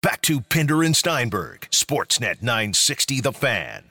[0.00, 3.82] Back to Pinder and Steinberg, Sportsnet 960 The Fan.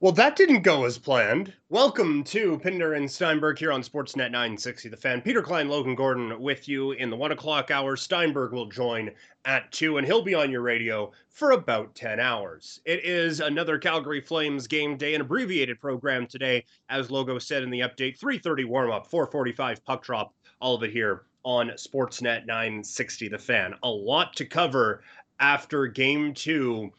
[0.00, 1.54] Well, that didn't go as planned.
[1.70, 5.22] Welcome to Pinder and Steinberg here on Sportsnet 960 The Fan.
[5.22, 7.96] Peter Klein, Logan Gordon with you in the one o'clock hour.
[7.96, 9.10] Steinberg will join
[9.46, 12.80] at two, and he'll be on your radio for about 10 hours.
[12.84, 17.70] It is another Calgary Flames game day, an abbreviated program today, as Logo said in
[17.70, 18.18] the update.
[18.18, 20.34] 3:30 warm up, 4:45 puck drop.
[20.60, 23.74] All of it here on Sportsnet 960 The Fan.
[23.82, 25.02] A lot to cover
[25.38, 26.92] after game two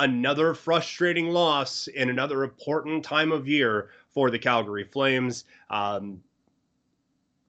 [0.00, 5.44] another frustrating loss in another important time of year for the Calgary Flames.
[5.70, 6.22] Um,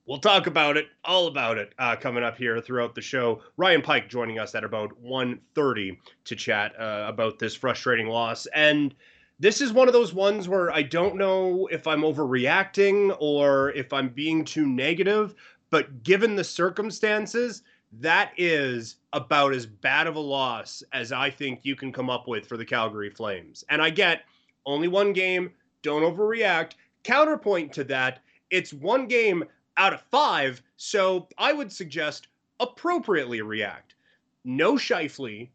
[0.06, 3.42] we'll talk about it, all about it, uh, coming up here throughout the show.
[3.58, 8.48] Ryan Pike joining us at about 1.30 to chat uh, about this frustrating loss.
[8.48, 8.96] And
[9.40, 13.94] this is one of those ones where I don't know if I'm overreacting or if
[13.94, 15.36] I'm being too negative,
[15.70, 21.62] but given the circumstances, that is about as bad of a loss as I think
[21.64, 23.64] you can come up with for the Calgary Flames.
[23.70, 24.24] And I get
[24.66, 26.74] only one game, don't overreact.
[27.04, 28.20] Counterpoint to that,
[28.52, 29.44] it's one game
[29.78, 32.28] out of five, so I would suggest
[32.60, 33.96] appropriately react.
[34.44, 35.50] No Scheifele,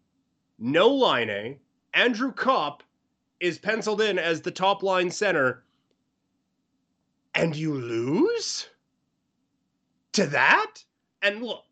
[0.58, 1.58] no Laine,
[1.92, 2.82] Andrew Copp
[3.40, 5.64] is penciled in as the top line center,
[7.34, 8.68] and you lose
[10.14, 10.84] to that?
[11.22, 11.64] And look,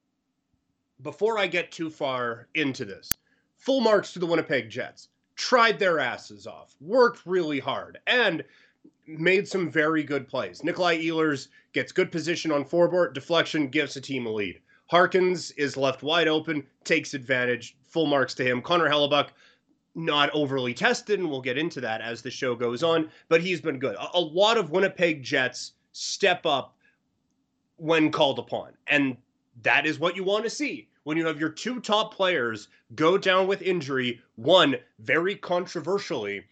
[1.02, 3.16] before I get too far into this,
[3.56, 5.08] full marks to the Winnipeg Jets.
[5.34, 8.44] Tried their asses off, worked really hard, and
[9.06, 10.62] made some very good plays.
[10.62, 14.60] Nikolai Ehlers gets good position on Forbort, deflection gives the team a lead.
[14.86, 18.60] Harkins is left wide open, takes advantage, full marks to him.
[18.60, 19.30] Connor Hellebuyck,
[19.94, 23.60] not overly tested, and we'll get into that as the show goes on, but he's
[23.60, 23.96] been good.
[23.96, 26.76] A, a lot of Winnipeg Jets step up
[27.82, 29.16] when called upon, and
[29.62, 33.18] that is what you want to see when you have your two top players go
[33.18, 36.44] down with injury, one very controversially,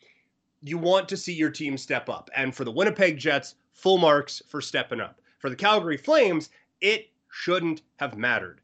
[0.62, 2.30] you want to see your team step up.
[2.35, 5.20] And for the Winnipeg Jets, full marks for stepping up.
[5.39, 8.61] For the Calgary Flames, it shouldn't have mattered.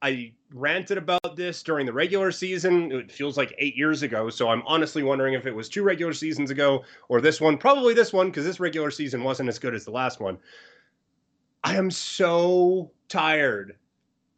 [0.00, 2.90] I ranted about this during the regular season.
[2.90, 4.30] It feels like eight years ago.
[4.30, 7.56] So I'm honestly wondering if it was two regular seasons ago or this one.
[7.56, 10.38] Probably this one, because this regular season wasn't as good as the last one.
[11.64, 13.76] I am so tired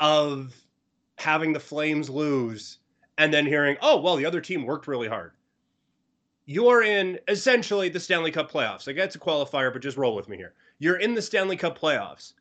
[0.01, 0.55] of
[1.17, 2.79] having the Flames lose
[3.17, 5.33] and then hearing, oh, well, the other team worked really hard.
[6.47, 8.89] You are in essentially the Stanley Cup playoffs.
[8.89, 10.53] I it's a qualifier, but just roll with me here.
[10.79, 12.35] You're in the Stanley Cup playoffs.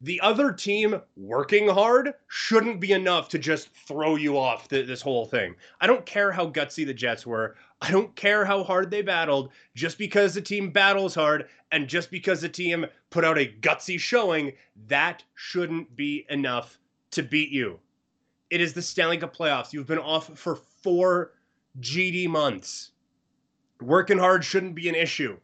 [0.00, 5.02] The other team working hard shouldn't be enough to just throw you off the, this
[5.02, 5.56] whole thing.
[5.80, 7.56] I don't care how gutsy the Jets were.
[7.80, 9.50] I don't care how hard they battled.
[9.74, 13.98] Just because the team battles hard and just because the team put out a gutsy
[13.98, 14.52] showing,
[14.88, 16.78] that shouldn't be enough
[17.12, 17.78] to beat you.
[18.50, 19.72] It is the Stanley Cup playoffs.
[19.72, 21.32] You've been off for four
[21.80, 22.92] GD months.
[23.80, 25.38] Working hard shouldn't be an issue.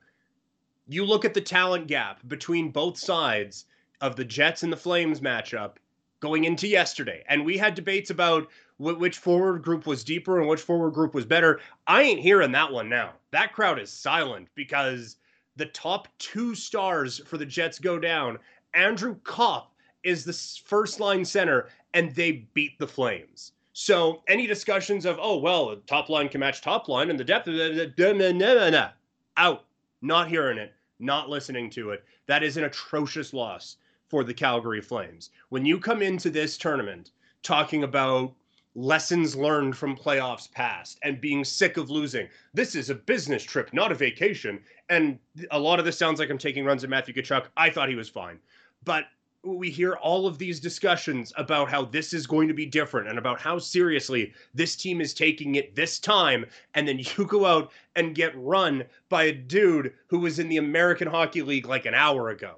[0.89, 3.67] You look at the talent gap between both sides
[4.01, 5.77] of the Jets and the Flames matchup
[6.21, 8.49] going into yesterday, and we had debates about
[8.79, 11.61] which forward group was deeper and which forward group was better.
[11.87, 13.13] I ain't hearing that one now.
[13.31, 15.17] That crowd is silent because
[15.57, 18.39] the top two stars for the Jets go down.
[18.75, 20.33] Andrew Copp is the
[20.67, 23.53] first line center, and they beat the Flames.
[23.73, 27.49] So any discussions of oh well, top line can match top line and the depth
[27.49, 27.55] of
[29.37, 29.65] out,
[30.01, 32.05] not hearing it, not listening to it.
[32.27, 35.31] That is an atrocious loss for the Calgary Flames.
[35.49, 37.11] When you come into this tournament
[37.43, 38.33] talking about
[38.75, 42.29] lessons learned from playoffs past and being sick of losing.
[42.53, 44.61] This is a business trip, not a vacation.
[44.89, 45.19] And
[45.51, 47.47] a lot of this sounds like I'm taking runs at Matthew Tkachuk.
[47.57, 48.39] I thought he was fine.
[48.85, 49.05] But
[49.45, 53.19] we hear all of these discussions about how this is going to be different and
[53.19, 57.71] about how seriously this team is taking it this time and then you go out
[57.95, 61.95] and get run by a dude who was in the American Hockey League like an
[61.95, 62.57] hour ago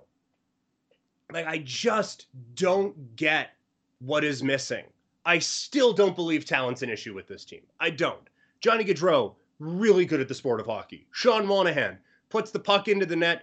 [1.33, 3.51] like I just don't get
[3.99, 4.85] what is missing
[5.27, 8.29] I still don't believe talent's an issue with this team I don't
[8.61, 11.99] Johnny Gaudreau really good at the sport of hockey Sean Monahan
[12.31, 13.43] puts the puck into the net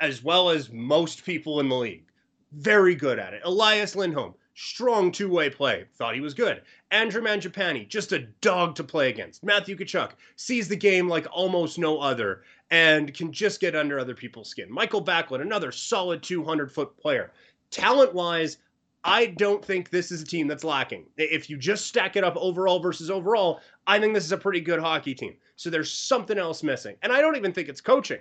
[0.00, 2.04] as well as most people in the league
[2.52, 3.42] very good at it.
[3.44, 5.86] Elias Lindholm, strong two-way play.
[5.94, 6.62] Thought he was good.
[6.90, 9.42] Andrew Mangiapane, just a dog to play against.
[9.42, 14.14] Matthew Tkachuk sees the game like almost no other and can just get under other
[14.14, 14.70] people's skin.
[14.70, 17.32] Michael Backlund, another solid 200-foot player.
[17.70, 18.58] Talent-wise,
[19.04, 21.06] I don't think this is a team that's lacking.
[21.16, 24.60] If you just stack it up overall versus overall, I think this is a pretty
[24.60, 25.34] good hockey team.
[25.56, 26.96] So there's something else missing.
[27.02, 28.20] And I don't even think it's coaching.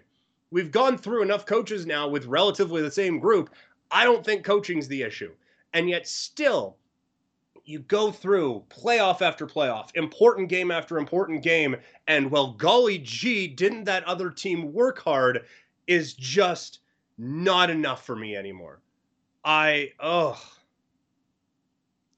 [0.49, 3.51] We've gone through enough coaches now with relatively the same group.
[3.91, 5.31] I don't think coaching's the issue.
[5.73, 6.77] And yet, still,
[7.63, 11.75] you go through playoff after playoff, important game after important game,
[12.07, 15.45] and well, golly gee, didn't that other team work hard?
[15.87, 16.79] Is just
[17.17, 18.81] not enough for me anymore.
[19.43, 20.41] I, oh,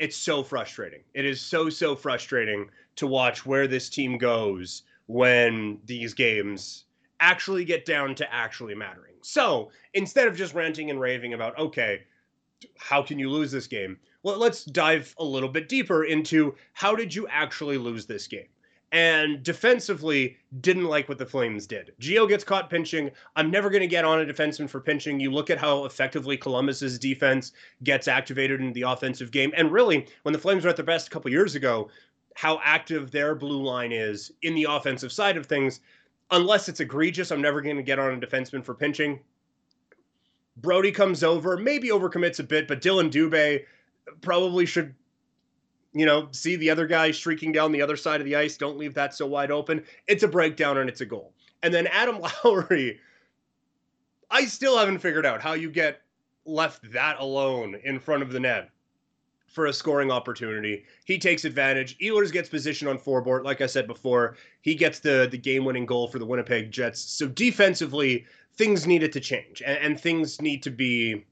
[0.03, 0.99] it's so frustrating.
[1.13, 6.83] It is so, so frustrating to watch where this team goes when these games
[7.21, 9.13] actually get down to actually mattering.
[9.21, 12.01] So instead of just ranting and raving about, okay,
[12.77, 13.97] how can you lose this game?
[14.23, 18.49] Well, let's dive a little bit deeper into how did you actually lose this game?
[18.93, 21.93] And defensively, didn't like what the Flames did.
[21.99, 23.09] Gio gets caught pinching.
[23.35, 25.19] I'm never going to get on a defenseman for pinching.
[25.19, 27.53] You look at how effectively Columbus's defense
[27.83, 29.51] gets activated in the offensive game.
[29.57, 31.89] And really, when the Flames were at their best a couple years ago,
[32.35, 35.79] how active their blue line is in the offensive side of things.
[36.29, 39.19] Unless it's egregious, I'm never going to get on a defenseman for pinching.
[40.57, 43.63] Brody comes over, maybe overcommits a bit, but Dillon Dubé
[44.21, 44.93] probably should,
[45.93, 48.57] you know, see the other guy streaking down the other side of the ice.
[48.57, 49.83] Don't leave that so wide open.
[50.07, 51.33] It's a breakdown and it's a goal.
[51.61, 52.99] And then Adam Lowry,
[54.29, 56.01] I still haven't figured out how you get
[56.45, 58.69] left that alone in front of the net
[59.47, 60.83] for a scoring opportunity.
[61.05, 61.97] He takes advantage.
[61.99, 63.43] Ehlers gets position on Forbort.
[63.43, 66.99] Like I said before, he gets the the game winning goal for the Winnipeg Jets.
[66.99, 68.25] So defensively,
[68.55, 71.23] things needed to change and, and things need to be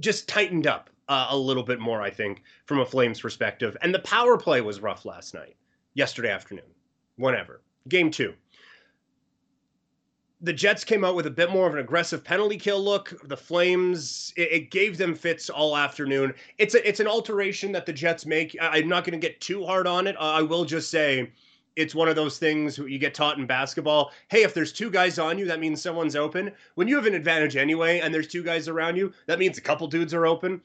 [0.00, 3.76] just tightened up uh, a little bit more, I think, from a Flames perspective.
[3.82, 5.56] And the power play was rough last night,
[5.94, 6.64] yesterday afternoon,
[7.16, 7.62] whenever.
[7.88, 8.34] Game two.
[10.42, 13.14] The Jets came out with a bit more of an aggressive penalty kill look.
[13.24, 16.34] The Flames, it, it gave them fits all afternoon.
[16.58, 18.56] It's a, it's an alteration that the Jets make.
[18.60, 20.14] I, I'm not going to get too hard on it.
[20.18, 21.32] I will just say
[21.76, 24.10] it's one of those things you get taught in basketball.
[24.28, 26.50] Hey, if there's two guys on you, that means someone's open.
[26.74, 29.62] When you have an advantage anyway, and there's two guys around you, that means a
[29.62, 30.60] couple dudes are open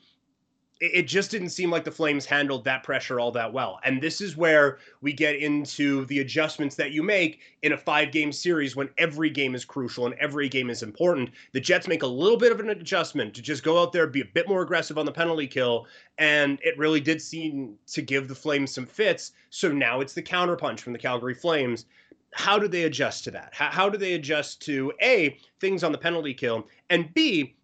[0.81, 3.79] it just didn't seem like the Flames handled that pressure all that well.
[3.83, 8.11] And this is where we get into the adjustments that you make in a five
[8.11, 11.29] game series when every game is crucial and every game is important.
[11.53, 14.21] The Jets make a little bit of an adjustment to just go out there, be
[14.21, 15.85] a bit more aggressive on the penalty kill.
[16.17, 19.33] And it really did seem to give the Flames some fits.
[19.51, 21.85] So now it's the counterpunch from the Calgary Flames.
[22.33, 23.49] How do they adjust to that?
[23.53, 27.55] How, do they adjust to A, things on the penalty kill, and B,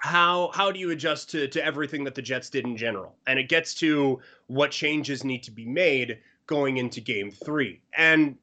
[0.00, 3.14] how how do you adjust to to everything that the Jets did in general?
[3.26, 7.80] And it gets to what changes need to be made going into game 3.
[7.96, 8.36] And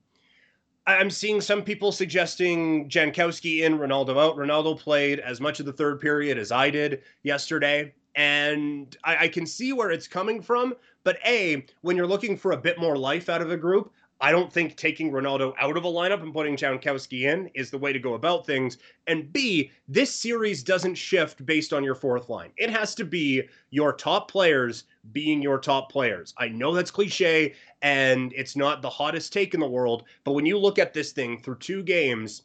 [0.88, 4.38] I'm seeing some people suggesting Jankowski in, Rinaldo out.
[4.38, 7.94] Rinaldo played as much of the third period as I did yesterday.
[8.16, 10.74] And I, I, can see where it's coming from.
[11.04, 14.32] But A, when you're looking for a bit more life out of a group, I
[14.32, 17.94] don't think taking Rinaldo out of a lineup and putting Jankowski in is the way
[17.94, 18.78] to go about things.
[19.06, 22.52] And B, this series doesn't shift based on your fourth line.
[22.58, 26.34] It has to be your top players being your top players.
[26.38, 27.54] I know that's cliche
[27.84, 31.12] and it's not the hottest take in the world, but when you look at this
[31.12, 32.44] thing through two games,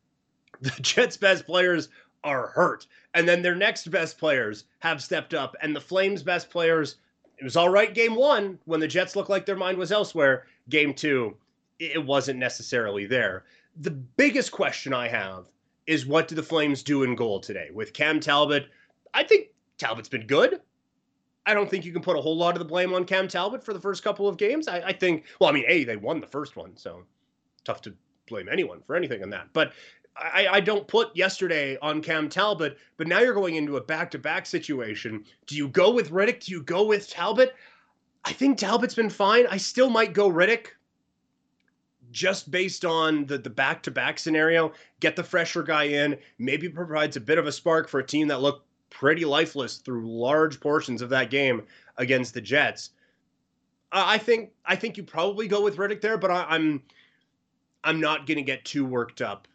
[0.60, 1.90] the Jets' best players
[2.24, 2.86] are hurt.
[3.14, 6.96] And then their next best players have stepped up, and the Flames' best players
[7.40, 10.46] it was all right game one when the Jets looked like their mind was elsewhere.
[10.70, 11.36] Game two,
[11.78, 13.44] it wasn't necessarily there.
[13.80, 15.46] The biggest question I have
[15.86, 17.70] is what do the Flames do in goal today?
[17.72, 18.68] With Cam Talbot,
[19.12, 20.60] I think Talbot's been good.
[21.46, 23.64] I don't think you can put a whole lot of the blame on Cam Talbot
[23.64, 24.68] for the first couple of games.
[24.68, 27.02] I, I think, well, I mean, A, they won the first one, so
[27.64, 27.94] tough to
[28.28, 29.48] blame anyone for anything on that.
[29.52, 29.72] But
[30.16, 34.10] I, I don't put yesterday on Cam Talbot, but now you're going into a back
[34.10, 35.24] to back situation.
[35.46, 36.44] Do you go with Rittich?
[36.44, 37.54] Do you go with Talbot?
[38.24, 39.46] I think Talbot's been fine.
[39.46, 40.66] I still might go Rittich
[42.10, 44.72] just based on the the back to back scenario.
[45.00, 48.28] Get the fresher guy in, maybe provides a bit of a spark for a team
[48.28, 51.62] that looked pretty lifeless through large portions of that game
[51.96, 52.90] against the Jets.
[53.92, 56.82] I think I think you probably go with Rittich there, but I, I'm
[57.82, 59.48] I'm not going to get too worked up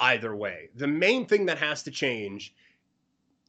[0.00, 0.70] either way.
[0.74, 2.54] The main thing that has to change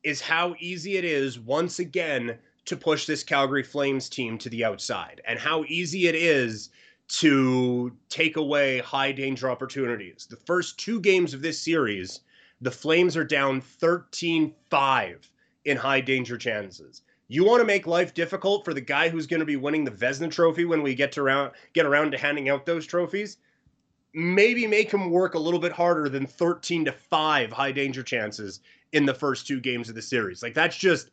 [0.04, 2.38] is how easy it is once again
[2.70, 6.70] to push this Calgary Flames team to the outside and how easy it is
[7.10, 10.28] to take away high danger opportunities.
[10.30, 12.22] The first two games of this series,
[12.62, 15.32] the Flames are down 13 5
[15.66, 17.02] in high danger chances.
[17.28, 19.92] You want to make life difficult for the guy who's going to be winning the
[19.92, 23.38] Vezina trophy when we get to around, get around to handing out those trophies?
[24.14, 28.60] maybe make him work a little bit harder than 13 to 5 high danger chances
[28.92, 30.42] in the first two games of the series.
[30.42, 31.12] Like that's just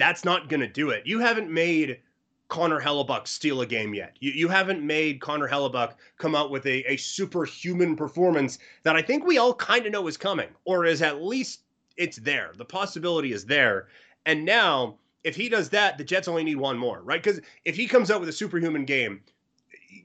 [0.00, 1.06] that's not going to do it.
[1.06, 2.00] You haven't made
[2.48, 4.16] Connor Hellebuyck steal a game yet.
[4.20, 9.02] You, you haven't made Connor Hellebuyck come out with a, a superhuman performance that I
[9.02, 11.60] think we all kind of know is coming, or is at least
[11.96, 12.52] it's there.
[12.56, 13.88] The possibility is there.
[14.26, 17.22] And now If he does that, the Jets only need one more, right?
[17.22, 19.20] Because if he comes out with a superhuman game,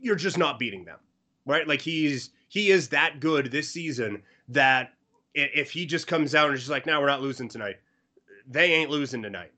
[0.01, 0.99] you're just not beating them,
[1.45, 1.67] right?
[1.67, 4.93] Like he's he is that good this season that
[5.33, 7.77] if he just comes out and is just like, "Now we're not losing tonight,"
[8.47, 9.51] they ain't losing tonight.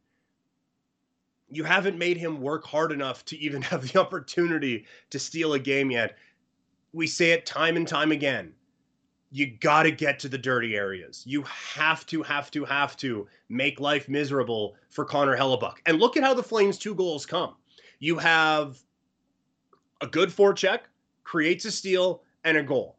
[1.50, 5.60] You haven't made him work hard enough to even have the opportunity to steal a
[5.60, 6.18] game yet.
[6.94, 8.54] We say it time and time again
[9.32, 11.24] you got to get to the dirty areas.
[11.26, 15.76] You have to, have to, have to make life miserable for Connor Hellebuyck.
[15.86, 17.56] And look at how the Flames' two goals come.
[18.00, 18.80] You have
[20.02, 20.82] a good forecheck,
[21.24, 22.98] creates a steal, and a goal.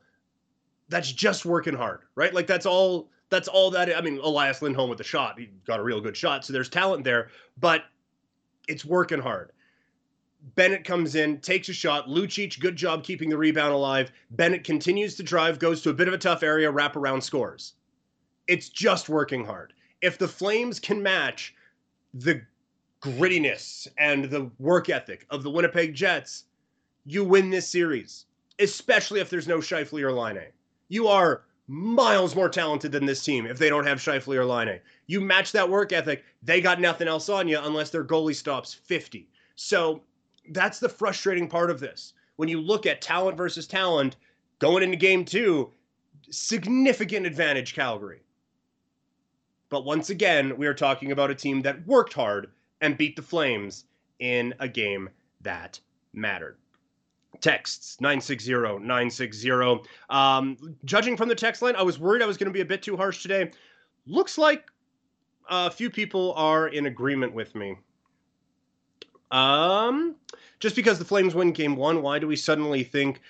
[0.88, 2.34] That's just working hard, right?
[2.34, 3.10] Like that's all.
[3.30, 3.94] That's all that.
[3.94, 6.70] I mean, Elias Lindholm with the shot, he got a real good shot, so there's
[6.70, 7.28] talent there.
[7.58, 7.84] But
[8.68, 9.52] it's working hard.
[10.54, 12.06] Bennett comes in, takes a shot.
[12.06, 14.12] Lucic, good job keeping the rebound alive.
[14.30, 17.74] Bennett continues to drive, goes to a bit of a tough area, wrap around, scores.
[18.46, 19.72] It's just working hard.
[20.00, 21.54] If the Flames can match
[22.14, 22.42] the
[23.02, 26.44] grittiness and the work ethic of the Winnipeg Jets,
[27.04, 28.26] you win this series,
[28.58, 30.52] especially if there's no Scheifele or Laine.
[30.88, 34.80] You are miles more talented than this team if they don't have Scheifele or Laine.
[35.06, 38.72] You match that work ethic, they got nothing else on you unless their goalie stops
[38.74, 39.28] 50.
[39.54, 40.02] So
[40.50, 42.14] that's the frustrating part of this.
[42.36, 44.16] When you look at talent versus talent
[44.58, 45.70] going into game two,
[46.30, 48.22] significant advantage Calgary.
[49.68, 53.22] But once again, we are talking about a team that worked hard and beat the
[53.22, 53.84] Flames
[54.18, 55.10] in a game
[55.42, 55.78] that
[56.14, 56.56] mattered.
[57.40, 59.50] Texts 960 960.
[60.10, 62.64] Um, judging from the text line, I was worried I was going to be a
[62.64, 63.50] bit too harsh today.
[64.06, 64.64] Looks like
[65.48, 67.76] a few people are in agreement with me.
[69.30, 70.16] Um,
[70.60, 73.20] just because the Flames win game one, why do we suddenly think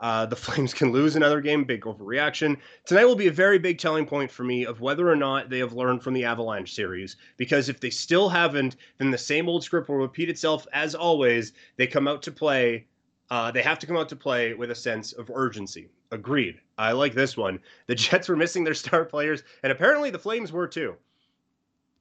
[0.00, 1.64] uh, the Flames can lose another game?
[1.64, 2.56] Big overreaction.
[2.84, 5.58] Tonight will be a very big telling point for me of whether or not they
[5.58, 7.16] have learned from the Avalanche series.
[7.36, 11.52] Because if they still haven't, then the same old script will repeat itself as always.
[11.76, 12.86] They come out to play.
[13.30, 15.88] Uh, they have to come out to play with a sense of urgency.
[16.12, 16.60] Agreed.
[16.78, 17.58] I like this one.
[17.86, 20.96] The Jets were missing their star players, and apparently the Flames were too.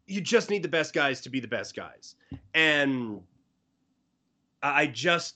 [0.06, 2.16] You just need the best guys to be the best guys.
[2.54, 3.22] And
[4.64, 5.36] I just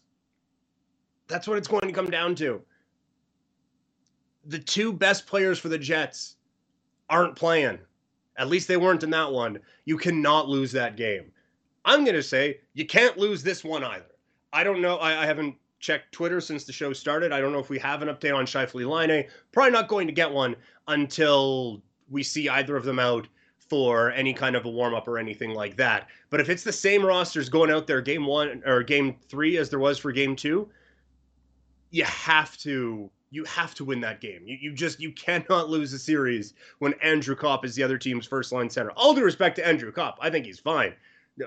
[1.28, 2.62] that's what it's going to come down to.
[4.46, 6.36] The two best players for the Jets
[7.10, 7.80] aren't playing.
[8.38, 9.60] At least they weren't in that one.
[9.86, 11.32] You cannot lose that game.
[11.86, 14.06] I'm going to say you can't lose this one either.
[14.54, 14.98] I don't know.
[14.98, 17.32] I, I, haven't checked Twitter since the show started.
[17.32, 19.28] I don't know if we have an update on Scheifele Laine.
[19.52, 20.56] Probably not going to get one
[20.88, 25.18] until we see either of them out for any kind of a warm up or
[25.18, 26.08] anything like that.
[26.30, 29.70] But if it's the same rosters going out there game one or game three as
[29.70, 30.70] there was for game two,
[31.90, 34.42] you have to you have to win that game.
[34.46, 38.28] You, you just you cannot lose a series when Andrew Copp is the other team's
[38.28, 38.92] first line center.
[38.92, 40.94] All due respect to Andrew Copp, I think he's fine.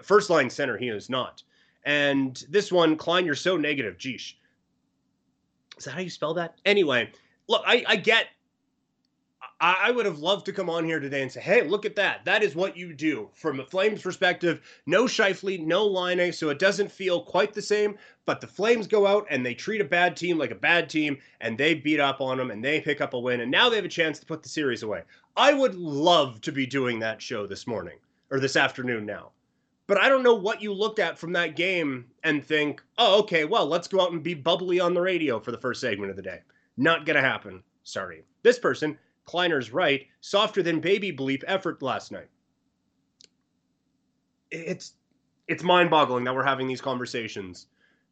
[0.03, 1.43] First line center, he is not.
[1.85, 3.99] And this one, Klein, you're so negative.
[3.99, 4.35] Geesh.
[5.77, 6.59] Is that how you spell that?
[6.65, 7.11] Anyway,
[7.49, 8.29] look, I, I get
[9.61, 12.25] I, would have loved to come on here today and say, hey, look at that.
[12.25, 13.31] That is what you do.
[13.33, 17.97] From a Flames perspective, no Scheifele, no Laine, so it doesn't feel quite the same.
[18.27, 21.19] But the Flames go out and they treat a bad team like a bad team,
[21.41, 23.77] and they beat up on them and they pick up a win, and now they
[23.77, 25.03] have a chance to put the series away.
[25.37, 27.99] I would love to be doing that show this morning
[28.31, 29.31] or this afternoon now.
[29.87, 33.45] But I don't know what you looked at from that game and think, oh, okay,
[33.45, 36.17] well, let's go out and be bubbly on the radio for the first segment of
[36.17, 36.41] the day.
[36.77, 37.63] Not going to happen.
[37.83, 38.25] Sorry.
[38.43, 42.29] This person Kleiner's right, softer than baby bleep effort last night.
[44.51, 44.95] It's
[45.49, 47.67] it's mind-boggling that we're having these conversations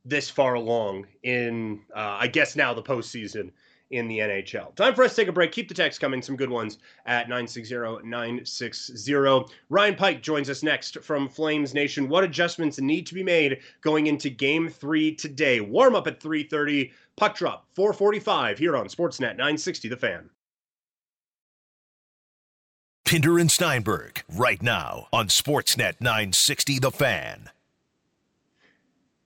[0.04, 3.52] this far along in, uh, I guess now the postseason
[3.92, 4.74] in the NHL.
[4.74, 5.52] Time for us to take a break.
[5.52, 6.20] Keep the text coming.
[6.20, 9.48] Some good ones at 960-960.
[9.68, 12.08] Ryan Pike joins us next from Flames Nation.
[12.08, 15.60] What adjustments need to be made going into Game 3 today?
[15.60, 16.90] Warm up at 3.30.
[17.16, 20.30] Puck drop 445 here on Sportsnet 960 The Fan.
[23.04, 27.50] Pinder and Steinberg right now on Sportsnet 960 The Fan.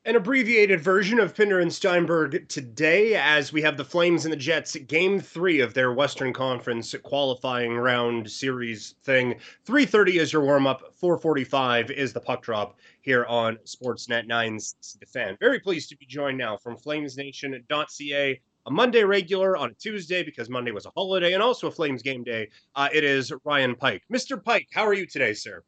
[0.07, 4.37] An abbreviated version of Pinder and Steinberg today, as we have the Flames and the
[4.37, 9.41] Jets game three of their Western Conference qualifying round series thing.
[9.65, 10.95] 3:30 is your warm up.
[10.95, 15.37] 4:45 is the puck drop here on Sportsnet 960 The Fan.
[15.41, 20.49] Very pleased to be joined now from FlamesNation.ca a Monday regular on a Tuesday because
[20.49, 22.49] Monday was a holiday and also a Flames game day.
[22.77, 24.05] Uh, it is Ryan Pike.
[24.13, 24.41] Mr.
[24.41, 25.65] Pike, how are you today, sir?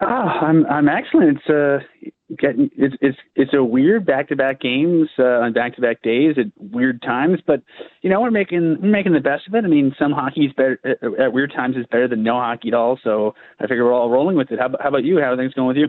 [0.00, 1.38] Oh, I'm I'm excellent.
[1.38, 5.74] It's uh getting it's it's it's a weird back to back games uh, on back
[5.76, 7.62] to back days at weird times, but
[8.02, 9.64] you know we're making we're making the best of it.
[9.64, 10.78] I mean, some hockey is better
[11.18, 12.98] at weird times is better than no hockey at all.
[13.02, 14.58] So I figure we're all rolling with it.
[14.58, 15.18] How, how about you?
[15.18, 15.88] How are things going with you?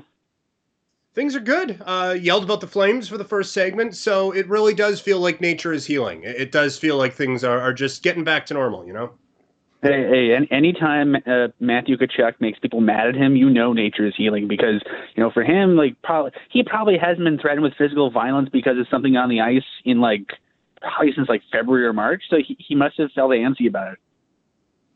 [1.14, 1.82] Things are good.
[1.84, 5.42] Uh, yelled about the Flames for the first segment, so it really does feel like
[5.42, 6.22] nature is healing.
[6.24, 9.14] It, does feel like things are, are just getting back to normal, you know?
[9.84, 14.16] Hey, hey anytime uh, Matthew Tkachuk makes people mad at him, you know nature is
[14.18, 14.82] healing because
[15.16, 18.78] you know for him, like probably he probably hasn't been threatened with physical violence because
[18.80, 20.34] of something on the ice in like
[20.82, 22.24] probably since like February or March.
[22.30, 24.00] So he, he must have felt antsy about it.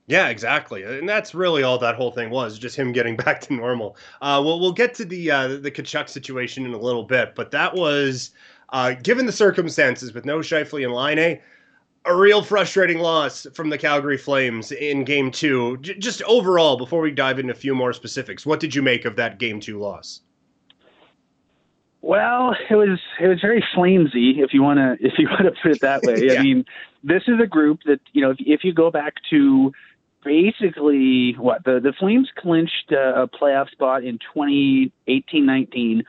[0.07, 3.53] Yeah, exactly, and that's really all that whole thing was, just him getting back to
[3.53, 3.95] normal.
[4.21, 7.51] Uh, well, we'll get to the uh, the Tkachuk situation in a little bit, but
[7.51, 8.31] that was,
[8.69, 11.39] uh, given the circumstances, with no Scheifele and Laine,
[12.05, 15.77] a real frustrating loss from the Calgary Flames in Game Two.
[15.77, 19.05] J- just overall, before we dive into a few more specifics, what did you make
[19.05, 20.21] of that Game Two loss?
[22.01, 25.53] Well, it was it was very flamesy, if you want to if you want to
[25.61, 26.15] put it that way.
[26.25, 26.39] yeah.
[26.39, 26.65] I mean,
[27.03, 29.71] this is a group that you know if, if you go back to
[30.23, 36.03] basically what the the Flames clinched a playoff spot in 2018-19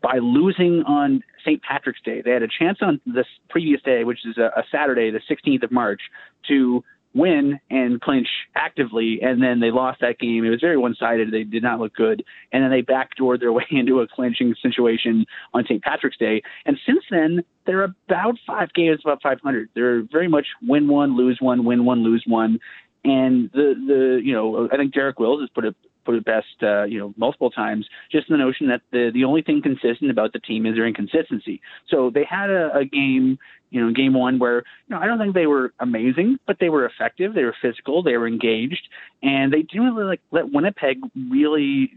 [0.00, 1.62] by losing on St.
[1.62, 2.22] Patrick's Day.
[2.22, 5.62] They had a chance on this previous day, which is a, a Saturday, the 16th
[5.62, 6.00] of March,
[6.48, 6.82] to
[7.16, 10.44] win and clinch actively, and then they lost that game.
[10.44, 11.32] It was very one-sided.
[11.32, 12.22] They did not look good,
[12.52, 15.24] and then they backdoored their way into a clinching situation
[15.54, 15.82] on St.
[15.82, 16.42] Patrick's Day.
[16.66, 19.70] And since then, they're about five games above 500.
[19.74, 22.58] They're very much win one, lose one, win one, lose one.
[23.04, 26.62] And the the you know I think Derek Wills has put it put it best
[26.62, 27.86] uh, you know multiple times.
[28.10, 31.60] Just the notion that the the only thing consistent about the team is their inconsistency.
[31.88, 33.38] So they had a, a game
[33.70, 34.58] you know game one where
[34.88, 37.34] you know I don't think they were amazing, but they were effective.
[37.34, 38.02] They were physical.
[38.02, 38.88] They were engaged,
[39.22, 40.98] and they didn't really like let Winnipeg
[41.30, 41.92] really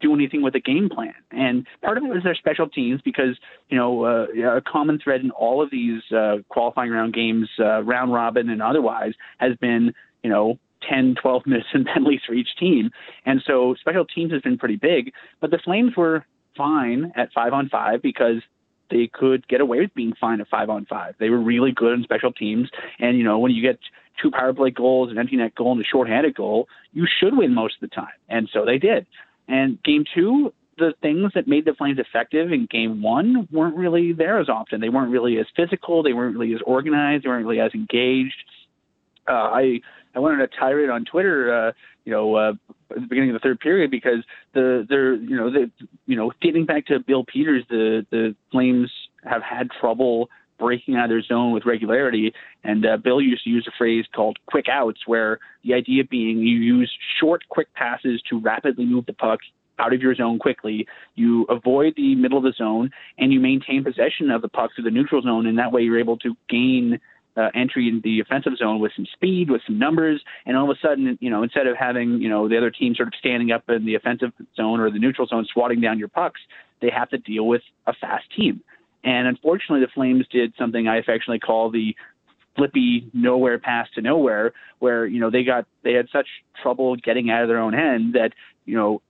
[0.00, 1.14] do anything with a game plan.
[1.30, 3.38] And part of it was their special teams because,
[3.70, 7.82] you know, uh, a common thread in all of these uh, qualifying round games, uh,
[7.82, 9.94] round robin and otherwise, has been
[10.24, 12.90] you know, 10, 12 minutes in penalties for each team.
[13.26, 16.24] And so special teams has been pretty big, but the Flames were
[16.56, 18.42] fine at five on five because
[18.90, 21.14] they could get away with being fine at five on five.
[21.18, 22.70] They were really good on special teams.
[22.98, 23.78] And, you know, when you get
[24.20, 27.54] two power play goals, an empty net goal, and a shorthanded goal, you should win
[27.54, 28.12] most of the time.
[28.28, 29.06] And so they did.
[29.48, 34.12] And game two, the things that made the Flames effective in game one weren't really
[34.12, 34.80] there as often.
[34.80, 36.02] They weren't really as physical.
[36.02, 37.24] They weren't really as organized.
[37.24, 38.44] They weren't really as engaged.
[39.28, 39.80] Uh, I
[40.14, 41.72] I went on a tirade on Twitter, uh,
[42.04, 42.52] you know, uh,
[42.90, 45.70] at the beginning of the third period because the they're you know the
[46.06, 48.90] you know getting back to Bill Peters, the the Flames
[49.24, 52.32] have had trouble breaking out of their zone with regularity.
[52.62, 56.38] And uh, Bill used to use a phrase called quick outs, where the idea being
[56.38, 59.40] you use short, quick passes to rapidly move the puck
[59.78, 60.86] out of your zone quickly.
[61.16, 64.84] You avoid the middle of the zone and you maintain possession of the puck through
[64.84, 65.46] the neutral zone.
[65.46, 67.00] And that way you're able to gain
[67.36, 70.76] uh, entry in the offensive zone with some speed, with some numbers, and all of
[70.76, 73.50] a sudden, you know, instead of having you know the other team sort of standing
[73.50, 76.40] up in the offensive zone or the neutral zone swatting down your pucks,
[76.80, 78.62] they have to deal with a fast team.
[79.02, 81.94] And unfortunately, the Flames did something I affectionately call the
[82.56, 86.28] flippy nowhere pass to nowhere, where you know they got they had such
[86.62, 88.32] trouble getting out of their own end that
[88.64, 89.02] you know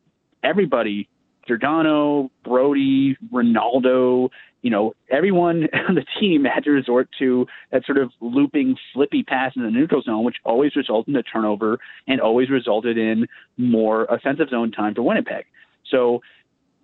[0.42, 1.08] everybody
[1.46, 4.30] Giordano, Brody, Rinaldo,
[4.64, 9.22] you know, everyone on the team had to resort to that sort of looping, flippy
[9.22, 13.26] pass in the neutral zone, which always resulted in a turnover and always resulted in
[13.58, 15.44] more offensive zone time for Winnipeg.
[15.88, 16.22] So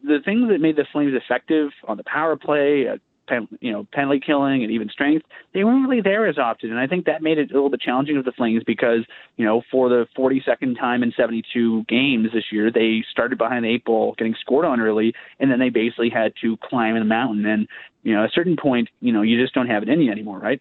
[0.05, 2.99] the thing that made the Flames effective on the power play, uh,
[3.31, 6.71] pen, you know, penalty killing and even strength, they weren't really there as often.
[6.71, 9.45] And I think that made it a little bit challenging for the Flames because, you
[9.45, 13.85] know, for the 42nd time in 72 games this year, they started behind the eight
[13.85, 17.47] ball, getting scored on early, and then they basically had to climb the mountain.
[17.47, 17.69] And,
[18.03, 20.11] you know, at a certain point, you know, you just don't have it in you
[20.11, 20.61] anymore, right?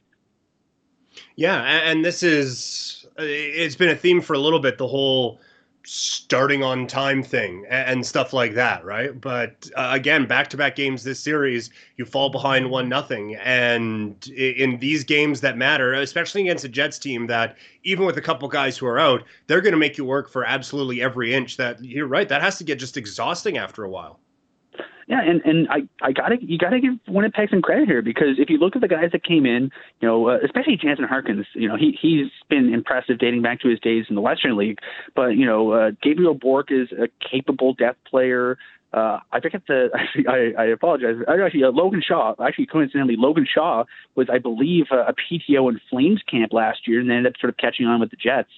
[1.36, 1.62] Yeah.
[1.62, 5.42] And this is, uh, it's been a theme for a little bit, the whole,
[5.86, 9.20] starting on time thing and, stuff like that, right?
[9.20, 14.28] But uh, again, back to back games this series, you fall behind one nothing, and
[14.28, 18.48] in these games that matter, especially against a Jets team that even with a couple
[18.48, 21.58] guys who are out, they're going to make you work for absolutely every inch.
[21.58, 24.20] That you're right, that has to get just exhausting after a while.
[25.10, 28.48] Yeah, and and I I gotta you gotta give Winnipeg some credit here because if
[28.48, 31.68] you look at the guys that came in, you know, uh, especially Jansen Harkins, you
[31.68, 34.78] know, he he's been impressive dating back to his days in the Western League.
[35.16, 38.60] But you know, uh, Gabriel Bourque is a capable depth player.
[38.94, 39.90] Uh, I forget the.
[40.30, 41.16] I, I apologize.
[41.28, 42.36] Actually, uh, Logan Shaw.
[42.40, 47.00] Actually, coincidentally, Logan Shaw was, I believe, uh, a PTO in Flames camp last year,
[47.00, 48.50] and ended up sort of catching on with the Jets.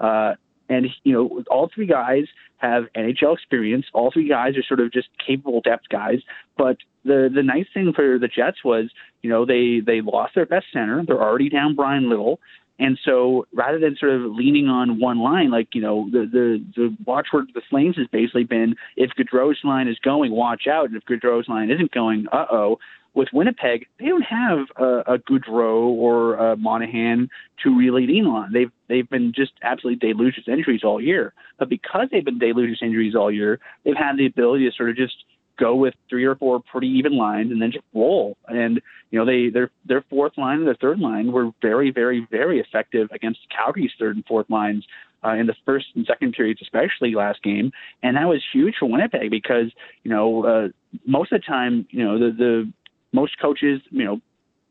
[0.00, 0.36] Uh,
[0.70, 2.24] and you know, all three guys
[2.58, 3.86] have NHL experience.
[3.94, 6.20] All three guys are sort of just capable depth guys.
[6.56, 8.90] But the the nice thing for the Jets was,
[9.22, 11.02] you know, they they lost their best center.
[11.06, 12.40] They're already down Bryan Little.
[12.80, 16.64] And so rather than sort of leaning on one line, like, you know, the, the,
[16.76, 20.86] the watchword of the Flames has basically been if Gaudreau's line is going, watch out.
[20.86, 22.78] And if Gaudreau's line isn't going, uh oh
[23.14, 25.18] with Winnipeg, they don't have a, a
[25.58, 27.28] or a Monahan
[27.64, 28.52] to really lean on.
[28.52, 31.32] They've they've been just absolutely deluged injuries all year.
[31.58, 34.96] But because they've been deluged injuries all year, they've had the ability to sort of
[34.96, 35.24] just
[35.58, 38.36] go with three or four pretty even lines and then just roll.
[38.46, 42.26] And you know they their their fourth line and their third line were very very
[42.30, 44.84] very effective against Calgary's third and fourth lines.
[45.24, 47.72] Uh, in the first and second periods, especially last game,
[48.04, 49.72] and that was huge for Winnipeg because
[50.04, 50.68] you know uh,
[51.06, 52.72] most of the time, you know the the
[53.12, 54.20] most coaches, you know,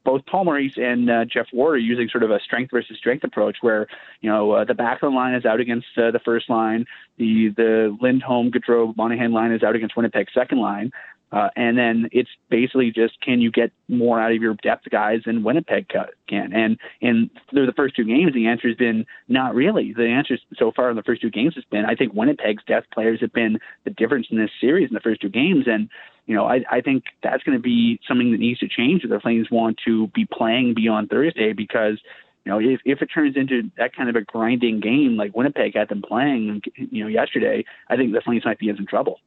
[0.08, 3.26] both Paul Maurice and uh, Geoff Ward are using sort of a strength versus strength
[3.26, 3.88] approach, where
[4.22, 6.86] you know uh, the back of the line is out against uh, the first line,
[7.18, 10.92] the the Lindholm, Gaudreau, Monahan line is out against Winnipeg's second line,
[11.32, 15.22] uh, and then it's basically just can you get more out of your depth guys
[15.26, 15.88] than Winnipeg
[16.28, 16.54] can?
[16.54, 19.94] And in through the first two games, the answer has been not really.
[19.94, 22.90] The answer so far in the first two games has been I think Winnipeg's depth
[22.92, 25.90] players have been the difference in this series in the first two games, and
[26.28, 29.10] you know, I, I think that's going to be something that needs to change if
[29.10, 32.00] the Flames want to be playing beyond Thursday because,
[32.44, 35.76] you know, if, if it turns into that kind of a grinding game like Winnipeg
[35.76, 39.20] had them playing, you know, yesterday, I think the Flames might be in some trouble.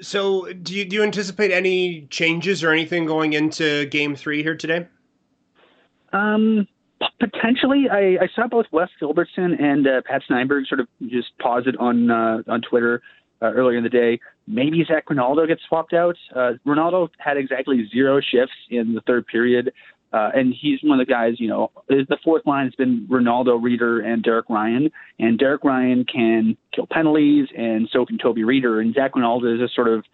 [0.00, 4.56] So, do you do you anticipate any changes or anything going into Game Three here
[4.56, 4.86] today?
[6.12, 6.66] Um,
[7.20, 7.86] potentially.
[7.90, 11.76] I, I saw both Wes Gilbertson and uh, Pat Steinberg sort of just pause it
[11.78, 13.02] on uh, on Twitter
[13.42, 14.20] uh, earlier in the day.
[14.46, 16.16] Maybe Zach Rinaldo gets swapped out.
[16.34, 19.72] Uh, Rinaldo had exactly zero shifts in the third period,
[20.16, 21.34] uh, and he's one of the guys.
[21.38, 26.04] You know, the fourth line has been Rinaldo, Rieder, and Derek Ryan, and Derek Ryan
[26.04, 30.04] can kill penalties, and so can Toby Rieder, and Zach Rinaldo is just sort of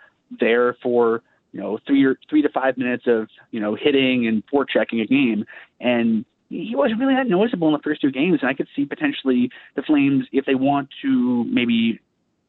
[0.40, 4.42] there for you know three or three to five minutes of you know hitting and
[4.52, 5.44] forechecking a game,
[5.80, 8.84] and he wasn't really that noticeable in the first two games, and I could see
[8.84, 12.00] potentially the Flames, if they want to maybe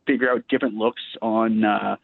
[0.07, 1.97] figure out different looks on uh,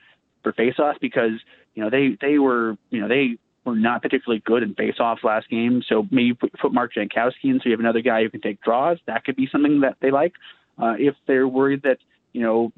[0.44, 1.32] for faceoffs because
[1.74, 5.50] you know they they were you know they were not particularly good in faceoffs last
[5.50, 5.84] game.
[5.88, 8.62] So maybe put, put Mark Jankowski in, so you have another guy who can take
[8.62, 8.98] draws.
[9.08, 10.34] That could be something that they like.
[10.82, 11.98] Uh, if they're worried that
[12.34, 12.72] you know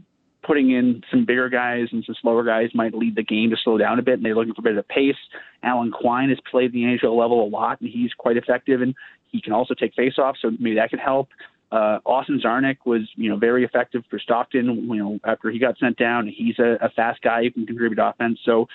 [0.44, 3.78] putting in some bigger guys and some slower guys might lead the game to slow
[3.78, 5.16] down a bit, and they're looking for a bit of pace.
[5.64, 8.96] Alan Quine has played the NHL level a lot, and he's quite effective, and
[9.32, 11.30] he can also take faceoffs, so maybe that could help.
[11.72, 14.66] Uh, Austin Czarnik was, you know, very effective for Stockton.
[14.90, 18.00] You know, after he got sent down, he's a, a fast guy who can contribute
[18.00, 18.40] offense.
[18.44, 18.68] So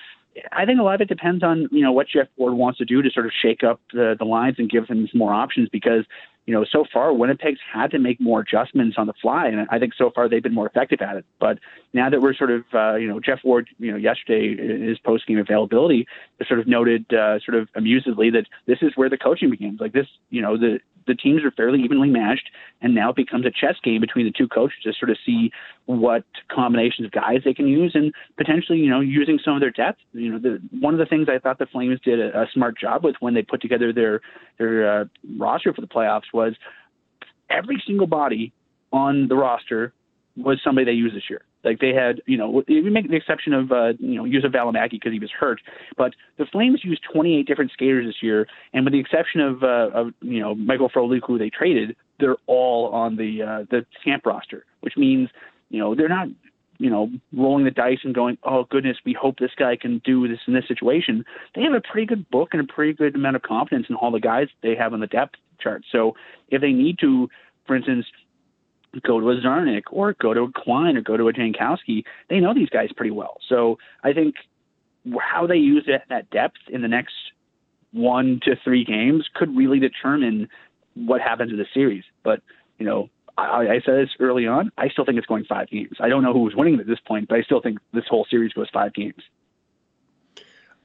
[0.51, 2.85] I think a lot of it depends on you know what Geoff Ward wants to
[2.85, 5.69] do to sort of shake up the, the lines and give them some more options
[5.69, 6.05] because
[6.45, 9.79] you know so far Winnipeg's had to make more adjustments on the fly and I
[9.79, 11.25] think so far they've been more effective at it.
[11.39, 11.59] But
[11.93, 14.99] now that we're sort of uh, you know Geoff Ward you know yesterday in his
[14.99, 16.07] post game availability
[16.47, 19.79] sort of noted uh, sort of amusedly that this is where the coaching begins.
[19.79, 22.49] Like this you know the the teams are fairly evenly matched,
[22.81, 25.51] and now it becomes a chess game between the two coaches to sort of see
[25.85, 29.71] what combinations of guys they can use, and potentially, you know, using some of their
[29.71, 29.99] depth.
[30.13, 32.77] You know, the, one of the things I thought the Flames did a, a smart
[32.79, 34.21] job with when they put together their
[34.59, 35.05] their uh,
[35.37, 36.53] roster for the playoffs was
[37.49, 38.53] every single body
[38.91, 39.93] on the roster
[40.35, 41.41] was somebody they used this year.
[41.67, 44.91] Like they had, you know, we make the exception of, uh, you know, Juuso Valimaki
[44.91, 45.59] because he was hurt,
[45.97, 49.89] but the Flames used 28 different skaters this year, and with the exception of, uh,
[49.93, 54.25] of you know, Michael Frolik, who they traded, they're all on the uh, the camp
[54.25, 55.29] roster, which means,
[55.69, 56.29] you know, they're not,
[56.77, 60.27] you know, rolling the dice and going, oh goodness, we hope this guy can do
[60.27, 61.25] this in this situation.
[61.53, 64.11] They have a pretty good book and a pretty good amount of confidence in all
[64.11, 65.83] the guys they have on the depth chart.
[65.91, 66.15] So
[66.49, 67.29] if they need to,
[67.65, 68.05] for instance,
[69.03, 72.03] go to a Czarnik or go to a Quine or go to a Jankowski.
[72.29, 73.37] They know these guys pretty well.
[73.47, 74.35] So I think
[75.19, 77.13] how they use it, that depth in the next
[77.91, 80.49] one to three games could really determine
[80.95, 82.03] what happens in the series.
[82.23, 82.41] But,
[82.77, 84.71] you know, I, I said this early on.
[84.77, 85.97] I still think it's going five games.
[85.99, 88.53] I don't know who's winning at this point, but I still think this whole series
[88.53, 89.21] goes five games.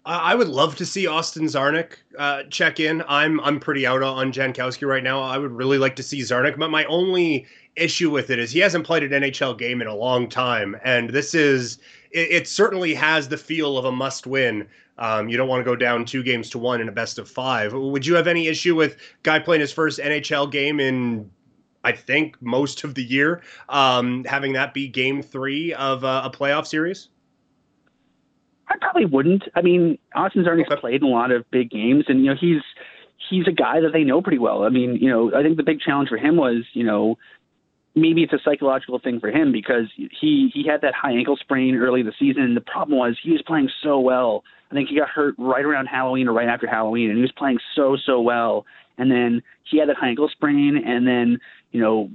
[0.05, 3.05] I would love to see Austin Czarnik uh, check in.
[3.07, 5.23] I'm I'm pretty out on Jankowski right now.
[5.23, 8.59] I would really like to see Czarnik, but my only issue with it is he
[8.59, 11.79] hasn't played an NHL game in a long time, and this is
[12.11, 14.67] it, it certainly has the feel of a must-win.
[14.99, 17.29] Um, you don't want to go down two games to one in a best of
[17.29, 17.73] five.
[17.73, 21.31] Would you have any issue with guy playing his first NHL game in
[21.85, 26.31] I think most of the year, um, having that be game three of uh, a
[26.31, 27.09] playoff series?
[28.69, 29.45] I probably wouldn't.
[29.55, 30.81] I mean, Austin Czarnik's okay.
[30.81, 32.63] played in a lot of big games, and you know he's
[33.31, 34.65] he's a guy that they know pretty well.
[34.65, 37.19] I mean, you know, I think the big challenge for him was, you know,
[37.95, 41.77] maybe it's a psychological thing for him because he he had that high ankle sprain
[41.77, 42.43] early in the season.
[42.43, 44.45] And the problem was he was playing so well.
[44.71, 47.33] I think he got hurt right around Halloween or right after Halloween, and he was
[47.33, 48.65] playing so so well.
[48.99, 51.39] And then he had that high ankle sprain, and then
[51.73, 52.11] you know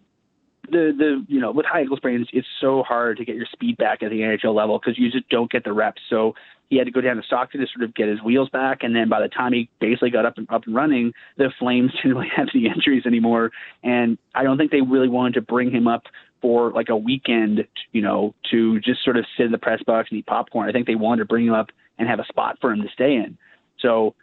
[0.69, 3.77] the the you know with high ankle sprains, it's so hard to get your speed
[3.77, 6.01] back at the NHL level because you just don't get the reps.
[6.09, 6.35] So
[6.69, 8.95] he had to go down to Stockton to sort of get his wheels back, and
[8.95, 12.17] then by the time he basically got up and up and running, the Flames didn't
[12.17, 13.51] really have any injuries anymore,
[13.83, 16.03] and I don't think they really wanted to bring him up
[16.41, 20.09] for like a weekend, you know, to just sort of sit in the press box
[20.11, 20.69] and eat popcorn.
[20.69, 22.89] I think they wanted to bring him up and have a spot for him to
[22.93, 23.37] stay in.
[23.79, 24.13] So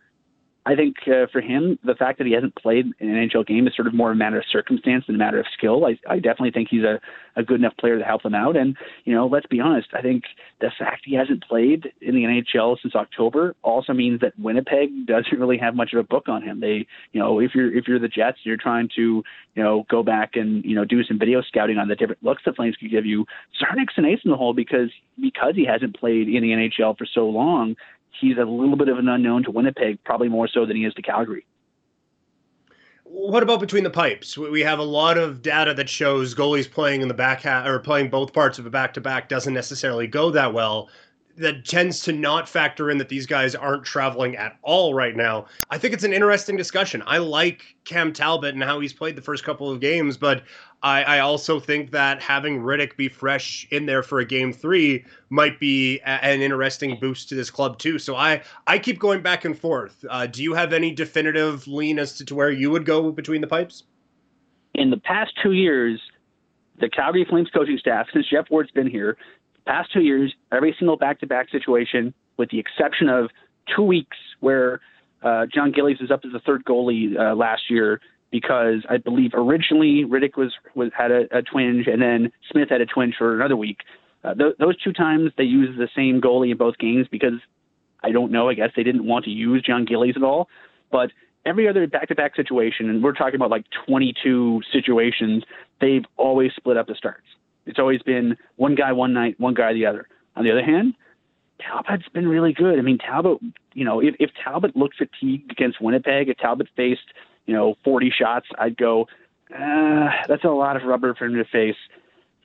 [0.67, 3.77] I think uh, for him, the fact that he hasn't played an NHL game is
[3.77, 5.85] sort of more a matter of circumstance than a matter of skill.
[5.85, 7.01] I, I definitely think he's a,
[7.37, 8.57] a good enough player to help them out.
[8.57, 8.75] And,
[9.05, 10.25] you know, let's be honest, I think
[10.63, 15.33] the fact he hasn't played in the NHL since October also means that Winnipeg doesn't
[15.39, 16.61] really have much of a book on him.
[16.61, 19.23] They, you know, if you're if you're the Jets, you're trying to,
[19.55, 22.43] you know, go back and, you know, do some video scouting on the different looks
[22.47, 23.27] the Flames could give you.
[23.61, 27.07] Czarnik's an ace in the hole because because he hasn't played in the NHL for
[27.13, 27.77] so long,
[28.21, 30.95] he's a little bit of an unknown to Winnipeg, probably more so than he is
[30.95, 31.47] to Calgary.
[33.05, 34.37] What about between the pipes?
[34.37, 37.79] We have a lot of data that shows goalies playing in the back half or
[37.79, 40.89] playing both parts of a back to back doesn't necessarily go that well
[41.37, 45.47] that tends to not factor in that these guys aren't traveling at all right now.
[45.71, 47.03] I think it's an interesting discussion.
[47.07, 50.43] I like Cam Talbot and how he's played the first couple of games, but
[50.85, 55.03] I, I also think that having Rittich be fresh in there for a game three
[55.31, 57.99] might be a, an interesting boost to this club too.
[57.99, 60.05] So I I keep going back and forth.
[60.11, 63.41] Uh, do you have any definitive lean as to, to where you would go between
[63.41, 63.85] the pipes?
[64.75, 66.01] In the past two years,
[66.79, 69.17] the Calgary Flames coaching staff, since Geoff Ward's been here,
[69.67, 73.31] past two years, every single back-to-back situation, with the exception of
[73.75, 74.81] two weeks where
[75.23, 78.01] uh, Jon Gillies is up as the third goalie uh, last year
[78.35, 82.81] because I believe originally Rittich was, was had a, a twinge and then Smith had
[82.81, 83.79] a twinge for another week.
[84.25, 87.35] Uh, th- those two times they used the same goalie in both games because
[88.03, 88.49] I don't know.
[88.49, 90.49] I guess they didn't want to use Jon Gillies at all.
[90.91, 91.13] But
[91.47, 95.45] every other back-to-back situation, and we're talking about like 22 situations,
[95.81, 97.29] they've always split up the starts.
[97.67, 100.09] It's always been one guy one night, one guy the other.
[100.35, 100.95] On the other hand,
[101.61, 102.81] Talbot's been really good.
[102.81, 103.39] I mean, Talbot,
[103.75, 107.13] you know, if, if Talbot looked fatigued against Winnipeg, if Talbot faced,
[107.47, 109.07] you know, 40 shots, I'd go,
[109.55, 111.77] uh, that's a lot of rubber for him to face.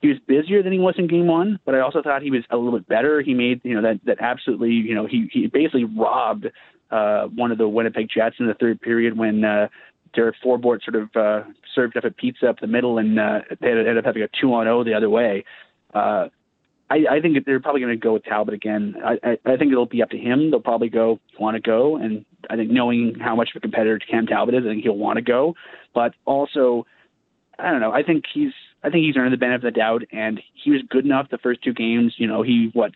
[0.02, 2.44] He was busier than he was in game one, but I also thought he was
[2.50, 3.22] a little bit better.
[3.22, 6.48] He made, you know, that, that absolutely, you know, he, he basically robbed
[6.92, 9.68] uh, one of the Winnipeg Jets in the third period when uh,
[10.14, 11.44] Derek Forbort sort of uh,
[11.76, 14.54] served up a pizza up the middle, and uh, they ended up having a two
[14.54, 15.44] on zero the other way.
[15.94, 16.30] Uh,
[16.90, 18.96] I, I think they're probably going to go with Talbot again.
[19.04, 20.50] I, I, I think it'll be up to him.
[20.50, 24.00] They'll probably go want to go, and I think knowing how much of a competitor
[24.00, 25.56] Cam Talbot is, I think he'll want to go.
[25.94, 26.86] But also,
[27.58, 27.92] I don't know.
[27.92, 30.82] I think he's I think he's earned the benefit of the doubt, and he was
[30.90, 32.16] good enough the first two games.
[32.18, 32.92] You know, he what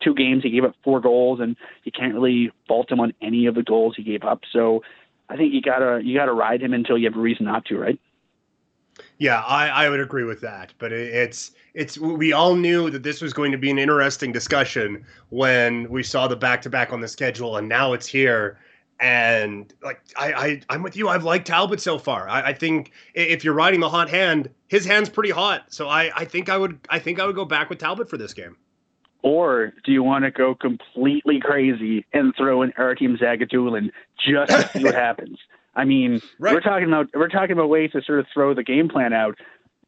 [0.00, 3.46] two games he gave up four goals, and you can't really fault him on any
[3.46, 4.42] of the goals he gave up.
[4.52, 4.82] So
[5.28, 7.78] I think you gotta you gotta ride him until you have a reason not to,
[7.78, 8.00] right?
[9.18, 10.72] Yeah, I, I would agree with that.
[10.78, 14.32] But it, it's it's we all knew that this was going to be an interesting
[14.32, 18.58] discussion when we saw the back to back on the schedule, and now it's here.
[19.00, 21.08] And like I, I I'm with you.
[21.08, 22.28] I've liked Talbot so far.
[22.28, 25.72] I, I think if you're riding the hot hand, his hand's pretty hot.
[25.72, 28.16] So I, I think I would I think I would go back with Talbot for
[28.16, 28.56] this game.
[29.22, 34.68] Or do you want to go completely crazy and throw in Artem Zagidulin just to
[34.68, 35.38] see what happens?
[35.74, 36.54] I mean, right.
[36.54, 39.38] we're talking about we're talking about ways to sort of throw the game plan out.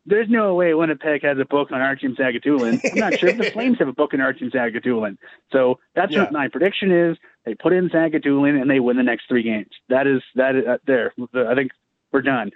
[0.06, 2.80] There's no way Winnipeg has a book on Artem Zagidulin.
[2.90, 5.18] I'm not sure if the Flames have a book on Artem Zagidulin.
[5.52, 6.22] So that's yeah.
[6.22, 7.18] what my prediction is.
[7.44, 9.70] They put in Zagidulin and they win the next three games.
[9.88, 11.12] That is that is uh, there.
[11.34, 11.72] I think
[12.12, 12.50] we're done.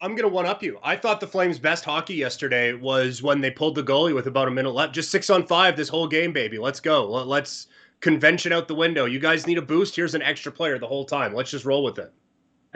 [0.00, 0.78] I'm going to one up you.
[0.82, 4.46] I thought the Flames' best hockey yesterday was when they pulled the goalie with about
[4.46, 4.94] a minute left.
[4.94, 6.58] Just six on five this whole game, baby.
[6.58, 7.06] Let's go.
[7.06, 7.68] Let's
[8.00, 9.06] convention out the window.
[9.06, 9.96] You guys need a boost.
[9.96, 11.34] Here's an extra player the whole time.
[11.34, 12.12] Let's just roll with it.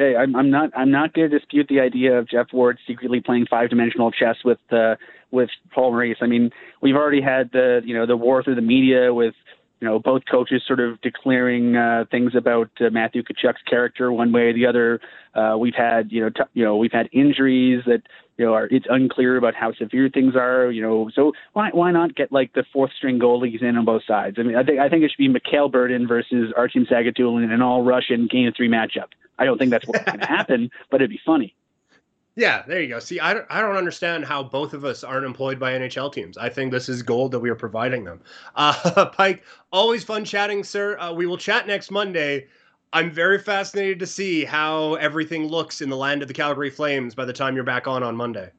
[0.01, 0.71] Hey, I'm, I'm not.
[0.75, 4.57] I'm not going to dispute the idea of Geoff Ward secretly playing five-dimensional chess with
[4.73, 4.95] uh,
[5.31, 6.17] with Paul Maurice.
[6.23, 6.49] I mean,
[6.81, 9.35] we've already had the you know the war through the media with
[9.81, 14.31] you know, both coaches sort of declaring uh, things about uh, Matthew Tkachuk's character one
[14.31, 15.01] way or the other.
[15.35, 18.03] Uh, we've had, you know, t- you know, we've had injuries that,
[18.37, 20.71] you know, are it's unclear about how severe things are.
[20.71, 24.03] You know, so why why not get like the fourth string goalies in on both
[24.07, 24.37] sides?
[24.39, 27.51] I mean, I think I think it should be Mikhail Berdin versus Artem Zagidulin in
[27.51, 29.09] an all Russian game three matchup.
[29.39, 31.55] I don't think that's what's going to happen, but it'd be funny.
[32.37, 33.01] Yeah, there you go.
[33.01, 36.39] See, I don't, I don't understand how both of us aren't employed by NHL teams.
[36.39, 38.21] I think this is gold that we are providing them.
[38.55, 40.99] Uh, Pike, always fun chatting, sir.
[40.99, 42.47] Uh, we will chat next Monday.
[42.93, 47.15] I'm very fascinated to see how everything looks in the land of the Calgary Flames
[47.15, 48.51] by the time you're back on on Monday.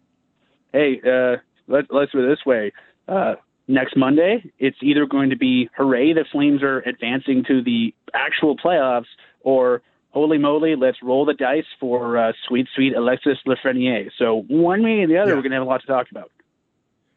[0.73, 2.71] hey, uh, let, let's do it this way.
[3.07, 3.35] Uh,
[3.67, 8.55] next Monday, it's either going to be hooray, the Flames are advancing to the actual
[8.57, 9.05] playoffs,
[9.41, 9.81] or
[10.11, 14.11] holy moly, let's roll the dice for uh, sweet, sweet Alexis Lafreniere.
[14.17, 15.35] So one way or the other, yeah.
[15.35, 16.31] we're going to have a lot to talk about.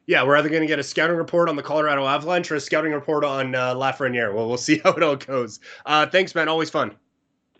[0.07, 2.61] Yeah, we're either going to get a scouting report on the Colorado Avalanche or a
[2.61, 4.35] scouting report on uh, Lafreniere.
[4.35, 5.61] Well, we'll see how it all goes.
[5.87, 6.49] Uh, thanks, man.
[6.49, 6.95] Always fun.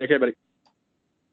[0.01, 0.35] Okay, buddy.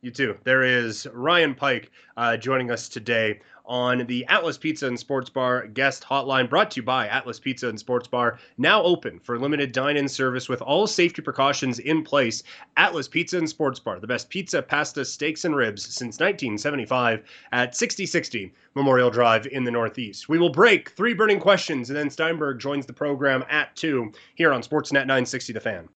[0.01, 0.37] You too.
[0.43, 3.39] There is Ryan Pike uh, joining us today
[3.71, 7.69] on the Atlas Pizza and Sports Bar guest hotline brought to you by Atlas Pizza
[7.69, 12.03] and Sports Bar, now open for limited dine in service with all safety precautions in
[12.03, 12.43] place.
[12.75, 17.73] Atlas Pizza and Sports Bar, the best pizza, pasta, steaks, and ribs since 1975 at
[17.73, 20.27] 6060 Memorial Drive in the Northeast.
[20.27, 24.51] We will break three burning questions, and then Steinberg joins the program at 2 here
[24.51, 25.87] on Sportsnet 960 The Fan.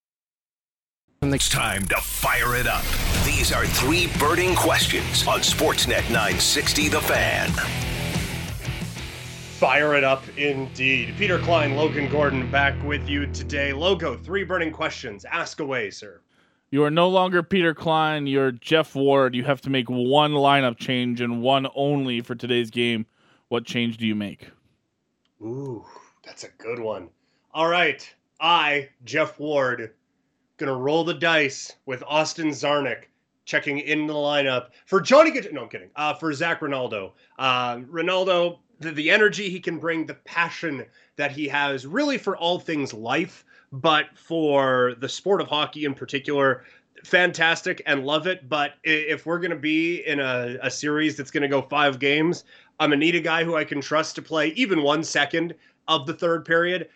[1.23, 3.14] It's time to fire it up.
[3.35, 7.49] These are three burning questions on Sportsnet 960 The Fan.
[9.59, 11.13] Fire it up indeed.
[11.17, 13.73] Peter Klein, Logan Gordon back with you today.
[13.73, 15.25] Logo, three burning questions.
[15.25, 16.21] Ask away, sir.
[16.71, 18.25] You are no longer Peter Klein.
[18.25, 19.35] You're Geoff Ward.
[19.35, 23.05] You have to make one lineup change and one only for today's game.
[23.49, 24.49] What change do you make?
[25.41, 25.85] Ooh,
[26.23, 27.09] that's a good one.
[27.53, 28.09] All right.
[28.39, 29.91] I, Geoff Ward,
[30.55, 33.07] gonna roll the dice with Austin Czarnik
[33.45, 35.31] checking in the lineup for Johnny.
[35.51, 35.89] No, I'm kidding.
[35.95, 41.31] Uh, for Zach Ronaldo, Uh, Rinaldo, the, the energy he can bring, the passion that
[41.31, 46.65] he has, really for all things life, but for the sport of hockey in particular.
[47.03, 48.49] Fantastic and love it.
[48.49, 51.99] But if we're going to be in a, a series that's going to go five
[51.99, 52.45] games,
[52.79, 55.53] I'm to need a guy who I can trust to play even one second
[55.87, 56.89] of the third period.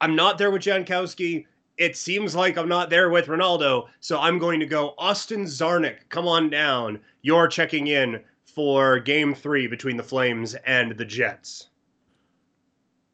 [0.00, 1.46] I'm not there with Jankowski
[1.78, 6.08] it seems like I'm not there with Rinaldo, so I'm going to go Austin Czarnik.
[6.08, 7.00] Come on down.
[7.22, 11.68] You're checking in for game three between the Flames and the Jets.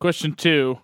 [0.01, 0.79] Question two.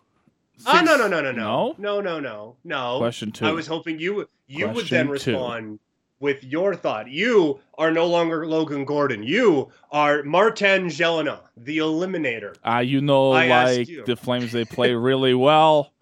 [0.67, 2.99] Ah, no, no, no, no, no, no, no, no, no.
[2.99, 3.47] Question two.
[3.47, 5.81] I was hoping you you Question would then respond two.
[6.21, 7.09] with your thought.
[7.09, 9.23] You are no longer Logan Gordon.
[9.23, 12.57] You are Martin Gelinas, the Eliminator.
[12.65, 15.93] Ah, uh, you know, I like the Flames, they play really well.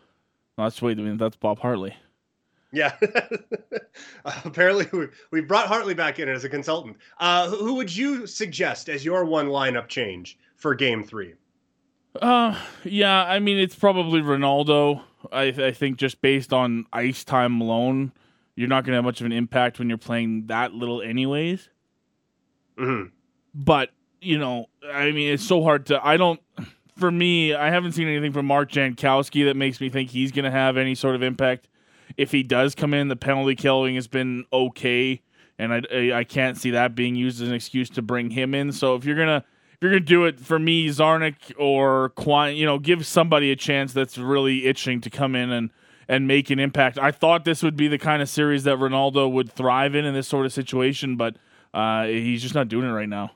[0.59, 1.95] Oh, that's wait, I mean, that's Bob Hartley.
[2.73, 2.95] Yeah.
[4.25, 6.97] uh, apparently, we, we brought Hartley back in as a consultant.
[7.19, 11.35] Uh, who would you suggest as your one lineup change for Game Three?
[12.21, 13.25] Uh, yeah.
[13.25, 15.03] I mean, it's probably Rinaldo.
[15.31, 18.13] I, I think just based on ice time alone,
[18.57, 21.69] you're not going to have much of an impact when you're playing that little, anyways.
[22.77, 23.05] hmm
[23.55, 26.05] But you know, I mean, it's so hard to.
[26.05, 26.41] I don't
[26.97, 30.45] for me, I haven't seen anything from Mark Jankowski that makes me think he's going
[30.45, 31.69] to have any sort of impact.
[32.17, 35.23] If he does come in, the penalty killing has been okay,
[35.59, 38.73] and I, I can't see that being used as an excuse to bring him in.
[38.73, 42.67] So if you're gonna if you're gonna do it for me, Czarnik or Quine, you
[42.67, 45.71] know, give somebody a chance that's really itching to come in and
[46.09, 46.99] and make an impact.
[46.99, 50.13] I thought this would be the kind of series that Rinaldo would thrive in in
[50.13, 51.37] this sort of situation, but
[51.73, 53.31] uh, he's just not doing it right now.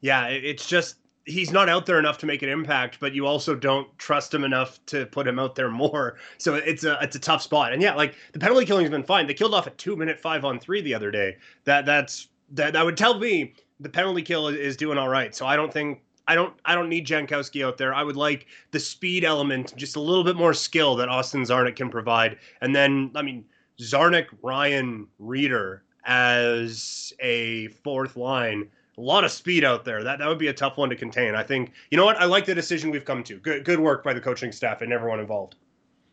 [0.00, 0.96] Yeah, it's just
[1.28, 4.44] he's not out there enough to make an impact, but you also don't trust him
[4.44, 6.16] enough to put him out there more.
[6.38, 7.72] So it's a it's a tough spot.
[7.72, 9.26] And yeah, like the penalty killing's been fine.
[9.26, 11.36] They killed off a two minute five on three the other day.
[11.64, 15.34] That that's that that would tell me the penalty kill is, doing all right.
[15.34, 17.92] So I don't think I don't I don't need Jankowski out there.
[17.92, 21.76] I would like the speed element, just a little bit more skill that Austin Czarnik
[21.76, 22.38] can provide.
[22.60, 23.44] And then I mean
[23.80, 30.02] Czarnik, Ryan, Rieder as a fourth line a lot of speed out there.
[30.02, 31.34] That that would be a tough one to contain.
[31.34, 32.16] I think you know what?
[32.16, 33.38] I like the decision we've come to.
[33.38, 35.54] Good good work by the coaching staff and everyone involved.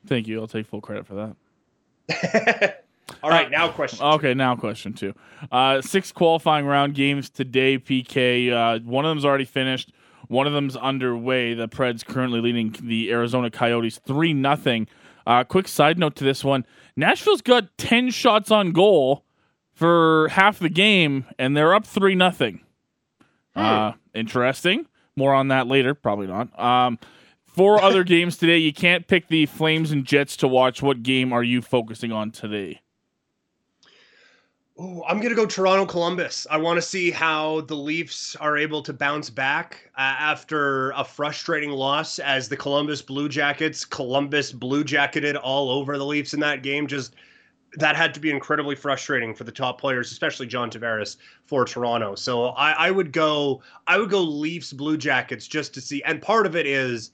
[0.05, 0.39] Thank you.
[0.39, 1.35] I'll take full credit for
[2.07, 2.85] that.
[3.23, 4.05] All right, uh, now question.
[4.05, 5.13] Okay, now question two.
[5.51, 7.79] Uh, six qualifying round games today.
[7.79, 8.51] PK.
[8.51, 9.91] Uh, one of them's already finished.
[10.27, 11.53] One of them's underway.
[11.55, 14.87] The Preds currently leading the Arizona Coyotes three nothing.
[15.25, 19.25] Uh, quick side note to this one: Nashville's got ten shots on goal
[19.73, 22.61] for half the game, and they're up three nothing.
[23.55, 23.61] Hmm.
[23.61, 24.87] Uh, interesting.
[25.15, 25.93] More on that later.
[25.93, 26.57] Probably not.
[26.59, 26.99] Um,
[27.47, 28.57] four other games today.
[28.57, 30.81] You can't pick the Flames and Jets to watch.
[30.81, 32.81] What game are you focusing on today?
[34.77, 36.45] Ooh, I'm going to go Toronto Columbus.
[36.51, 41.03] I want to see how the Leafs are able to bounce back uh, after a
[41.05, 46.41] frustrating loss as the Columbus Blue Jackets, Columbus Blue Jacketed all over the Leafs in
[46.41, 46.87] that game.
[46.87, 47.15] Just
[47.77, 52.15] that had to be incredibly frustrating for the top players, especially John Tavares for Toronto.
[52.15, 56.01] So I, I would go, I would go Leafs Blue Jackets just to see.
[56.03, 57.11] And part of it is,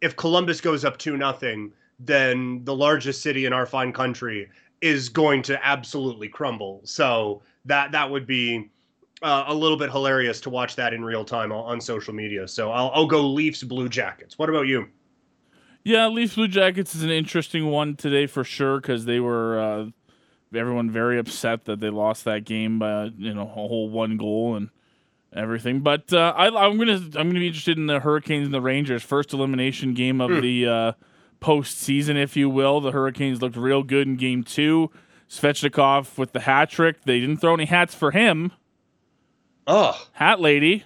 [0.00, 4.48] if Columbus goes up two nothing, then the largest city in our fine country
[4.80, 6.80] is going to absolutely crumble.
[6.84, 8.70] So that that would be
[9.22, 12.46] uh, a little bit hilarious to watch that in real time on, social media.
[12.46, 14.38] So I'll, I'll go Leafs Blue Jackets.
[14.38, 14.88] What about you?
[15.82, 19.86] Yeah, Leafs Blue Jackets is an interesting one today for sure because they were uh,
[20.56, 24.56] everyone very upset that they lost that game by you know a whole one goal
[24.56, 24.70] and
[25.34, 25.80] everything.
[25.80, 29.02] But uh, I, am gonna I'm gonna be interested in the Hurricanes and the Rangers
[29.02, 30.42] first elimination game of mm.
[30.42, 30.92] the uh,
[31.40, 32.80] postseason, if you will.
[32.80, 34.90] The Hurricanes looked real good in game two.
[35.28, 37.02] Svechnikov with the hat trick.
[37.04, 38.52] They didn't throw any hats for him.
[39.66, 40.84] Oh, hat lady.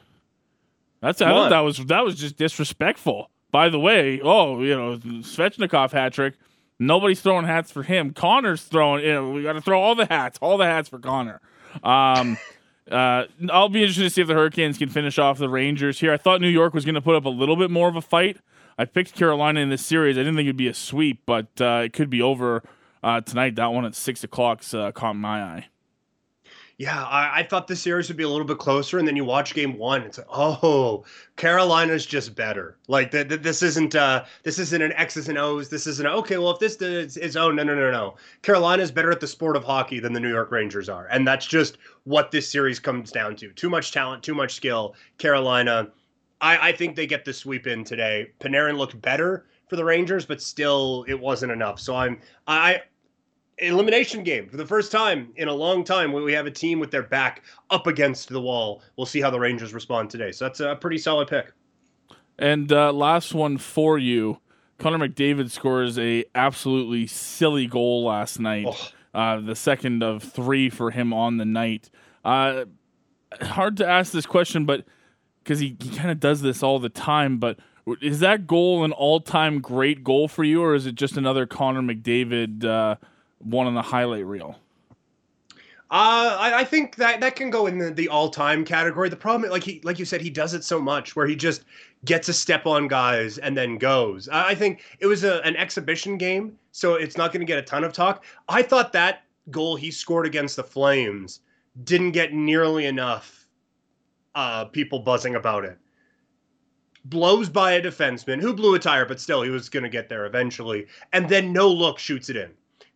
[1.00, 3.30] That's I thought that was that was just disrespectful.
[3.50, 6.34] By the way, oh, you know, Svechnikov hat trick.
[6.78, 8.12] Nobody's throwing hats for him.
[8.12, 9.04] Connor's throwing.
[9.04, 11.40] You know, we got to throw all the hats, all the hats for Connor.
[11.82, 12.38] Um,
[12.90, 16.12] uh, I'll be interested to see if the Hurricanes can finish off the Rangers here.
[16.12, 18.00] I thought New York was going to put up a little bit more of a
[18.00, 18.38] fight.
[18.78, 20.16] I picked Carolina in this series.
[20.16, 22.62] I didn't think it'd be a sweep, but uh, it could be over
[23.02, 23.56] uh, tonight.
[23.56, 25.66] That one at six o'clock's uh, caught my eye.
[26.78, 29.24] Yeah, I, I, thought the series would be a little bit closer, and then you
[29.24, 30.02] watch game one.
[30.02, 31.04] It's like, oh,
[31.34, 32.76] Carolina's just better.
[32.86, 35.68] Like the, this isn't uh, this isn't an X's and O's.
[35.68, 36.38] This isn't okay.
[36.38, 39.56] Well, if this is, is oh no no no no, Carolina's better at the sport
[39.56, 43.10] of hockey than the New York Rangers are, and that's just what this series comes
[43.10, 43.50] down to.
[43.54, 44.94] Too much talent, too much skill.
[45.18, 45.88] Carolina,
[46.40, 48.30] I, I think they get the sweep in today.
[48.38, 51.80] Panarin looked better for the Rangers, but still it wasn't enough.
[51.80, 52.82] So I'm I
[53.60, 56.78] elimination game for the first time in a long time where we have a team
[56.78, 58.82] with their back up against the wall.
[58.96, 60.32] We'll see how the Rangers respond today.
[60.32, 61.52] So that's a pretty solid pick.
[62.38, 64.38] And uh, last one for you.
[64.78, 68.66] Connor McDavid scores a absolutely silly goal last night.
[68.68, 68.88] Oh.
[69.12, 71.90] Uh, the second of three for him on the night.
[72.24, 72.66] Uh,
[73.40, 74.84] hard to ask this question, but
[75.42, 77.38] because he, he kind of does this all the time.
[77.38, 77.58] But
[78.00, 81.82] is that goal an all-time great goal for you, or is it just another Connor
[81.82, 82.96] McDavid uh,
[83.38, 84.58] one on the highlight reel?
[85.90, 89.08] Uh, I, I, think that that can go in the, the all time category.
[89.08, 91.64] The problem, like he, like you said, he does it so much where he just
[92.04, 94.28] gets a step on guys and then goes.
[94.28, 97.58] I, I think it was a, an exhibition game, so it's not going to get
[97.58, 98.24] a ton of talk.
[98.50, 101.40] I thought that goal he scored against the Flames
[101.84, 103.46] didn't get nearly enough
[104.34, 105.78] uh, people buzzing about it.
[107.06, 110.10] Blows by a defenseman who blew a tire, but still he was going to get
[110.10, 112.50] there eventually, and then no look shoots it in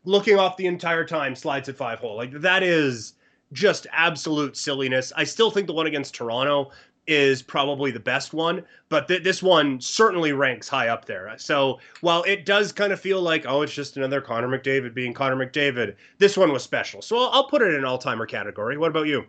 [0.04, 2.16] looking off the entire time slides at five hole.
[2.16, 3.14] Like that is
[3.52, 5.12] just absolute silliness.
[5.16, 6.70] I still think the one against Toronto
[7.06, 11.32] is probably the best one, but th- this one certainly ranks high up there.
[11.36, 15.12] So while it does kind of feel like, oh, it's just another Connor McDavid being
[15.12, 17.02] Connor McDavid, this one was special.
[17.02, 18.78] So I'll, I'll put it in all timer category.
[18.78, 19.24] What about you?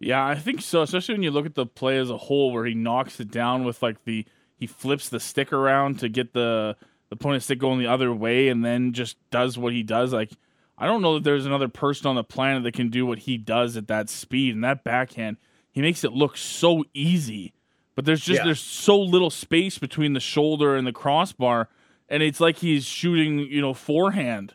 [0.00, 0.82] Yeah, I think so.
[0.82, 3.62] Especially when you look at the play as a whole, where he knocks it down
[3.62, 4.26] with like the
[4.58, 6.76] he flips the stick around to get the
[7.12, 10.14] the opponent stick going the other way and then just does what he does.
[10.14, 10.30] Like,
[10.78, 13.36] I don't know that there's another person on the planet that can do what he
[13.36, 15.36] does at that speed and that backhand.
[15.70, 17.52] He makes it look so easy,
[17.94, 18.44] but there's just yeah.
[18.46, 21.68] there's so little space between the shoulder and the crossbar,
[22.08, 24.54] and it's like he's shooting, you know, forehand,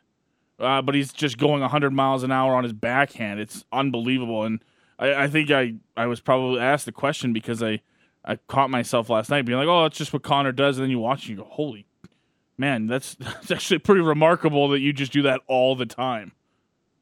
[0.60, 3.40] uh, but he's just going 100 miles an hour on his backhand.
[3.40, 4.64] It's unbelievable, and
[4.98, 7.82] I, I think I I was probably asked the question because I
[8.26, 10.90] I caught myself last night being like, oh, that's just what Connor does, and then
[10.90, 11.87] you watch and you go, holy
[12.58, 16.32] man, that's that's actually pretty remarkable that you just do that all the time.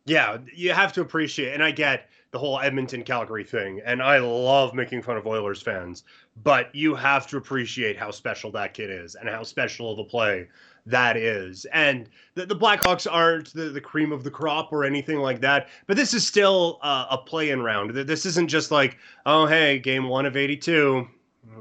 [0.06, 4.20] Yeah, you have to appreciate, and I get the whole Edmonton Calgary thing, and I
[4.20, 6.03] love making fun of Oilers fans,
[6.43, 10.03] but you have to appreciate how special that kid is and how special of a
[10.03, 10.47] play
[10.86, 11.66] that is.
[11.74, 15.70] And the, the Blackhawks aren't the, the cream of the crop or anything like that,
[15.88, 17.91] but this is still uh, a play in round.
[17.91, 21.08] This isn't just like, oh, hey, game one of 82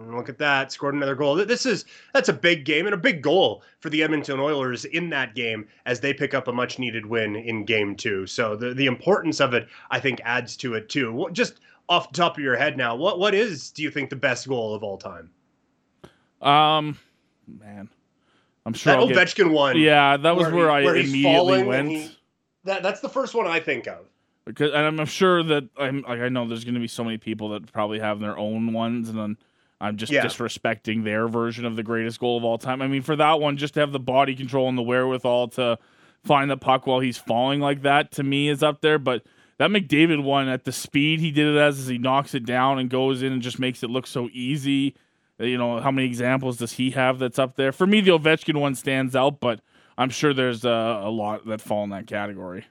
[0.09, 1.35] Look at that, scored another goal.
[1.35, 5.11] This is that's a big game and a big goal for the Edmonton Oilers in
[5.11, 8.27] that game as they pick up a much needed win in game 2.
[8.27, 11.29] So the the importance of it I think adds to it too.
[11.33, 14.17] Just off the top of your head now, what what is do you think the
[14.17, 15.31] best goal of all time?
[16.41, 16.99] Um
[17.47, 17.89] man.
[18.67, 19.79] I'm sure that I'll Ovechkin get, one.
[19.79, 21.89] Yeah, that was where, he, where I immediately went.
[21.91, 22.19] He,
[22.65, 24.07] that that's the first one I think of
[24.45, 27.19] because and I'm sure that I'm like I know there's going to be so many
[27.19, 29.37] people that probably have their own ones, and then
[29.85, 30.25] I'm just yeah.
[30.25, 32.81] disrespecting their version of the greatest goal of all time.
[32.81, 35.79] I mean, for that one, just to have the body control and the wherewithal to
[36.25, 38.99] find the puck while he's falling like that, to me, is up there.
[38.99, 39.27] But
[39.59, 42.79] that McDavid one at the speed he did it as, as he knocks it down
[42.79, 44.97] and goes in and just makes it look so easy.
[45.39, 47.71] Uh, you know, how many examples does he have that's up there?
[47.71, 49.61] For me, the Ovechkin one stands out, but
[49.99, 52.65] I'm sure there's a, a lot that fall in that category.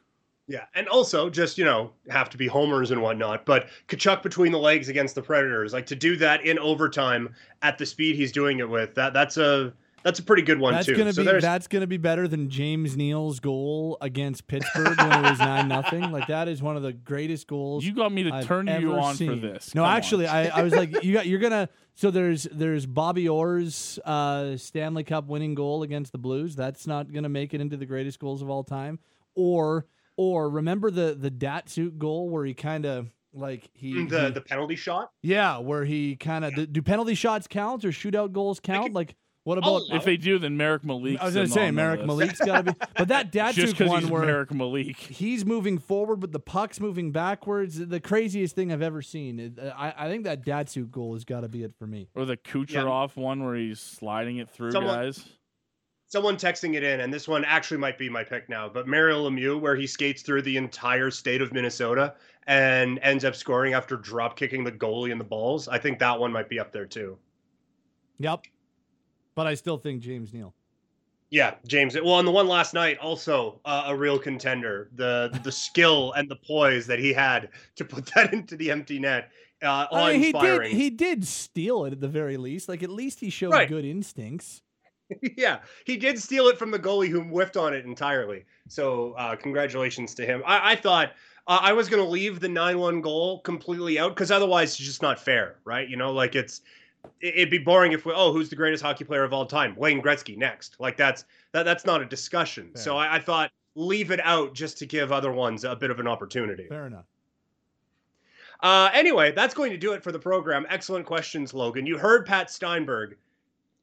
[0.53, 4.51] Yeah, and also just you know have to be homers and whatnot, but Tkachuk between
[4.51, 7.33] the legs against the Predators, like to do that in overtime
[7.63, 9.73] at the speed he's doing it with, that that's a
[10.03, 10.95] That's a pretty good one that's too.
[10.95, 15.29] Gonna so be that's gonna be better than James Neal's goal against Pittsburgh when it
[15.31, 16.11] was nine nothing.
[16.11, 17.85] Like that is one of the greatest goals.
[17.85, 19.29] You got me to I've turn you on seen.
[19.29, 19.73] for this.
[19.73, 20.27] No, Come actually.
[20.27, 21.69] I, I was like, you got you're gonna.
[21.95, 26.55] So there's there's Bobby Orr's uh, Stanley Cup winning goal against the Blues.
[26.55, 28.99] That's not gonna make it into the greatest goals of all time.
[29.35, 29.85] Or
[30.17, 34.31] or remember the the Datsyuk goal where he kind of like he Mm, the he-
[34.31, 35.09] the penalty shot.
[35.21, 38.87] yeah where he kind of do penalty shots count or shootout goals count?
[38.87, 39.67] could- Like what about?
[39.67, 41.19] I'll- if they do, then Marek Malik.
[41.19, 44.07] I was gonna say Marek Malik's got to be, but that Just Datsyuk because one
[44.09, 44.95] where Marek Malik.
[44.95, 47.77] he's moving forward, but the puck's moving backwards.
[47.77, 49.59] The craziest thing I've ever seen.
[49.77, 52.07] I, I think that Datsyuk goal has got to be it for me.
[52.15, 55.27] Or the Kucherov one where he's sliding it through Someone- guys.
[56.13, 58.69] Someone texting it in, and this one actually might be my pick now.
[58.69, 62.13] But Mario Lemieux, where he skates through the entire state of Minnesota
[62.45, 65.67] and ends up scoring after drop kicking the goalie in the balls.
[65.67, 67.17] I think that one might be up there too.
[68.19, 68.43] Yep.
[69.33, 70.53] But I still think James Neal.
[71.31, 71.95] Yeah, James.
[71.95, 74.91] Well, on the one last night, also uh, a real contender.
[74.93, 78.99] The the skill and the poise that he had to put that into the empty
[78.99, 79.31] net,
[79.63, 80.65] uh, I mean, he did.
[80.67, 82.69] He did steal it at the very least.
[82.69, 83.67] Like at least he showed Right.
[83.67, 84.61] good instincts.
[85.37, 88.45] yeah, he did steal it from the goalie who whiffed on it entirely.
[88.67, 90.41] So uh, congratulations to him.
[90.45, 91.11] I, I thought
[91.47, 95.01] uh, I was going to leave the nine-one goal completely out because otherwise it's just
[95.01, 95.87] not fair, right?
[95.89, 96.61] You know, like it's
[97.21, 99.75] it- it'd be boring if we oh who's the greatest hockey player of all time
[99.75, 102.71] Wayne Gretzky next like that's that that's not a discussion.
[102.75, 105.99] So I, I thought leave it out just to give other ones a bit of
[105.99, 106.67] an opportunity.
[106.69, 107.05] Fair enough.
[108.61, 110.65] Uh, anyway, that's going to do it for the program.
[110.69, 111.85] Excellent questions, Logan.
[111.85, 113.17] You heard Pat Steinberg.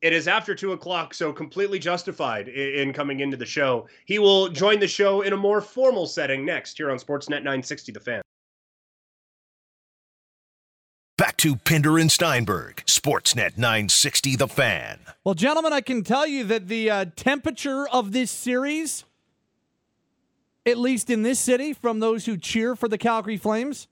[0.03, 3.87] It is after two o'clock, so completely justified i- in coming into the show.
[4.07, 7.93] He will join the show in a more formal setting next here on Sportsnet 960
[7.93, 8.23] The Fan.
[11.19, 15.01] Back to Pinder and Steinberg, Sportsnet 960 The Fan.
[15.23, 19.05] Well, gentlemen, I can tell you that the uh, temperature of this series,
[20.65, 23.87] at least in this city, from those who cheer for the Calgary Flames,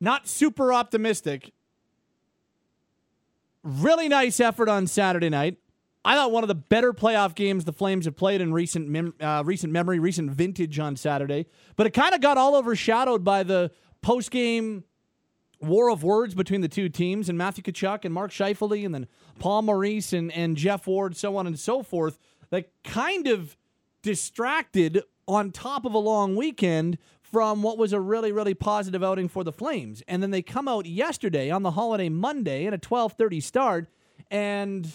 [0.00, 1.52] not super optimistic.
[3.64, 5.58] Really nice effort on Saturday night.
[6.04, 9.14] I thought one of the better playoff games the Flames have played in recent mem-
[9.20, 11.46] uh, recent memory, recent vintage on Saturday.
[11.76, 14.82] But it kind of got all overshadowed by the post game
[15.60, 19.06] war of words between the two teams and Matthew Tkachuk and Mark Scheifele and then
[19.38, 22.18] Paul Maurice and, and Geoff Ward, so on and so forth,
[22.50, 23.56] that kind of
[24.02, 26.98] distracted on top of a long weekend
[27.32, 30.02] from what was a really, really positive outing for the Flames.
[30.06, 33.88] And then they come out yesterday on the holiday Monday at a 1230 start
[34.30, 34.88] and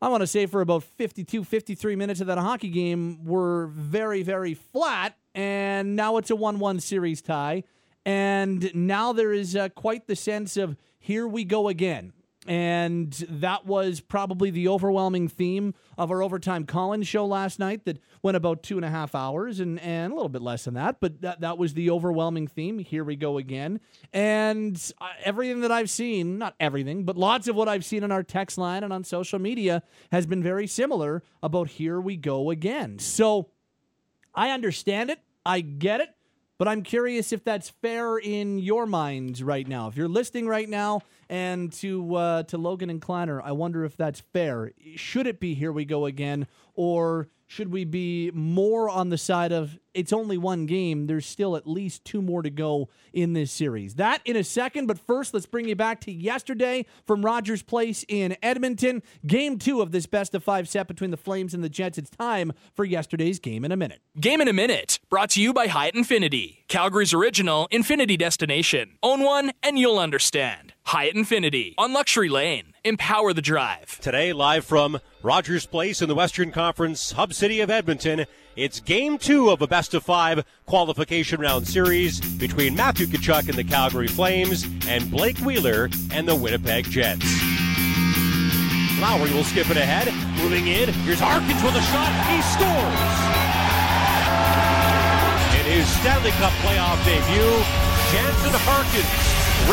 [0.00, 4.22] I want to say for about 52, 53 minutes of that hockey game were very,
[4.22, 5.16] very flat.
[5.34, 7.64] And now it's a 1 1 series tie.
[8.04, 12.12] And now there is uh, quite the sense of here we go again.
[12.46, 17.98] And that was probably the overwhelming theme of our Overtime Collins show last night that
[18.22, 21.00] went about two and a half hours and, and a little bit less than that.
[21.00, 22.78] But that, that was the overwhelming theme.
[22.78, 23.80] Here we go again.
[24.12, 28.12] And uh, everything that I've seen, not everything, but lots of what I've seen on
[28.12, 29.82] our text line and on social media
[30.12, 32.98] has been very similar about here we go again.
[32.98, 33.48] So
[34.34, 35.20] I understand it.
[35.46, 36.10] I get it.
[36.56, 39.88] But I'm curious if that's fair in your minds right now.
[39.88, 43.96] If you're listening right now, and to uh, to Logan and Kleiner, I wonder if
[43.96, 44.72] that's fair.
[44.94, 49.52] Should it be here we go again, or should we be more on the side
[49.52, 51.06] of it's only one game?
[51.06, 53.94] There's still at least two more to go in this series.
[53.94, 58.04] That in a second, but first, let's bring you back to yesterday from Rogers Place
[58.08, 59.04] in Edmonton.
[59.24, 61.96] Game two of this best of five set between the Flames and the Jets.
[61.96, 64.00] It's time for yesterday's game in a minute.
[64.18, 68.98] Game in a Minute, brought to you by Hyatt Infinity, Calgary's original infinity destination.
[69.02, 70.74] Own one and you'll understand.
[70.86, 72.73] Hyatt Infinity on Luxury Lane.
[72.86, 73.98] Empower the drive.
[74.00, 78.26] Today, live from Rogers Place in the Western Conference hub city of Edmonton,
[78.56, 83.56] it's game two of a best of five qualification round series between Matthew Tkachuk and
[83.56, 87.24] the Calgary Flames and Blake Wheeler and the Winnipeg Jets.
[89.00, 90.92] Lowry will skip it ahead, moving in.
[91.08, 92.12] Here's Harkins with a shot.
[92.28, 93.00] He scores!
[95.56, 97.48] In his Stanley Cup playoff debut,
[98.12, 99.08] Jansen Harkins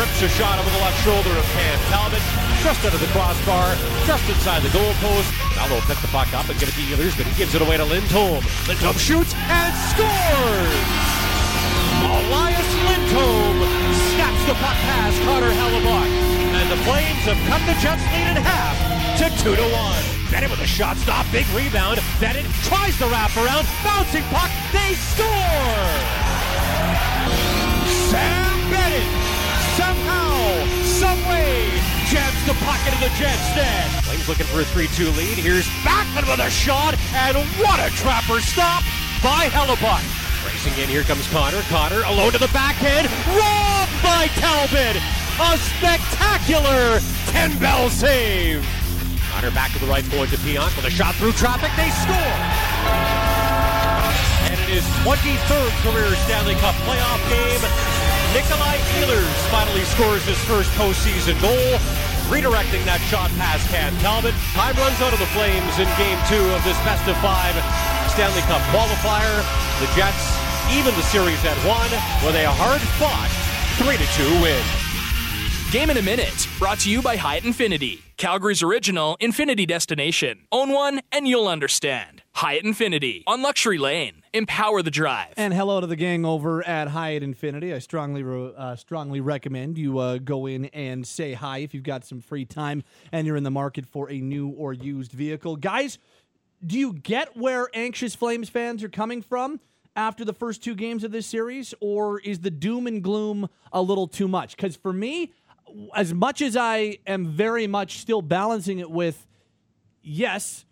[0.00, 3.74] rips a shot over the left shoulder of Cam Talbot, just under the crossbar,
[4.06, 5.26] just inside the goalpost.
[5.58, 7.76] Mallow picked the puck up and get it to Ehlers, but he gives it away
[7.76, 8.38] to Lindholm.
[8.70, 10.86] Lindholm shoots and scores!
[12.06, 13.56] Elias Lindholm
[14.14, 16.10] snaps the puck past Connor Hellebuyck,
[16.54, 18.78] and the Flames have cut the Jets lead in half
[19.18, 20.02] to two to one.
[20.30, 21.98] Bennett with a shot stop, big rebound.
[22.20, 25.90] Bennett tries the wraparound, bouncing puck, they score!
[28.06, 29.10] Sam Bennett
[29.74, 33.88] somehow, someway, jabs the pocket of the Jets dead.
[34.04, 35.40] Flames looking for a 3-2 lead.
[35.40, 38.84] Here's Backlund with a shot, and what a trapper stop
[39.24, 40.04] by Hellebuyck.
[40.44, 41.62] Racing in, here comes Connor.
[41.72, 45.00] Connor alone to the backhand, robbed by Talbot.
[45.40, 47.00] A spectacular
[47.32, 48.60] 10 bell save.
[49.32, 51.72] Connor back to the right point to Pionk with a shot through traffic.
[51.80, 52.36] They score.
[54.44, 57.64] And in his 23rd career Stanley Cup playoff game,
[58.32, 61.76] Nikolai Ehlers finally scores his first postseason goal,
[62.32, 64.32] redirecting that shot past Cam Talbot.
[64.56, 67.52] Time runs out of the Flames in game two of this best of five
[68.08, 69.44] Stanley Cup qualifier.
[69.84, 70.40] The Jets
[70.72, 71.92] even the series at one
[72.24, 73.28] with a hard-fought
[73.76, 74.64] 3-2 win.
[75.72, 80.46] Game in a Minute, brought to you by Hyatt Infinity, Calgary's original infinity destination.
[80.52, 82.22] Own one and you'll understand.
[82.34, 84.21] Hyatt Infinity on Luxury Lane.
[84.34, 85.34] Empower the drive.
[85.36, 87.74] And hello to the gang over at Hyatt Infinity.
[87.74, 88.24] I strongly
[88.56, 92.46] uh, strongly recommend you uh, go in and say hi if you've got some free
[92.46, 95.56] time and you're in the market for a new or used vehicle.
[95.56, 95.98] Guys,
[96.64, 99.60] do you get where anxious Flames fans are coming from?
[99.94, 103.82] after the first two games of this series, or is the doom and gloom a
[103.82, 104.56] little too much?
[104.56, 105.34] Because for me,
[105.94, 109.26] as much as I am very much still balancing it with,
[110.02, 110.64] yes,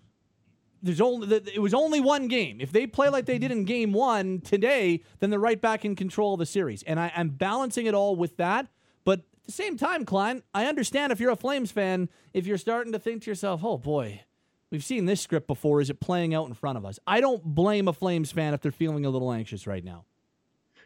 [0.83, 2.61] there's only it was only one game.
[2.61, 5.95] If they play like they did in game one today, then they're right back in
[5.95, 6.83] control of the series.
[6.83, 8.69] And I, am balancing it all with that.
[9.05, 12.59] But at the same time, Klein, I understand if you're a Flames fan, if you're
[12.59, 14.23] starting to think to yourself, oh boy,
[14.71, 15.81] we've seen this script before.
[15.81, 16.99] Is it playing out in front of us?
[17.07, 20.05] I don't blame a Flames fan if they're feeling a little anxious right now.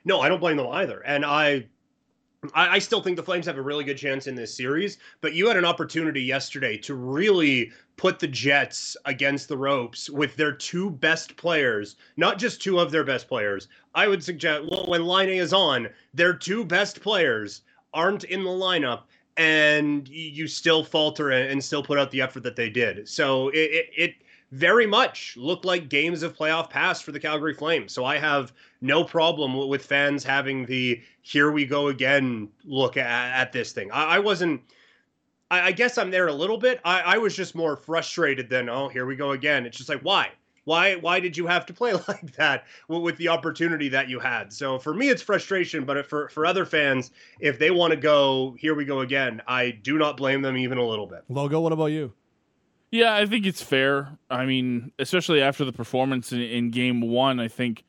[0.05, 1.01] No, I don't blame them either.
[1.01, 1.67] And I
[2.55, 5.47] I, still think the Flames have a really good chance in this series, but you
[5.49, 10.91] had an opportunity yesterday to really put the Jets against the ropes with their two
[10.91, 13.69] best players, not just two of their best players.
[13.95, 18.51] I would suggest well, when Laine is on, their two best players aren't in the
[18.51, 19.03] lineup,
[19.37, 23.09] and you still falter and still put out the effort that they did.
[23.09, 24.15] So it, it, it
[24.55, 27.93] very much looked like games of playoff pass for the Calgary Flames.
[27.93, 28.53] So I have
[28.85, 33.91] no problem with fans having the here we go again look at, at this thing.
[33.91, 34.61] I, I wasn't.
[35.51, 36.81] I, I, guess I'm there a little bit.
[36.85, 39.65] I, I was just more frustrated than oh here we go again.
[39.65, 40.29] It's just like why
[40.65, 44.53] why why did you have to play like that with the opportunity that you had?
[44.53, 45.87] So for me, it's frustration.
[45.87, 47.11] But for for other fans,
[47.41, 50.77] if they want to go here we go again, I do not blame them even
[50.77, 51.25] a little bit.
[51.31, 52.13] Logo, what about you?
[52.91, 54.19] Yeah, I think it's fair.
[54.29, 57.83] I mean, especially after the performance in, in game one, I think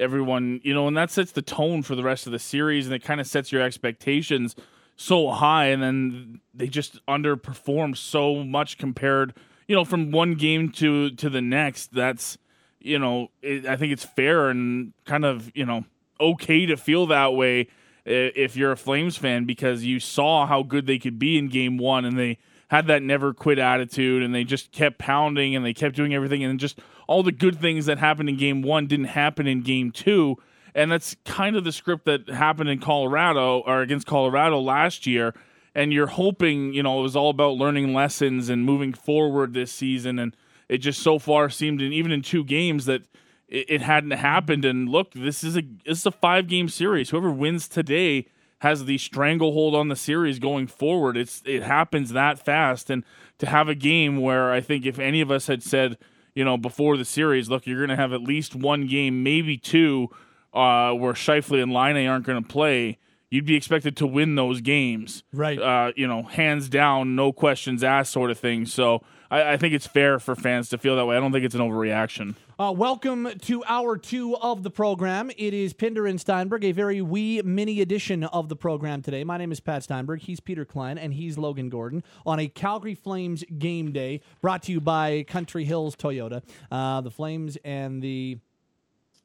[0.00, 2.94] everyone, you know, and that sets the tone for the rest of the series and
[2.94, 4.56] it kind of sets your expectations
[4.96, 9.34] so high and then they just underperform so much compared,
[9.68, 11.92] you know, from one game to to the next.
[11.92, 12.38] That's,
[12.80, 15.84] you know, it, I think it's fair and kind of, you know,
[16.20, 17.60] okay to feel that way
[18.06, 21.48] eh, if you're a Flames fan because you saw how good they could be in
[21.48, 22.38] game 1 and they
[22.70, 26.44] had that never quit attitude and they just kept pounding and they kept doing everything
[26.44, 29.90] and just all the good things that happened in game one didn't happen in game
[29.90, 30.36] two.
[30.72, 35.34] And that's kind of the script that happened in Colorado or against Colorado last year.
[35.74, 39.72] And you're hoping, you know, it was all about learning lessons and moving forward this
[39.72, 40.20] season.
[40.20, 40.36] And
[40.68, 43.02] it just so far seemed, in, even in two games, that
[43.48, 44.64] it, it hadn't happened.
[44.64, 47.10] And look, this is a this is a five game series.
[47.10, 48.28] Whoever wins today
[48.60, 51.16] has the stranglehold on the series going forward.
[51.16, 53.04] It's it happens that fast, and
[53.38, 55.98] to have a game where I think if any of us had said,
[56.34, 59.56] you know, before the series, look, you're going to have at least one game, maybe
[59.56, 60.08] two,
[60.52, 62.98] uh, where Scheifele and Laine aren't going to play.
[63.30, 65.58] You'd be expected to win those games, right?
[65.58, 68.66] Uh, you know, hands down, no questions asked, sort of thing.
[68.66, 71.16] So I, I think it's fair for fans to feel that way.
[71.16, 72.34] I don't think it's an overreaction.
[72.60, 75.30] Uh, welcome to hour two of the program.
[75.38, 79.24] It is Pinder and Steinberg, a very wee mini edition of the program today.
[79.24, 80.20] My name is Pat Steinberg.
[80.20, 84.72] He's Peter Klein, and he's Logan Gordon on a Calgary Flames game day brought to
[84.72, 86.42] you by Country Hills Toyota.
[86.70, 88.36] Uh, the Flames and the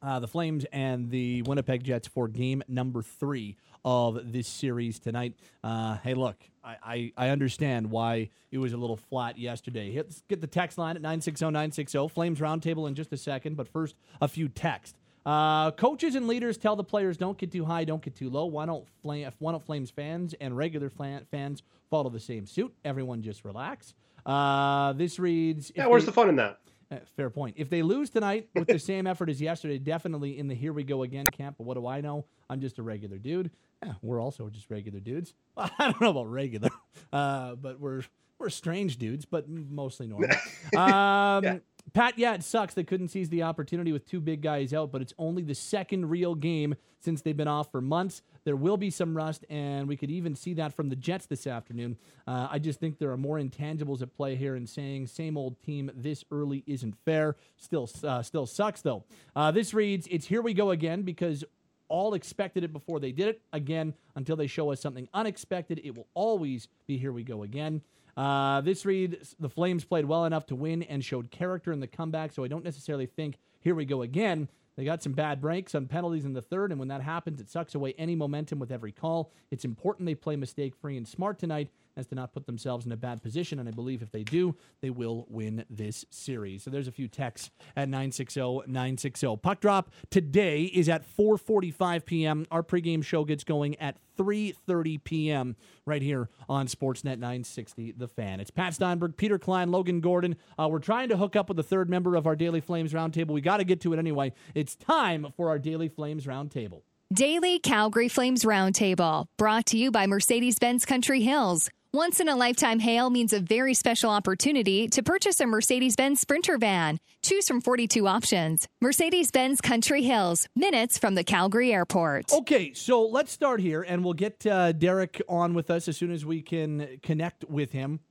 [0.01, 5.33] uh, the Flames and the Winnipeg Jets for game number three of this series tonight.
[5.61, 9.93] Uh, hey, look, I, I, I, understand why it was a little flat yesterday.
[9.95, 12.07] Let's get the text line at 960 960.
[12.09, 14.97] Flames Roundtable in just a second, but first, a few texts.
[15.25, 18.45] Uh, coaches and leaders tell the players don't get too high, don't get too low.
[18.45, 22.73] Why don't, Flame, why don't Flames fans and regular fans follow the same suit?
[22.83, 23.93] Everyone just relax.
[24.25, 25.71] Uh, this reads.
[25.75, 26.59] Yeah, where's they, the fun in that?
[26.91, 27.55] Uh, fair point.
[27.57, 30.83] If they lose tonight with the same effort as yesterday, definitely in the here we
[30.83, 31.55] go again camp.
[31.57, 32.25] But what do I know?
[32.49, 33.49] I'm just a regular dude.
[33.83, 35.33] Yeah, we're also just regular dudes.
[35.57, 36.69] I don't know about regular,
[37.13, 38.03] uh, but we're
[38.37, 40.29] We're strange dudes, but mostly normal.
[40.77, 41.57] um, Yeah.
[41.93, 45.01] Pat, yeah, it sucks they couldn't seize the opportunity with two big guys out, but
[45.03, 48.23] it's only the second real game since they've been off for months.
[48.43, 51.45] There will be some rust, and we could even see that from the Jets this
[51.45, 51.97] afternoon.
[52.27, 55.61] Uh, I just think there are more intangibles at play here, and saying same old
[55.61, 57.35] team this early isn't fair.
[57.55, 59.05] Still, uh, still sucks though.
[59.35, 61.45] Uh, this reads, "It's here we go again," because
[61.87, 63.41] all expected it before they did it.
[63.53, 67.81] Again, until they show us something unexpected, it will always be here we go again.
[68.17, 71.87] Uh, this read, the Flames played well enough to win and showed character in the
[71.87, 74.47] comeback, so I don't necessarily think here we go again.
[74.77, 77.49] They got some bad breaks, on penalties in the third, and when that happens, it
[77.49, 79.31] sucks away any momentum with every call.
[79.51, 82.91] It's important they play mistake free and smart tonight as to not put themselves in
[82.91, 86.63] a bad position, and I believe if they do, they will win this series.
[86.63, 89.41] So there's a few texts at 960-960.
[89.41, 92.45] Puck drop today is at 4:45 p.m.
[92.51, 95.55] Our pregame show gets going at 3:30 p.m.
[95.85, 98.39] right here on Sportsnet 960 The Fan.
[98.39, 100.35] It's Pat Steinberg, Peter Klein, Logan Gordon.
[100.57, 103.29] Uh, we're trying to hook up with the third member of our Daily Flames Roundtable.
[103.29, 104.33] We got to get to it anyway.
[104.53, 106.81] It's time for our Daily Flames Roundtable.
[107.13, 111.69] Daily Calgary Flames Roundtable, brought to you by Mercedes Benz Country Hills.
[111.95, 116.19] Once in a lifetime hail means a very special opportunity to purchase a Mercedes Benz
[116.19, 116.99] Sprinter van.
[117.23, 118.67] Choose from 42 options.
[118.81, 122.33] Mercedes Benz Country Hills, minutes from the Calgary airport.
[122.33, 126.11] Okay, so let's start here, and we'll get uh, Derek on with us as soon
[126.11, 128.01] as we can connect with him.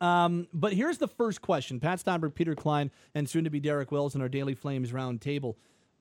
[0.00, 3.90] Um, but here's the first question Pat Steinberg, Peter Klein, and soon to be Derek
[3.90, 5.56] Wills in our Daily Flames roundtable.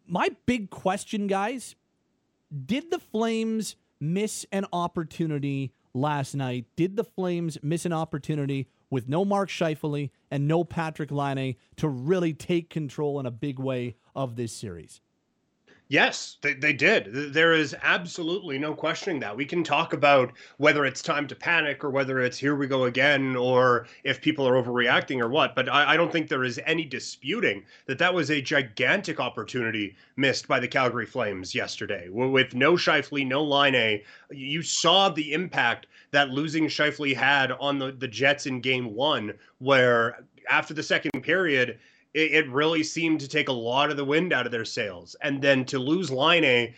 [0.05, 1.75] My big question, guys
[2.67, 6.65] did the Flames miss an opportunity last night?
[6.75, 11.87] Did the Flames miss an opportunity with no Mark Scheifele and no Patrik Laine to
[11.87, 15.01] really take control in a big way of this series?
[15.91, 17.33] Yes, they, they did.
[17.33, 19.35] There is absolutely no questioning that.
[19.35, 22.83] We can talk about whether it's time to panic or whether it's here we go
[22.83, 25.55] again or if people are overreacting or what.
[25.55, 29.95] But I, I don't think there is any disputing that that was a gigantic opportunity
[30.15, 32.07] missed by the Calgary Flames yesterday.
[32.07, 37.91] With no Scheifele, no Laine, you saw the impact that losing Scheifele had on the,
[37.93, 41.79] the Jets in game one, where after the second period,
[42.13, 45.15] it, it really seemed to take a lot of the wind out of their sails.
[45.21, 46.73] And then to lose Laine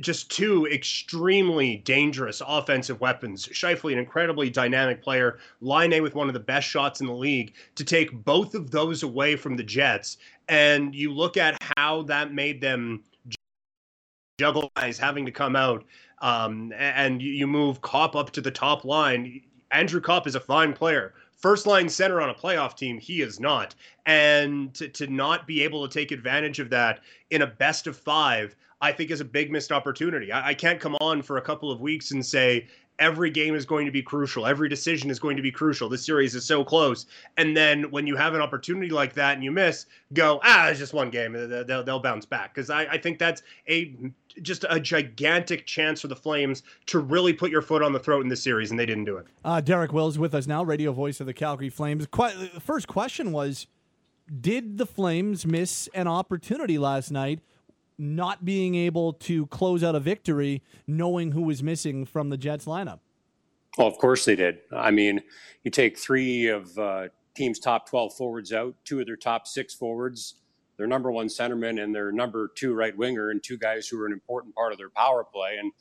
[0.00, 3.46] just two extremely dangerous offensive weapons.
[3.46, 7.54] Scheifele, an incredibly dynamic player, Laine with one of the best shots in the league.
[7.76, 10.18] To take both of those away from the Jets,
[10.48, 13.02] and you look at how that made them
[14.38, 15.84] juggle guys having to come out,
[16.20, 19.40] um, and you move Copp up to the top line.
[19.70, 21.14] Andrew Copp is a fine player
[21.44, 22.98] first line center on a playoff team.
[22.98, 23.74] He is not.
[24.06, 27.98] And to, to not be able to take advantage of that in a best of
[27.98, 30.32] five, I think is a big missed opportunity.
[30.32, 32.66] I, I can't come on for a couple of weeks and say,
[32.98, 34.46] every game is going to be crucial.
[34.46, 35.88] Every decision is going to be crucial.
[35.88, 37.06] This series is so close.
[37.36, 40.78] And then when you have an opportunity like that and you miss, go, ah, it's
[40.78, 41.32] just one game.
[41.32, 42.54] They'll, they'll bounce back.
[42.54, 43.96] Because I, I think that's a
[44.42, 48.22] just a gigantic chance for the Flames to really put your foot on the throat
[48.22, 49.26] in this series, and they didn't do it.
[49.44, 52.06] Uh, Derek Wills with us now, radio voice of the Calgary Flames.
[52.06, 53.68] The first question was
[54.40, 57.40] Did the Flames miss an opportunity last night?
[57.96, 62.64] Not being able to close out a victory, knowing who was missing from the Jets
[62.64, 63.00] lineup.
[63.78, 64.58] Well, of course they did.
[64.72, 65.22] I mean,
[65.62, 69.74] you take three of uh, teams' top 12 forwards out, two of their top six
[69.74, 70.34] forwards,
[70.76, 74.06] their number one centerman and their number two right winger, and two guys who are
[74.06, 75.56] an important part of their power play.
[75.58, 75.72] And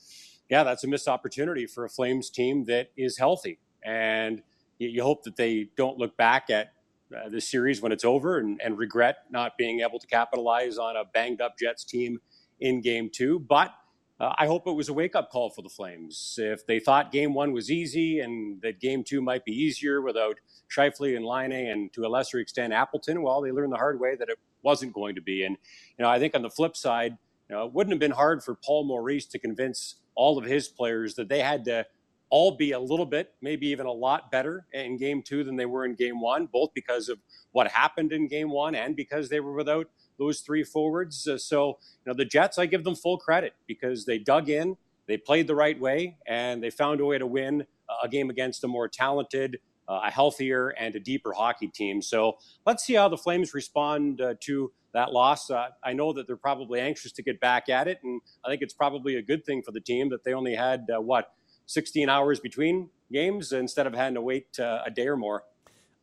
[0.50, 3.60] yeah, that's a missed opportunity for a Flames team that is healthy.
[3.84, 4.42] And
[4.78, 6.73] you, you hope that they don't look back at
[7.16, 10.96] uh, this series when it's over and, and regret not being able to capitalize on
[10.96, 12.20] a banged up Jets team
[12.60, 13.40] in game two.
[13.40, 13.72] But
[14.20, 16.36] uh, I hope it was a wake up call for the Flames.
[16.38, 20.38] If they thought game one was easy and that game two might be easier without
[20.70, 24.16] Scheifele and Laine and to a lesser extent Appleton, well, they learned the hard way
[24.16, 25.44] that it wasn't going to be.
[25.44, 25.58] And,
[25.98, 27.18] you know, I think on the flip side,
[27.50, 30.68] you know, it wouldn't have been hard for Paul Maurice to convince all of his
[30.68, 31.86] players that they had to
[32.34, 35.68] all be a little bit, maybe even a lot better in game two than they
[35.68, 37.20] were in game one, both because of
[37.52, 41.28] what happened in game one and because they were without those three forwards.
[41.28, 44.78] Uh, so, you know, the Jets, I give them full credit because they dug in,
[45.08, 47.68] they played the right way, and they found a way to win
[48.04, 52.02] a game against a more talented, uh, a healthier, and a deeper hockey team.
[52.02, 55.52] So let's see how the Flames respond uh, to that loss.
[55.52, 58.64] Uh, I know that they're probably anxious to get back at it, and I think
[58.64, 61.32] it's probably a good thing for the team that they only had, uh, what,
[61.66, 65.44] 16 hours between games instead of having to wait uh, a day or more.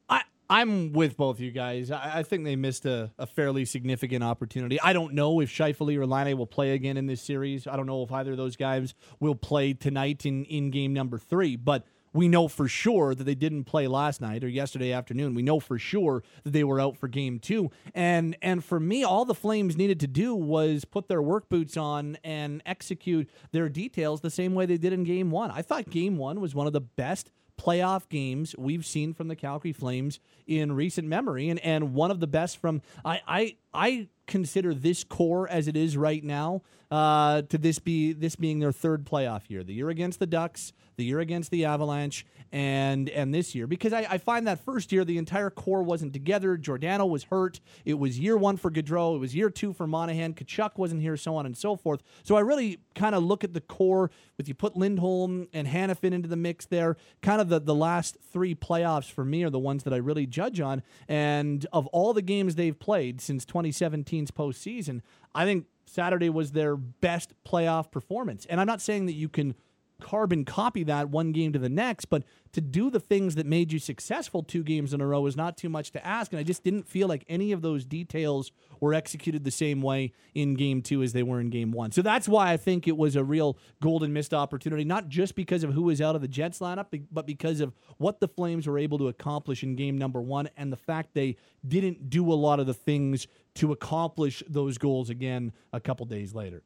[0.08, 1.90] I, I'm with both you guys.
[1.90, 4.80] I, I think they missed a, a, fairly significant opportunity.
[4.80, 7.66] I don't know if Scheifele or Laine will play again in this series.
[7.66, 11.18] I don't know if either of those guys will play tonight in, in game number
[11.18, 11.56] three.
[11.56, 15.34] But we know for sure that they didn't play last night or yesterday afternoon.
[15.34, 17.70] We know for sure that they were out for game 2.
[17.94, 21.76] And and for me all the Flames needed to do was put their work boots
[21.76, 25.50] on and execute their details the same way they did in game 1.
[25.50, 27.30] I thought game 1 was one of the best
[27.60, 32.20] playoff games we've seen from the Calgary Flames in recent memory and and one of
[32.20, 37.42] the best from I I I consider this core as it is right now uh,
[37.42, 39.62] to this be this being their third playoff year.
[39.62, 43.92] The year against the Ducks, the year against the Avalanche, and and this year because
[43.92, 46.56] I, I find that first year the entire core wasn't together.
[46.56, 47.60] Giordano was hurt.
[47.84, 49.14] It was year one for Gaudreau.
[49.14, 50.34] It was year two for Monahan.
[50.34, 52.02] Tkachuk wasn't here, so on and so forth.
[52.24, 56.12] So I really kind of look at the core with you put Lindholm and Hanifin
[56.12, 56.96] into the mix there.
[57.22, 60.26] Kind of the the last three playoffs for me are the ones that I really
[60.26, 60.82] judge on.
[61.06, 65.00] And of all the games they've played since 2017's postseason,
[65.34, 68.46] I think Saturday was their best playoff performance.
[68.46, 69.54] And I'm not saying that you can
[70.00, 73.72] carbon copy that one game to the next, but to do the things that made
[73.72, 76.32] you successful two games in a row is not too much to ask.
[76.32, 80.12] And I just didn't feel like any of those details were executed the same way
[80.34, 81.92] in game two as they were in game one.
[81.92, 85.62] So that's why I think it was a real golden missed opportunity, not just because
[85.62, 88.78] of who was out of the Jets lineup, but because of what the Flames were
[88.78, 91.36] able to accomplish in game number one and the fact they
[91.66, 96.34] didn't do a lot of the things to accomplish those goals again a couple days
[96.34, 96.62] later.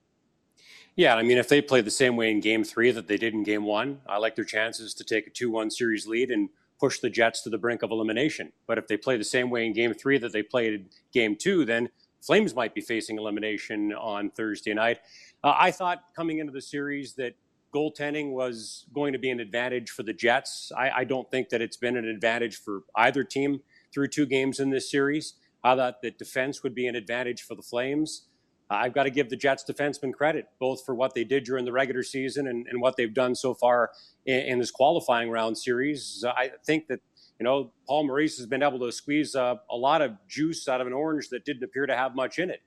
[0.97, 3.35] Yeah, I mean, if they play the same way in game three that they did
[3.35, 6.51] in game one, I like their chances to take a 2 1 series lead and
[6.79, 8.53] push the Jets to the brink of elimination.
[8.67, 11.37] But if they play the same way in game three that they played in game
[11.37, 11.89] two, then
[12.23, 15.01] Flames might be facing elimination on Thursday night.
[15.43, 17.35] Uh, I thought coming into the series that
[17.75, 20.71] goaltending was going to be an advantage for the Jets.
[20.77, 23.61] I, I don't think that it's been an advantage for either team
[23.93, 25.35] through two games in this series.
[25.63, 28.27] I thought that defense would be an advantage for the Flames.
[28.71, 31.73] I've got to give the Jets defensemen credit, both for what they did during the
[31.73, 33.91] regular season and, and what they've done so far
[34.25, 36.25] in, in, this qualifying round series.
[36.27, 37.01] I think that,
[37.39, 40.81] you know, Paul Maurice has been able to squeeze uh, a lot of juice out
[40.81, 42.63] of an orange that didn't appear to have much in it.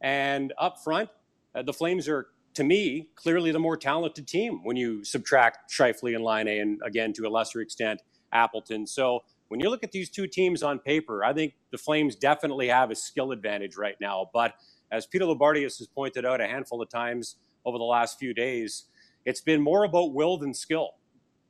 [0.00, 1.10] And up front,
[1.54, 6.14] uh, the Flames are, to me, clearly the more talented team when you subtract Scheifele
[6.14, 8.00] and Laine and, again, to a lesser extent,
[8.32, 8.86] Appleton.
[8.86, 12.68] So when you look at these two teams on paper, I think the Flames definitely
[12.68, 14.30] have a skill advantage right now.
[14.32, 14.54] But
[14.90, 18.84] as Peter Loubardias has pointed out a handful of times over the last few days,
[19.24, 20.90] it's been more about will than skill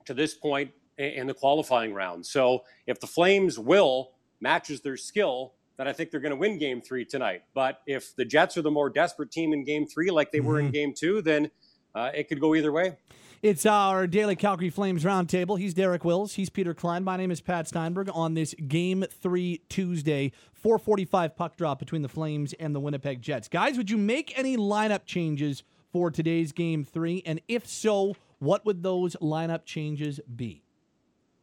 [0.05, 2.24] to this point in the qualifying round.
[2.24, 6.59] So if the Flames' will matches their skill, then I think they're going to win
[6.59, 7.43] game three tonight.
[7.53, 10.47] But if the Jets are the more desperate team in game three, like they mm-hmm.
[10.47, 10.72] were in mm-hmm.
[10.72, 11.51] game two, then
[11.95, 12.97] uh, it could go either way.
[13.45, 15.59] It's our daily Calgary Flames roundtable.
[15.59, 16.32] He's Derek Wills.
[16.32, 17.05] He's Peter Klein.
[17.05, 18.09] My name is Pat Steinberg.
[18.14, 23.49] On this Game Three Tuesday, 4:45 puck drop between the Flames and the Winnipeg Jets.
[23.49, 27.22] Guys, would you make any lineup changes for today's Game Three?
[27.26, 30.62] And if so, what would those lineup changes be?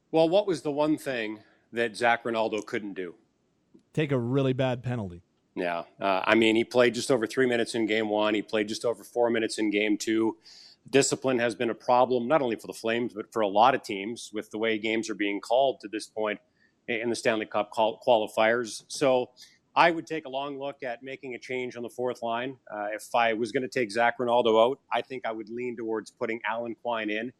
[0.09, 1.41] Well, what was the one thing
[1.71, 3.13] that Zach Rinaldo couldn't do?
[3.93, 5.21] Take a really bad penalty.
[5.53, 8.33] Yeah, uh, I mean, he played just over three minutes in Game One.
[8.33, 10.37] He played just over four minutes in Game Two
[10.89, 13.83] discipline has been a problem not only for the Flames but for a lot of
[13.83, 16.39] teams with the way games are being called to this point
[16.87, 18.83] in the Stanley Cup qualifiers.
[18.87, 19.29] So
[19.75, 22.57] I would take a long look at making a change on the fourth line.
[22.71, 25.77] Uh, if I was going to take Zac Rinaldo out, I think I would lean
[25.77, 27.31] towards putting Alan Quine in.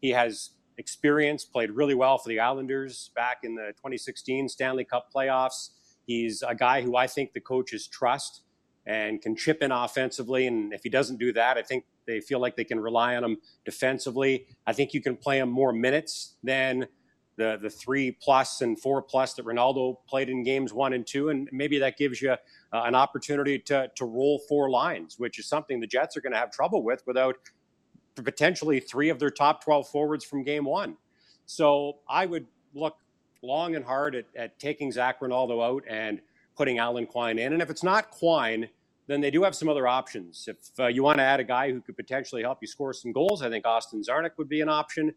[0.00, 5.08] He has experience, played really well for the Islanders back in the 2016 Stanley Cup
[5.14, 5.70] playoffs.
[6.06, 8.42] He's a guy who I think the coaches trust
[8.86, 10.46] and can chip in offensively.
[10.46, 13.24] And if he doesn't do that, I think they feel like they can rely on
[13.24, 14.46] him defensively.
[14.66, 16.86] I think you can play him more minutes than
[17.36, 21.30] the the three plus and four plus that Rinaldo played in games one and two,
[21.30, 22.36] and maybe that gives you uh,
[22.72, 26.38] an opportunity to to roll four lines, which is something the Jets are going to
[26.38, 27.36] have trouble with without
[28.14, 30.96] potentially three of their top twelve forwards from game one.
[31.46, 32.96] So I would look
[33.42, 36.20] long and hard at, at taking Zach Rinaldo out and
[36.56, 38.68] putting Alan Quine in, and if it's not Quine
[39.06, 40.48] then they do have some other options.
[40.48, 43.12] If uh, you want to add a guy who could potentially help you score some
[43.12, 45.12] goals, I think Austin Czarnik would be an option.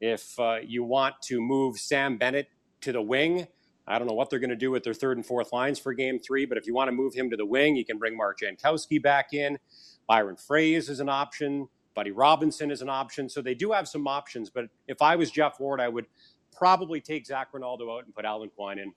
[0.00, 2.48] If uh, you want to move Sam Bennett
[2.82, 3.46] to the wing,
[3.86, 5.92] I don't know what they're going to do with their third and fourth lines for
[5.92, 8.16] game three, but if you want to move him to the wing, you can bring
[8.16, 9.58] Mark Jankowski back in.
[10.06, 11.68] Byron Froese is an option.
[11.94, 13.28] Buddy Robinson is an option.
[13.28, 14.50] So they do have some options.
[14.50, 16.06] But if I was Geoff Ward, I would
[16.56, 18.92] probably take Zac Rinaldo out and put Alan Quine in.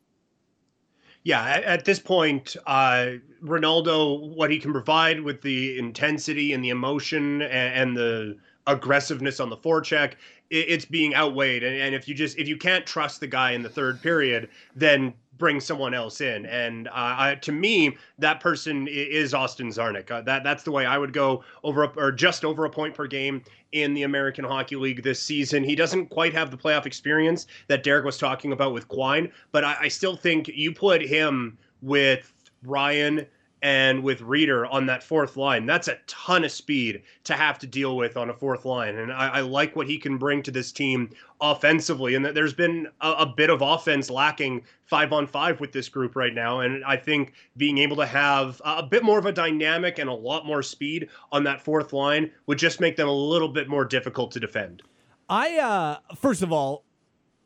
[1.26, 6.70] Yeah, at, this point, uh, Rinaldo, what he can provide with the intensity and the
[6.70, 10.14] emotion and, and the aggressiveness on the forecheck,
[10.50, 11.64] it's being outweighed.
[11.64, 14.50] And, and if you just if you can't trust the guy in the third period,
[14.76, 16.46] then bring someone else in.
[16.46, 20.10] And uh, I, to me, that person is Austin Czarnik.
[20.12, 22.94] Uh, that that's the way I would go over a, or just over a point
[22.94, 25.64] per game in the American Hockey League this season.
[25.64, 29.64] He doesn't quite have the playoff experience that Derek was talking about with Quine, but
[29.64, 32.32] I, I still think you put him with
[32.64, 33.26] Ryan
[33.66, 35.66] and with Rieder on that fourth line.
[35.66, 38.96] That's a ton of speed to have to deal with on a fourth line.
[39.00, 41.10] And I, I like what he can bring to this team
[41.42, 42.14] offensively.
[42.14, 45.90] And that there's been a, a, bit of offense lacking five on five with this
[45.90, 46.60] group right now.
[46.60, 50.14] And I think being able to have a bit more of a dynamic and a
[50.14, 53.84] lot more speed on that fourth line would just make them a little bit more
[53.84, 54.84] difficult to defend.
[55.28, 56.84] I, uh, first of all,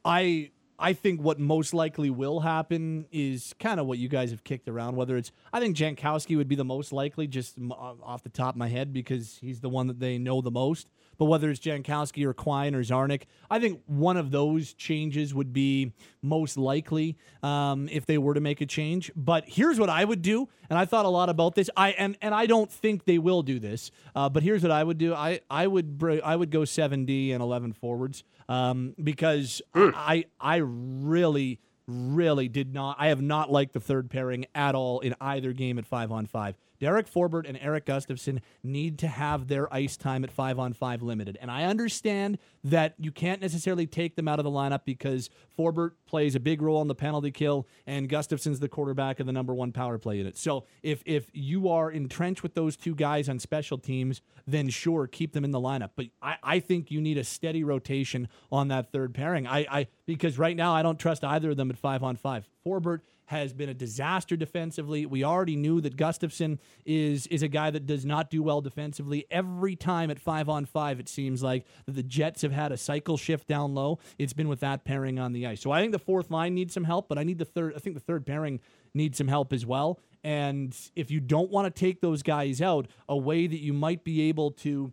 [0.04, 4.44] I I think what most likely will happen is kind of what you guys have
[4.44, 4.96] kicked around.
[4.96, 8.58] Whether it's, I think Jankowski would be the most likely, just off the top of
[8.58, 10.88] my head, because he's the one that they know the most.
[11.18, 15.52] But whether it's Jankowski or Quine or Czarnik, I think one of those changes would
[15.52, 19.12] be most likely um, if they were to make a change.
[19.18, 21.70] But here's what I would do, and I thought a lot about this.
[21.76, 23.92] I and and I don't think they will do this.
[24.16, 25.14] Uh, but here's what I would do.
[25.14, 29.94] I I would I would go seven D and eleven forwards um, because mm.
[29.96, 32.98] I I really really did not.
[33.00, 36.26] I have not liked the third pairing at all in either game at five on
[36.26, 36.56] five.
[36.80, 41.02] Derek Forbort and Erik Gustafsson need to have their ice time at five on five
[41.02, 41.38] limited.
[41.42, 45.92] And I understand that you can't necessarily take them out of the lineup because Forbort
[46.06, 49.54] plays a big role on the penalty kill and Gustafsson's the quarterback of the number
[49.54, 50.38] one power play unit.
[50.38, 55.08] So if if you are entrenched with those two guys on special teams, then sure,
[55.08, 55.92] keep them in the lineup.
[55.96, 59.48] But I, I think you need a steady rotation on that third pairing.
[59.48, 62.48] I, I because right now I don't trust either of them at five on five.
[62.66, 65.06] Forbort has been a disaster defensively.
[65.06, 69.28] We already knew that Gustafsson is is a guy that does not do well defensively.
[69.30, 73.18] Every time at five on five, it seems like the Jets have had a cycle
[73.18, 74.00] shift down low.
[74.18, 75.62] It's been with that pairing on the ice.
[75.62, 77.76] So I think the fourth line needs some help, but I need the third.
[77.76, 78.62] I think the third pairing
[78.96, 80.00] needs some help as well.
[80.24, 84.04] And if you don't want to take those guys out, a way that you might
[84.04, 84.92] be able to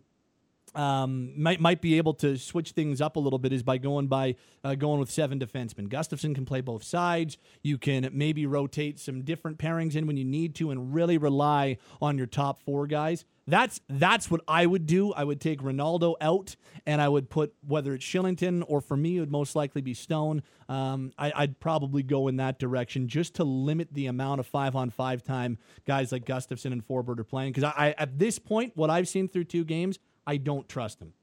[0.75, 4.07] um, might might be able to switch things up a little bit is by going
[4.07, 5.87] by uh, going with seven defensemen.
[5.87, 7.37] Gustafsson can play both sides.
[7.63, 11.77] You can maybe rotate some different pairings in when you need to, and really rely
[12.01, 13.25] on your top four guys.
[13.47, 15.13] That's that's what I would do.
[15.13, 19.17] I would take Rinaldo out, and I would put whether it's Kylington or for me
[19.17, 20.43] it would most likely be Stone.
[20.67, 24.75] Um, I, would probably go in that direction just to limit the amount of five
[24.75, 27.53] on five time guys like Gustafsson and Forbort are playing.
[27.53, 29.97] Because I, I at this point, what I've seen through two games,
[30.27, 31.13] I don't trust him.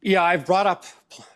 [0.00, 0.84] Yeah, I've brought up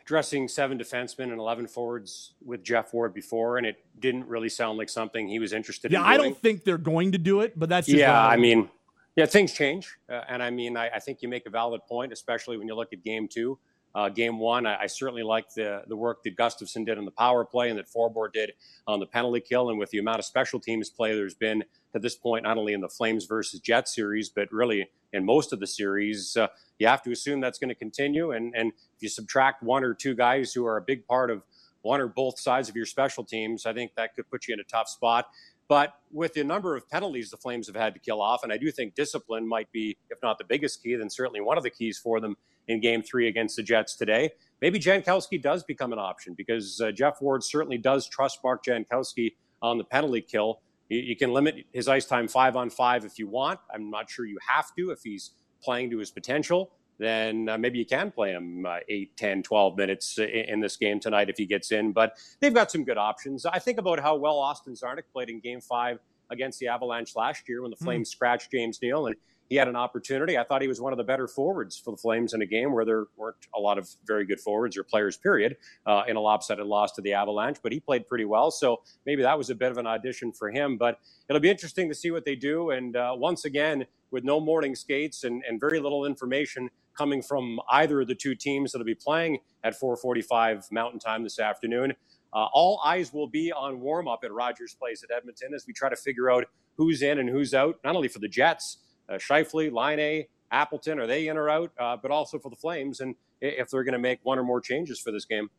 [0.05, 4.79] dressing seven defensemen and 11 forwards with Geoff Ward before, and it didn't really sound
[4.79, 6.05] like something he was interested yeah, in.
[6.05, 8.27] Yeah, I don't think they're going to do it, but that's yeah.
[8.27, 8.69] I, mean,
[9.17, 12.13] yeah, things change, uh, and I mean, I, I, think you make a valid point,
[12.13, 13.59] especially when you look at game two.
[13.99, 17.11] Uh, game one, I, I certainly like the the work that Gustafsson did on the
[17.11, 18.53] power play and that Forbort did
[18.87, 21.99] on the penalty kill, and with the amount of special teams play there's been to
[21.99, 25.59] this point, not only in the Flames versus Jets series, but really in most of
[25.59, 26.37] the series.
[26.37, 26.47] Uh,
[26.79, 28.31] you have to assume that's going to continue.
[28.31, 31.43] And, and if you subtract one or two guys who are a big part of
[31.83, 34.61] one or both sides of your special teams, I think that could put you in
[34.61, 35.27] a tough spot.
[35.67, 38.59] But with the number of penalties the Flames have had to kill off, and I
[38.59, 41.71] do think discipline might be, if not the biggest key, then certainly one of the
[41.71, 42.37] keys for them
[42.69, 44.31] in game three against the Jets today.
[44.61, 49.35] Maybe Jankowski does become an option because uh, Geoff Ward certainly does trust Mark Jankowski
[49.63, 50.61] on the penalty kill.
[50.89, 53.61] You, you can limit his ice time five on five if you want.
[53.73, 57.79] I'm not sure you have to if he's playing to his potential then uh, maybe
[57.79, 61.37] you can play him uh, 8, 10, 12 minutes in, in, this game tonight if
[61.37, 61.93] he gets in.
[61.93, 63.47] But they've got some good options.
[63.47, 66.01] I think about how well Austin Czarnik played in game five
[66.31, 67.85] against the Avalanche last year when the hmm.
[67.85, 68.13] Flames mm.
[68.13, 69.07] scratched James Neal.
[69.07, 69.17] And
[69.49, 70.39] he had an opportunity.
[70.39, 72.73] I thought he was one of the better forwards for the Flames in a game
[72.73, 76.21] where there weren't a lot of very good forwards or players, period, uh, in a
[76.21, 77.59] lopsided loss to the Avalanche.
[77.63, 80.51] But he played pretty well, so maybe that was a bit of an audition for
[80.51, 80.77] him.
[80.77, 82.71] But it'll be interesting to see what they do.
[82.71, 87.61] And uh, once again, with no morning skates and, and very little information coming from
[87.71, 91.95] either of the two teams that'll be playing at 4:45 Mountain Time this afternoon.
[92.33, 95.73] Uh, all eyes will be on warm up at Rogers Place at Edmonton as we
[95.73, 96.45] try to figure out
[96.77, 98.79] who's in and who's out, not only for the Jets,
[99.09, 101.71] uh, Scheifele, Laine, Appleton, are they in or out?
[101.79, 104.61] Uh, but also for the Flames, and if they're going to make one or more
[104.61, 105.51] changes for this game.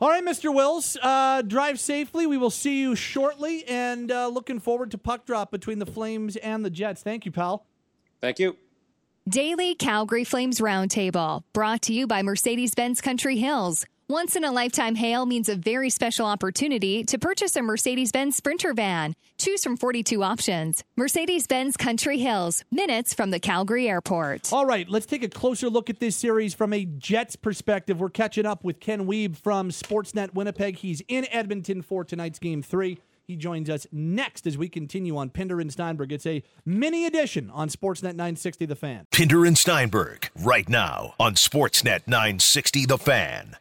[0.00, 0.54] All right, Mr.
[0.54, 2.26] Wills, uh, drive safely.
[2.26, 6.36] We will see you shortly, and uh, looking forward to puck drop between the Flames
[6.36, 7.02] and the Jets.
[7.02, 7.66] Thank you, pal.
[8.20, 8.56] Thank you.
[9.28, 13.84] Daily Calgary Flames Roundtable, brought to you by Mercedes Benz Country Hills.
[14.10, 18.34] Once in a lifetime hail means a very special opportunity to purchase a Mercedes Benz
[18.34, 19.14] Sprinter van.
[19.38, 20.82] Choose from 42 options.
[20.96, 24.52] Mercedes Benz Country Hills, minutes from the Calgary airport.
[24.52, 28.00] All right, let's take a closer look at this series from a Jets perspective.
[28.00, 30.78] We're catching up with Ken Wiebe from Sportsnet Winnipeg.
[30.78, 32.98] He's in Edmonton for tonight's game three.
[33.22, 36.10] He joins us next as we continue on Pinder and Steinberg.
[36.10, 39.06] It's a mini edition on Sportsnet 960 The Fan.
[39.12, 43.56] Pinder and Steinberg, right now on Sportsnet 960 The Fan.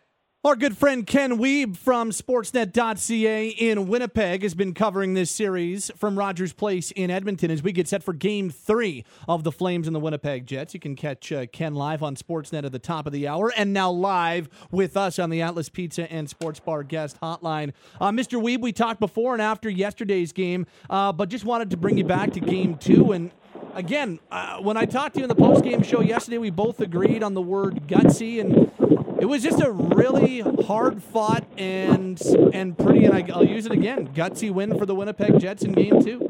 [0.45, 6.17] Our good friend Ken Wiebe from Sportsnet.ca in Winnipeg has been covering this series from
[6.17, 9.93] Rogers Place in Edmonton as we get set for Game 3 of the Flames and
[9.93, 10.73] the Winnipeg Jets.
[10.73, 13.73] You can catch uh, Ken live on Sportsnet at the top of the hour and
[13.73, 17.73] now live with us on the Atlas Pizza and Sports Bar guest hotline.
[17.99, 18.41] Uh, Mr.
[18.41, 22.05] Wiebe, we talked before and after yesterday's game, uh, but just wanted to bring you
[22.05, 23.31] back to Game 2 and
[23.73, 27.23] again, uh, when I talked to you in the post-game show yesterday, we both agreed
[27.23, 28.71] on the word gutsy, and
[29.21, 32.21] it was just a really hard fought and
[32.53, 35.73] and pretty, and I, will use it again, gutsy win for the Winnipeg Jets in
[35.73, 36.29] Game Two.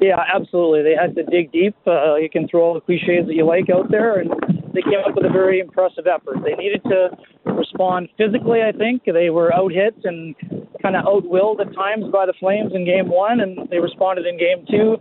[0.00, 0.82] Yeah, absolutely.
[0.82, 1.76] They had to dig deep.
[1.86, 4.30] Uh, you can throw all the cliches that you like out there, and
[4.74, 6.42] they came up with a very impressive effort.
[6.44, 7.10] They needed to
[7.44, 8.62] respond physically.
[8.62, 10.34] I think they were out hit and
[10.82, 14.36] kind of outwilled at times by the Flames in Game One, and they responded in
[14.38, 14.96] Game Two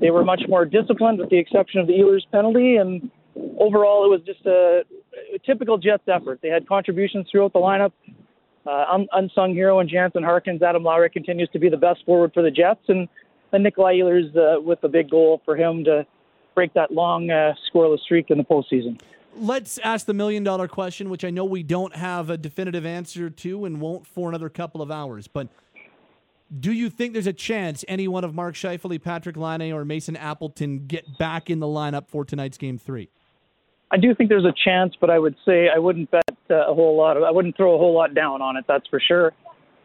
[0.00, 2.76] they were much more disciplined, with the exception of the Ehlers penalty.
[2.76, 3.10] And
[3.58, 4.82] overall, it was just a,
[5.34, 6.40] a typical Jets effort.
[6.42, 7.92] They had contributions throughout the lineup.
[8.66, 10.62] Uh, un- unsung hero in Jansen Harkins.
[10.62, 13.08] Adam Lowry continues to be the best forward for the Jets, and
[13.52, 16.06] then Nikolai Ehlers uh, with a big goal for him to
[16.54, 19.00] break that long uh, scoreless streak in the postseason.
[19.34, 23.30] Let's ask the million dollar question, which I know we don't have a definitive answer
[23.30, 25.28] to and won't for another couple of hours.
[25.28, 25.48] But
[26.58, 30.16] do you think there's a chance any one of Mark Scheifele, Patrik Laine, or Mason
[30.16, 33.08] Appleton get back in the lineup for tonight's game three?
[33.92, 36.74] I do think there's a chance, but I would say I wouldn't bet uh, a
[36.74, 37.16] whole lot.
[37.16, 38.64] Of, I wouldn't throw a whole lot down on it.
[38.68, 39.32] That's for sure.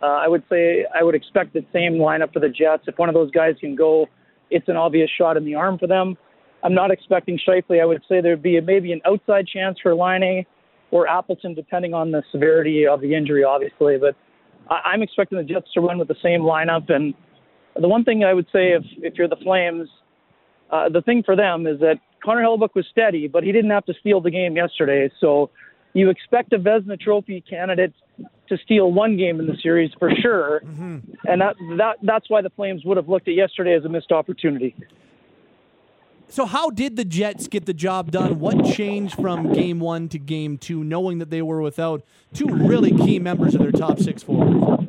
[0.02, 2.84] Uh, I would say I would expect the same lineup for the Jets.
[2.88, 4.08] If one of those guys can go,
[4.52, 6.18] it's an obvious shot in the arm for them.
[6.64, 7.82] I'm not expecting Scheifele.
[7.82, 10.46] I would say there'd be a, maybe an outside chance for Laine
[10.92, 13.98] or Appleton, depending on the severity of the injury, obviously.
[13.98, 14.16] But
[14.70, 16.92] I'm expecting the Jets to run with the same lineup.
[16.94, 17.14] And
[17.80, 19.90] the one thing I would say, if if you're the Flames,
[20.72, 23.86] uh, the thing for them is that Connor Hellebuyck was steady, but he didn't have
[23.86, 25.12] to steal the game yesterday.
[25.20, 25.52] So
[25.94, 27.94] you expect a Vezina Trophy candidate
[28.50, 31.00] to steal one game in the series for sure, mm-hmm.
[31.26, 34.12] and that that that's why the Flames would have looked at yesterday as a missed
[34.12, 34.76] opportunity.
[36.28, 38.40] So, how did the Jets get the job done?
[38.40, 42.04] What changed from game one to game two, knowing that they were without
[42.34, 44.86] two really key members of their top six forwards?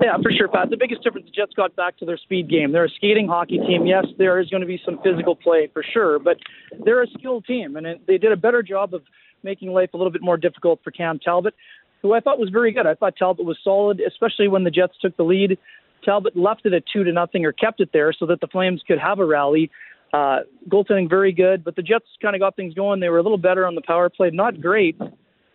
[0.00, 0.70] Yeah, for sure, Pat.
[0.70, 2.72] The biggest difference the Jets got back to their speed game.
[2.72, 3.84] They're a skating hockey team.
[3.84, 6.38] Yes, there is going to be some physical play for sure, but
[6.84, 9.02] they're a skilled team, and it, they did a better job of
[9.42, 11.54] making life a little bit more difficult for Cam Talbot,
[12.00, 12.86] who I thought was very good.
[12.86, 15.58] I thought Talbot was solid, especially when the Jets took the lead.
[16.04, 18.82] Talbot left it at two to nothing or kept it there so that the Flames
[18.86, 19.70] could have a rally.
[20.12, 20.38] Uh,
[20.70, 23.00] goaltending very good, but the Jets kind of got things going.
[23.00, 24.98] They were a little better on the power play, not great,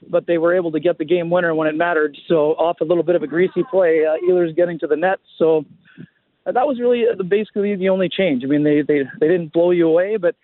[0.09, 2.15] but they were able to get the game winner when it mattered.
[2.27, 5.19] So off a little bit of a greasy play, uh, Ehlers getting to the net.
[5.39, 5.65] So
[6.45, 8.43] uh, that was really uh, basically the only change.
[8.43, 10.35] I mean, they they they didn't blow you away, but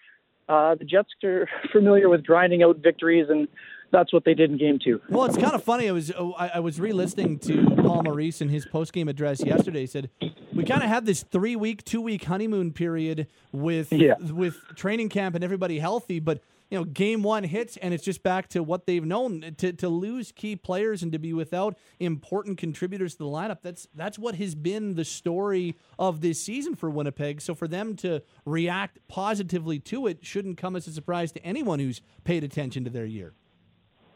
[0.48, 3.48] uh, the Jets are familiar with grinding out victories and
[3.92, 5.02] that's what they did in game two.
[5.10, 5.90] Well, it's kind of funny.
[5.90, 9.82] I was oh, I, I was re-listening to Paul Maurice in his post-game address yesterday.
[9.82, 10.10] He said
[10.54, 14.16] we kind of had this three-week, two-week honeymoon period with yeah.
[14.18, 18.22] with training camp and everybody healthy, but you know, game one hits and it's just
[18.22, 19.56] back to what they've known.
[19.58, 23.88] To to lose key players and to be without important contributors to the lineup, that's
[23.96, 27.42] that's what has been the story of this season for Winnipeg.
[27.42, 31.80] So for them to react positively to it shouldn't come as a surprise to anyone
[31.80, 33.34] who's paid attention to their year.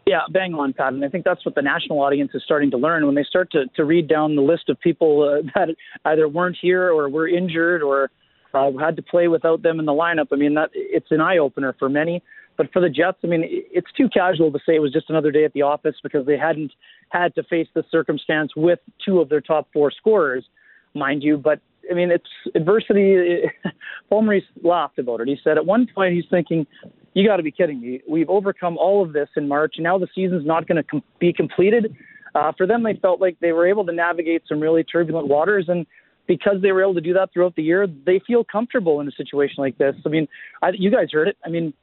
[0.06, 0.94] Yeah, bang on, Pat.
[0.94, 3.52] And I think that's what the national audience is starting to learn when they start
[3.52, 5.76] to, to read down the list of people uh, that
[6.06, 8.12] either weren't here or were injured or
[8.54, 10.28] uh, had to play without them in the lineup.
[10.32, 12.22] I mean, that it's an eye opener for many.
[12.56, 15.32] But for the Jets, I mean, it's too casual to say it was just another
[15.32, 16.72] day at the office because they hadn't
[17.10, 20.46] had to face the circumstance with two of their top four scorers,
[20.94, 21.38] mind you.
[21.38, 23.44] But I mean, it's adversity.
[24.10, 25.28] Paul laughed about it.
[25.28, 26.68] He said at one point he's thinking,
[27.14, 28.02] "You got to be kidding me!
[28.08, 31.34] We've overcome all of this in March, now the season's not going to com- be
[31.34, 31.96] completed."
[32.36, 35.66] Uh, for them, they felt like they were able to navigate some really turbulent waters,
[35.68, 35.86] and
[36.28, 39.12] because they were able to do that throughout the year, they feel comfortable in a
[39.12, 39.96] situation like this.
[40.06, 40.28] I mean,
[40.62, 41.38] I, you guys heard it.
[41.46, 41.74] I mean,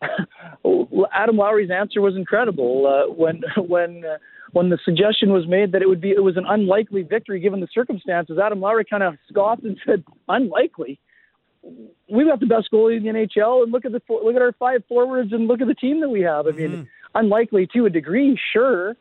[1.12, 4.04] Adam Lowry's answer was incredible uh, when when.
[4.04, 4.18] Uh,
[4.52, 7.60] when the suggestion was made that it would be it was an unlikely victory given
[7.60, 10.98] the circumstances, Adam Lowry kind of scoffed and said, "Unlikely."
[12.10, 14.52] We've got the best goalie in the NHL, and look at the look at our
[14.52, 16.46] five forwards, and look at the team that we have.
[16.46, 16.82] I mean, mm-hmm.
[17.14, 18.96] unlikely to a degree, sure,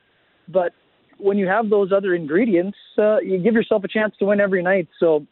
[0.47, 0.73] but
[1.17, 4.61] when you have those other ingredients, uh, you give yourself a chance to win every
[4.61, 4.88] night.
[4.99, 5.25] So,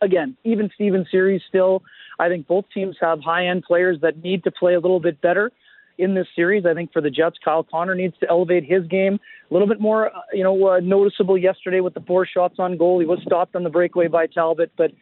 [0.00, 1.82] again, even Steven series still,
[2.18, 5.20] I think both teams have high end players that need to play a little bit
[5.20, 5.50] better
[5.98, 6.64] in this series.
[6.66, 9.18] I think for the Jets, Kyle Connor needs to elevate his game
[9.50, 12.76] a little bit more, uh, you know, uh, noticeable yesterday with the four shots on
[12.76, 13.00] goal.
[13.00, 14.92] He was stopped on the breakaway by Talbot, but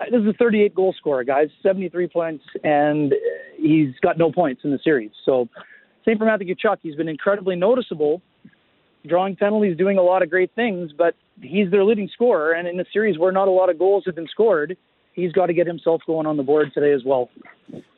[0.00, 3.14] Uh, this is a 38 goal scorer, guys, 73 points, and
[3.56, 5.10] he's got no points in the series.
[5.24, 5.48] So,
[6.04, 6.78] same for Matthew Tkachuk.
[6.82, 8.22] He's been incredibly noticeable,
[9.06, 12.52] drawing penalties, doing a lot of great things, but he's their leading scorer.
[12.52, 14.76] And in a series where not a lot of goals have been scored,
[15.12, 17.28] he's got to get himself going on the board today as well.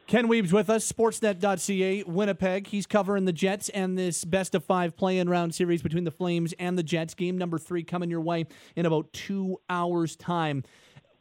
[0.09, 2.66] Ken Wiebe with us, sportsnet.ca, Winnipeg.
[2.66, 6.11] He's covering the Jets and this best of five play in round series between the
[6.11, 7.15] Flames and the Jets.
[7.15, 8.47] Game number three coming your way
[8.77, 10.65] in about two hours' time.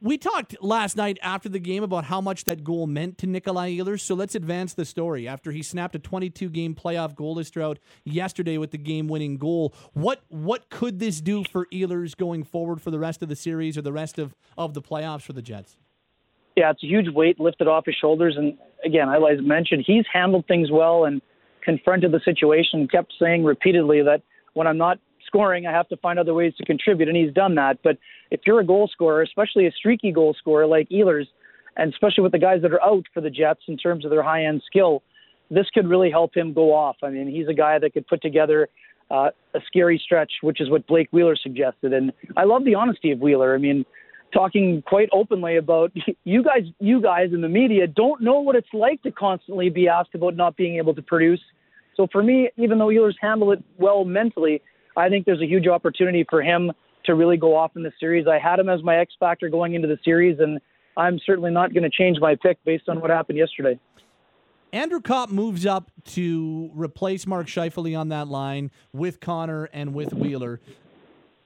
[0.04, 3.78] We talked last night after the game about how much that goal meant to Nikolai
[3.78, 5.28] Ehlers, so let's advance the story.
[5.28, 9.76] After he snapped a 22 game playoff goalless drought yesterday with the game winning goal,
[9.94, 13.78] what what could this do for Ehlers going forward for the rest of the series
[13.78, 15.78] or the rest of, of the playoffs for the Jets?
[16.58, 18.38] Yeah, it's a huge weight lifted off his shoulders.
[18.38, 21.22] And again, I mentioned, he's handled things well and
[21.64, 24.24] confronted the situation, kept saying repeatedly that
[24.54, 24.98] when I'm not
[25.32, 27.80] scoring, I have to find other ways to contribute, and he's done that.
[27.84, 27.98] But
[28.32, 31.28] if you're a goal scorer, especially a streaky goal scorer like Ehlers,
[31.78, 34.24] and especially with the guys that are out for the Jets in terms of their
[34.24, 35.04] high end skill,
[35.50, 36.98] this could really help him go off.
[37.04, 38.70] I mean, he's a guy that could put together
[39.10, 41.94] uh, a scary stretch, which is what Blake Wheeler suggested.
[41.94, 43.54] And I love the honesty of Wheeler.
[43.54, 43.86] I mean,
[44.34, 45.92] talking quite openly about
[46.24, 49.88] you guys, you guys in the media don't know what it's like to constantly be
[49.88, 51.42] asked about not being able to produce.
[51.96, 54.62] So for me, even though Wheeler's handled it well mentally,
[54.96, 56.72] I think there's a huge opportunity for him
[57.06, 58.28] to really go off in the series.
[58.28, 60.60] I had him as my X factor going into the series, and
[60.98, 63.80] I'm certainly not going to change my pick based on what happened yesterday.
[64.74, 70.14] Andrew Copp moves up to replace Mark Scheifele on that line with Connor and with
[70.14, 70.62] Wheeler.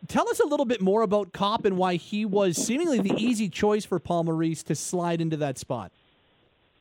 [0.07, 3.49] Tell us a little bit more about Copp and why he was seemingly the easy
[3.49, 5.91] choice for Paul Maurice to slide into that spot.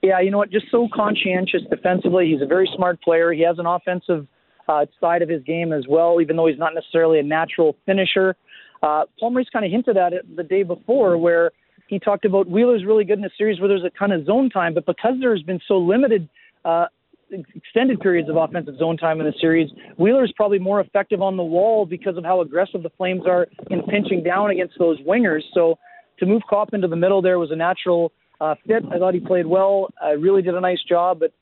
[0.03, 0.51] Yeah, you know what?
[0.51, 2.31] Just so conscientious defensively.
[2.31, 3.32] He's a very smart player.
[3.32, 4.27] He has an offensive
[4.69, 8.36] uh, side of his game as well, even though he's not necessarily a natural finisher.
[8.82, 11.51] Uh, Maurice kind of hinted at it the day before, where
[11.86, 14.51] he talked about Wheeler's really good in a series where there's a ton of zone
[14.51, 16.28] time, but because there's been so limited
[16.65, 16.86] uh,
[17.31, 21.43] extended periods of offensive zone time in the series, Wheeler's probably more effective on the
[21.43, 25.43] wall because of how aggressive the Flames are in pinching down against those wingers.
[25.53, 25.78] So
[26.19, 28.82] to move Copp into the middle there was a natural uh, fit.
[28.93, 29.89] I thought he played well.
[30.03, 31.32] I really did a nice job, but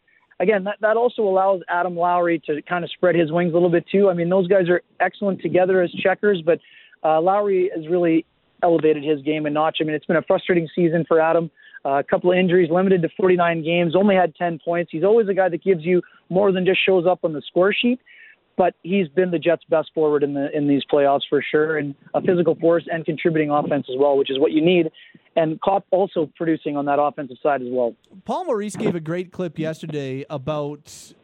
[0.43, 3.70] again, that, that also allows Adam Lowry to kind of spread his wings a little
[3.70, 4.10] bit too.
[4.10, 6.59] I mean, those guys are excellent together as checkers, but
[7.05, 8.27] uh, Lowry has really
[8.62, 9.78] elevated his game a notch.
[9.81, 11.51] I mean, it's been a frustrating season for Adam.
[11.85, 14.90] Uh, a couple of injuries, limited to 49 games, only had 10 points.
[14.93, 17.73] He's always a guy that gives you more than just shows up on the score
[17.73, 18.01] sheet
[18.56, 21.94] but he's been the Jets' best forward in the in these playoffs for sure, and
[22.14, 24.90] a physical force and contributing offense as well, which is what you need.
[25.36, 27.94] And Copp also producing on that offensive side as well.
[28.24, 31.14] Paul Maurice gave a great clip yesterday about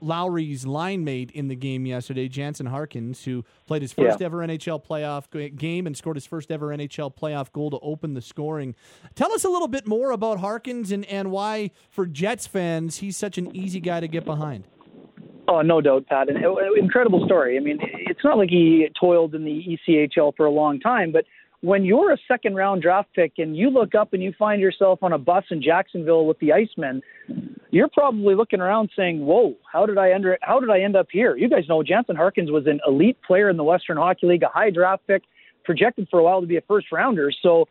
[0.00, 4.26] Lowry's line mate in the game yesterday, Jansen Harkins, who played his first yeah.
[4.26, 8.22] ever NHL playoff game and scored his first ever NHL playoff goal to open the
[8.22, 8.74] scoring.
[9.14, 13.16] Tell us a little bit more about Harkins and, and why, for Jets fans, he's
[13.16, 14.64] such an easy guy to get behind.
[15.48, 16.28] Oh, no doubt, Pat.
[16.28, 17.56] An uh, incredible story.
[17.56, 21.24] I mean, it's not like he toiled in the ECHL for a long time, but
[21.62, 25.02] when you're a second round draft pick and you look up and you find yourself
[25.02, 27.02] on a bus in Jacksonville with the Icemen,
[27.70, 31.08] you're probably looking around saying, "Whoa, how did I under how did I end up
[31.10, 34.42] here?" You guys know Jansen Harkins was an elite player in the Western Hockey League,
[34.42, 35.22] a high draft pick,
[35.64, 37.30] projected for a while to be a first rounder.
[37.42, 37.68] So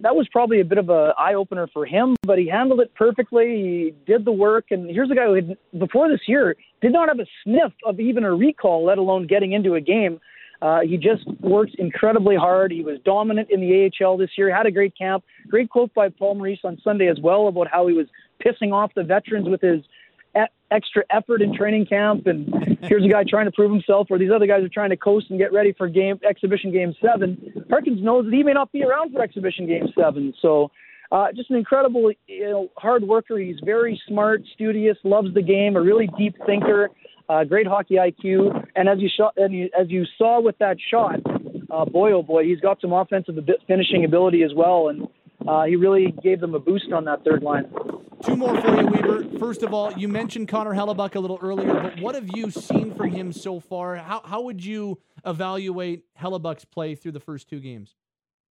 [0.00, 2.94] that was probably a bit of a eye opener for him, but he handled it
[2.94, 3.46] perfectly.
[3.46, 7.08] He did the work, and here's a guy who had, before this year did not
[7.08, 10.20] have a sniff of even a recall, let alone getting into a game.
[10.62, 12.72] Uh, he just works incredibly hard.
[12.72, 14.54] He was dominant in the AHL this year.
[14.54, 15.22] Had a great camp.
[15.48, 18.06] Great quote by Paul Maurice on Sunday as well about how he was
[18.44, 19.82] pissing off the veterans with his
[20.70, 22.26] extra effort in training camp.
[22.26, 24.96] And here's a guy trying to prove himself, or these other guys are trying to
[24.96, 27.66] coast and get ready for game exhibition game seven.
[27.70, 30.34] Harkins knows that he may not be around for exhibition game seven.
[30.40, 30.70] So
[31.12, 33.38] uh, just an incredible, you know, hard worker.
[33.38, 36.90] He's very smart, studious, loves the game, a really deep thinker,
[37.28, 38.66] uh, great hockey IQ.
[38.74, 41.20] And as you shot, and you, as you saw with that shot,
[41.70, 43.36] uh, boy oh boy, he's got some offensive
[43.66, 44.88] finishing ability as well.
[44.88, 45.06] And
[45.48, 47.70] uh, he really gave them a boost on that third line.
[48.24, 49.38] Two more for you, Weber.
[49.38, 52.94] First of all, you mentioned Connor Hellebuyck a little earlier, but what have you seen
[52.94, 53.96] from him so far?
[53.96, 57.94] How, how would you evaluate Hellebuyck's play through the first two games?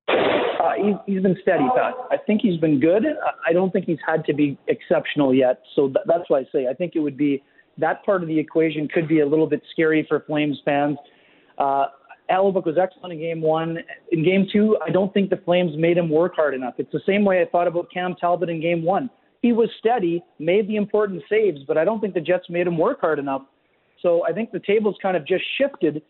[0.08, 1.94] Uh, he's, he's been steady, Pat.
[2.12, 3.04] I think he's been good.
[3.48, 5.62] I don't think he's had to be exceptional yet.
[5.76, 7.44] So th- that's why I say I think it would be
[7.78, 10.98] that part of the equation could be a little bit scary for Flames fans.
[11.58, 11.86] Uh,
[12.30, 13.78] Hellebuyck was excellent in game one.
[14.12, 16.76] In game two, I don't think the Flames made him work hard enough.
[16.78, 19.10] It's the same way I thought about Cam Talbot in game one.
[19.42, 22.78] He was steady, made the important saves, but I don't think the Jets made him
[22.78, 23.44] work hard enough.
[24.02, 26.02] So I think the tables kind of just shifted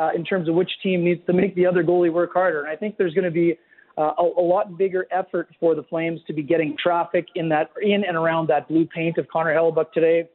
[0.00, 2.60] uh, in terms of which team needs to make the other goalie work harder.
[2.60, 3.58] And I think there's going to be
[3.96, 7.70] uh, a, a lot bigger effort for the Flames to be getting traffic in that
[7.82, 10.28] in and around that blue paint of Connor Hellebuyck today.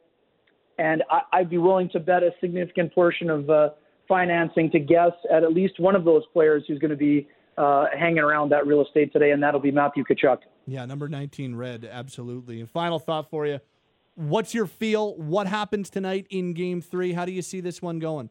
[0.77, 3.69] And I, I'd be willing to bet a significant portion of uh,
[4.07, 7.27] financing to guess at at least one of those players who's going to be
[7.57, 10.39] uh, hanging around that real estate today, and that'll be Matthew Tkachuk.
[10.65, 12.59] Yeah, number 19 red, absolutely.
[12.59, 13.59] And final thought for you.
[14.15, 15.15] What's your feel?
[15.15, 17.13] What happens tonight in game three?
[17.13, 18.29] How do you see this one going?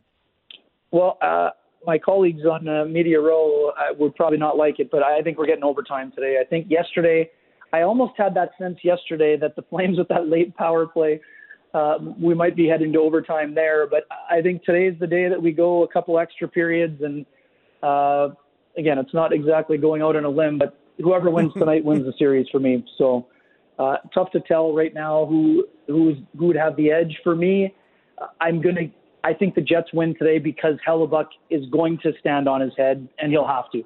[0.92, 1.50] Well, uh,
[1.84, 5.38] my colleagues on uh, Media Row uh, would probably not like it, but I think
[5.38, 6.38] we're getting overtime today.
[6.40, 7.30] I think yesterday,
[7.72, 11.20] I almost had that sense yesterday that the Flames with that late power play,
[11.74, 13.86] uh, we might be heading to overtime there.
[13.86, 17.02] But I think today's the day that we go a couple extra periods.
[17.02, 17.24] And
[17.82, 18.30] uh,
[18.76, 22.12] again, it's not exactly going out on a limb, but whoever wins tonight wins the
[22.18, 22.84] series for me.
[22.98, 23.26] So
[23.78, 27.74] uh, tough to tell right now who who's who would have the edge for me.
[28.40, 28.82] I'm gonna
[29.24, 33.08] I think the Jets win today because Hellebuyck is going to stand on his head,
[33.18, 33.82] and he'll have to.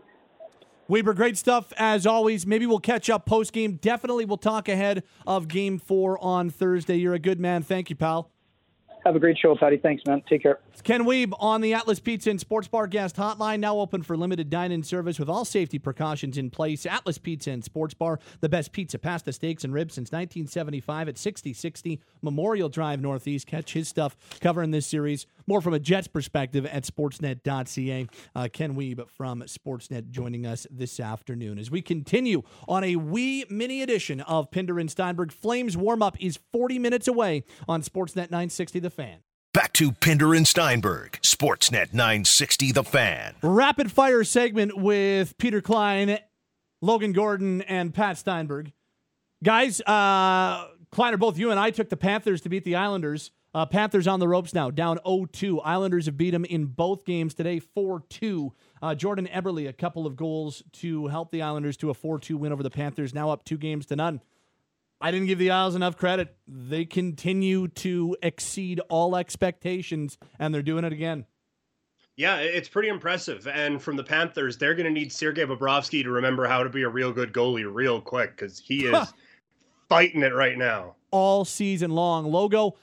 [0.89, 2.47] Weber, great stuff as always.
[2.47, 3.73] Maybe we'll catch up post game.
[3.75, 6.97] Definitely we'll talk ahead of game four on Thursday.
[6.97, 7.63] You're a good man.
[7.63, 8.31] Thank you, pal.
[9.05, 9.77] Have a great show, Patty.
[9.77, 10.21] Thanks, man.
[10.29, 10.59] Take care.
[10.73, 14.17] It's Ken Wiebe on the Atlas Pizza and Sports Bar guest hotline, now open for
[14.17, 16.85] limited dine-in service with all safety precautions in place.
[16.85, 21.19] Atlas Pizza and Sports Bar, the best pizza, pasta, steaks, and ribs since 1975 at
[21.19, 23.47] 6060 Memorial Drive Northeast.
[23.47, 25.27] Catch his stuff covering this series.
[25.47, 28.06] More from a Jets perspective at sportsnet.ca.
[28.35, 33.44] Uh, Ken Wiebe from Sportsnet joining us this afternoon as we continue on a wee
[33.48, 35.31] mini edition of Pinder and Steinberg.
[35.32, 39.18] Flames warm-up is 40 minutes away on Sportsnet 960 The Fan.
[39.52, 43.36] Back to Pinder and Steinberg, Sportsnet 960 The Fan.
[43.40, 46.18] Rapid fire segment with Peter Klein,
[46.82, 48.73] Logan Gordon, and Pat Steinberg.
[49.44, 53.31] Guys, uh, Kleiner, both you and I took the Panthers to beat the Islanders.
[53.57, 55.62] Uh, Panthers on the ropes now, down 0-2.
[55.65, 58.51] Islanders have beat them in both games today, 4-2.
[58.83, 62.53] Uh, Jordan Eberle, a couple of goals to help the Islanders to a 4-2 win
[62.53, 64.20] over the Panthers, now up two games to none.
[65.01, 66.37] I didn't give the Isles enough credit.
[66.47, 71.24] They continue to exceed all expectations, and they're doing it again.
[72.15, 73.49] Yeah, it's pretty impressive.
[73.49, 76.83] And from the Panthers, they're going to need Sergei Bobrovsky to remember how to be
[76.83, 79.15] a real good goalie real quick because he is
[79.89, 80.97] fighting it right now.
[81.11, 82.31] All season long.
[82.31, 82.77] Logo,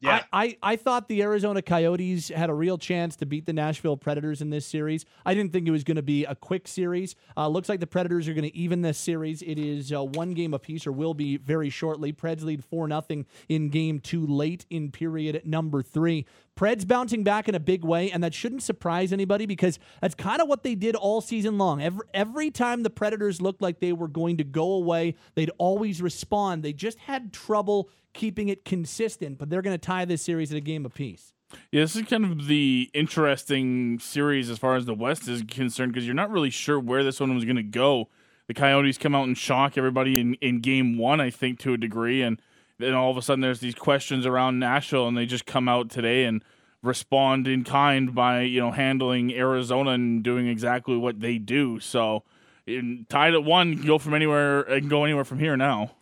[0.00, 0.22] Yeah.
[0.32, 3.96] I, I, I thought the Arizona Coyotes had a real chance to beat the Nashville
[3.96, 5.04] Predators in this series.
[5.24, 7.14] I didn't think it was going to be a quick series.
[7.36, 9.42] Uh, looks like the Predators are going to even this series.
[9.42, 12.12] It is uh, one game apiece, or will be very shortly.
[12.12, 16.26] Preds lead 4 0 in game two, late in period number three.
[16.56, 20.40] Preds bouncing back in a big way, and that shouldn't surprise anybody because that's kind
[20.40, 21.82] of what they did all season long.
[21.82, 26.00] Every, every time the Predators looked like they were going to go away, they'd always
[26.00, 26.62] respond.
[26.62, 30.56] They just had trouble keeping it consistent, but they're going to tie this series at
[30.56, 31.32] a game apiece.
[31.70, 35.92] Yeah, this is kind of the interesting series as far as the West is concerned
[35.92, 38.08] because you're not really sure where this one was going to go.
[38.48, 41.76] The Coyotes come out and shock everybody in, in game one, I think, to a
[41.76, 42.22] degree.
[42.22, 42.40] And
[42.78, 45.90] then all of a sudden there's these questions around Nashville, and they just come out
[45.90, 46.42] today and
[46.82, 51.80] respond in kind by, you know, handling Arizona and doing exactly what they do.
[51.80, 52.24] So
[52.66, 55.92] in, tied at one, go from anywhere and go anywhere from here now.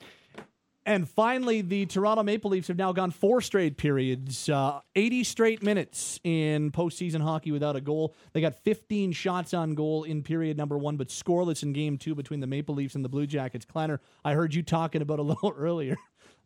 [0.85, 5.63] And finally, the Toronto Maple Leafs have now gone four straight periods, uh, 80 straight
[5.63, 8.17] minutes in postseason hockey without a goal.
[8.33, 12.17] They got 15 shots on goal in period number one, but scoreless in game two
[12.17, 13.65] between the Maple Leafs and the Blue Jackets.
[13.65, 15.97] Kleiner, I heard you talking about a little earlier.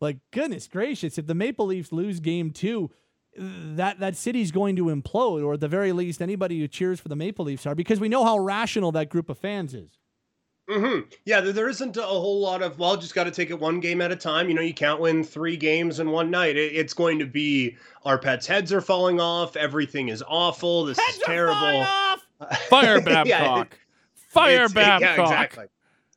[0.01, 2.91] Like, goodness gracious, if the Maple Leafs lose game two,
[3.39, 7.09] that that city's going to implode, or at the very least, anybody who cheers for
[7.09, 9.99] the Maple Leafs are, because we know how rational that group of fans is.
[10.69, 13.59] Hmm Yeah, there- there isn't a whole lot of, well, just got to take it
[13.61, 14.49] one game at a time.
[14.49, 16.57] You know, you can't win three games in one night.
[16.57, 19.57] It, it's going to be our pets' heads are falling off.
[19.57, 20.85] Everything is awful.
[20.85, 21.87] This is terrible.
[22.69, 23.79] Fire Babcock.
[24.29, 25.01] Fire It's- Babcock.
[25.17, 25.65] Yeah, exactly.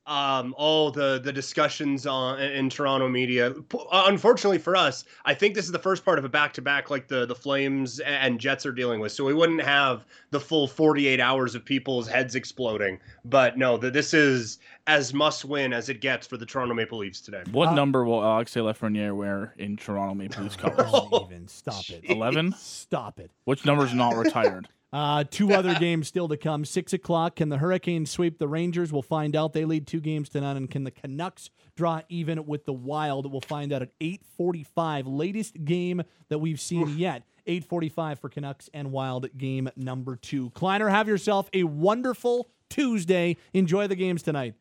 [0.10, 3.53] Um, all the the discussions on in Toronto media.
[3.73, 6.64] Uh, Unfortunately for us, I think this is the first part of a back to
[6.64, 9.11] back like the the Flames and Jets are dealing with.
[9.11, 12.99] So we wouldn't have the full 48 hours of people's heads exploding.
[13.23, 14.57] But no, that this is
[14.88, 17.44] as must win as it gets for the Toronto Maple Leafs today.
[17.52, 20.91] What number will Alexis Lafreniere wear in Toronto Maple Leafs colors?
[20.91, 22.02] Don't even stop it.
[22.06, 22.56] 11?
[22.57, 23.30] Stop it.
[23.45, 24.68] Which number's not retired?
[24.91, 26.66] Uh, two other games still to come.
[26.66, 27.36] Six o'clock.
[27.36, 28.91] Can the Hurricanes sweep the Rangers?
[28.91, 29.53] We'll find out.
[29.53, 30.57] They lead two games to none.
[30.57, 33.32] And can the Canucks draw even with the Wild?
[33.32, 35.06] We'll find out at 8:45.
[35.07, 37.24] Latest game that we've seen yet.
[37.48, 40.49] 8:45 for Canucks and Wild game number two.
[40.52, 43.38] Kleiner, have yourself a wonderful Tuesday.
[43.53, 44.56] Enjoy the games tonight.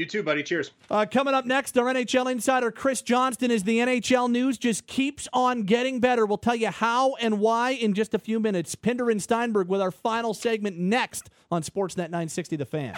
[0.00, 0.42] You too, buddy.
[0.42, 0.70] Cheers.
[0.90, 5.28] Uh, coming up next, our NHL insider Chris Johnston is the NHL news just keeps
[5.34, 6.24] on getting better.
[6.24, 8.74] We'll tell you how and why in just a few minutes.
[8.74, 12.94] Pinder and Steinberg with our final segment next on Sportsnet 960 The Fan.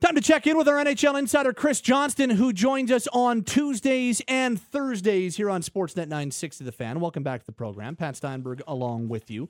[0.00, 4.22] Time to check in with our NHL insider Chris Johnston, who joins us on Tuesdays
[4.28, 7.00] and Thursdays here on Sportsnet 960 The Fan.
[7.00, 7.96] Welcome back to the program.
[7.96, 9.48] Pat Steinberg along with you.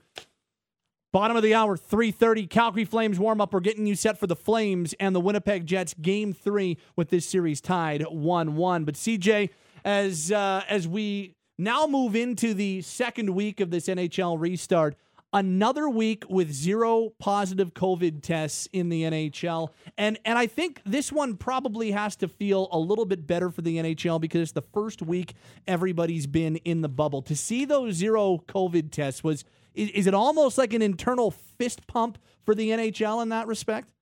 [1.13, 3.53] Bottom of the hour, 3.30, Calgary Flames warm-up.
[3.53, 7.27] We're getting you set for the Flames and the Winnipeg Jets game three with this
[7.27, 8.87] series tied 1-1.
[8.87, 9.51] But CJ,
[9.85, 14.97] as, uh, as we now move into the second week of this NHL restart,
[15.35, 19.69] another week with zero positive COVID tests in the NHL.
[19.99, 23.61] And and I think this one probably has to feel a little bit better for
[23.61, 25.35] the NHL because it's the first week
[25.67, 27.21] everybody's been in the bubble.
[27.23, 31.87] To see those zero COVID tests was is, is it almost like an internal fist
[31.87, 33.93] pump for the NHL in that respect?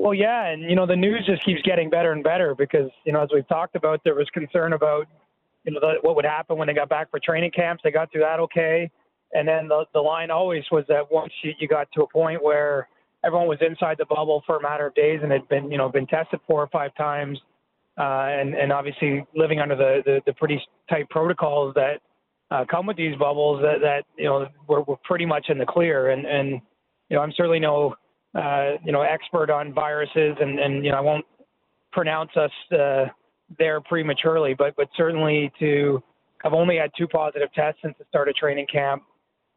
[0.00, 3.12] Well, yeah, and you know the news just keeps getting better and better because you
[3.12, 5.06] know as we've talked about, there was concern about
[5.64, 7.82] you know the, what would happen when they got back for training camps.
[7.84, 8.90] They got through that okay,
[9.34, 12.42] and then the the line always was that once you, you got to a point
[12.42, 12.88] where
[13.24, 15.90] everyone was inside the bubble for a matter of days and had been you know
[15.90, 17.38] been tested four or five times,
[17.98, 20.58] uh, and and obviously living under the, the the pretty
[20.88, 22.00] tight protocols that
[22.50, 25.66] uh, come with these bubbles that, that you know we're, we're pretty much in the
[25.66, 26.10] clear.
[26.10, 26.60] And and
[27.08, 27.94] you know I'm certainly no
[28.34, 31.24] uh, you know expert on viruses and and you know I won't
[31.92, 33.06] pronounce us uh,
[33.58, 36.02] there prematurely but but certainly to
[36.44, 39.02] I've only had two positive tests since the start of training camp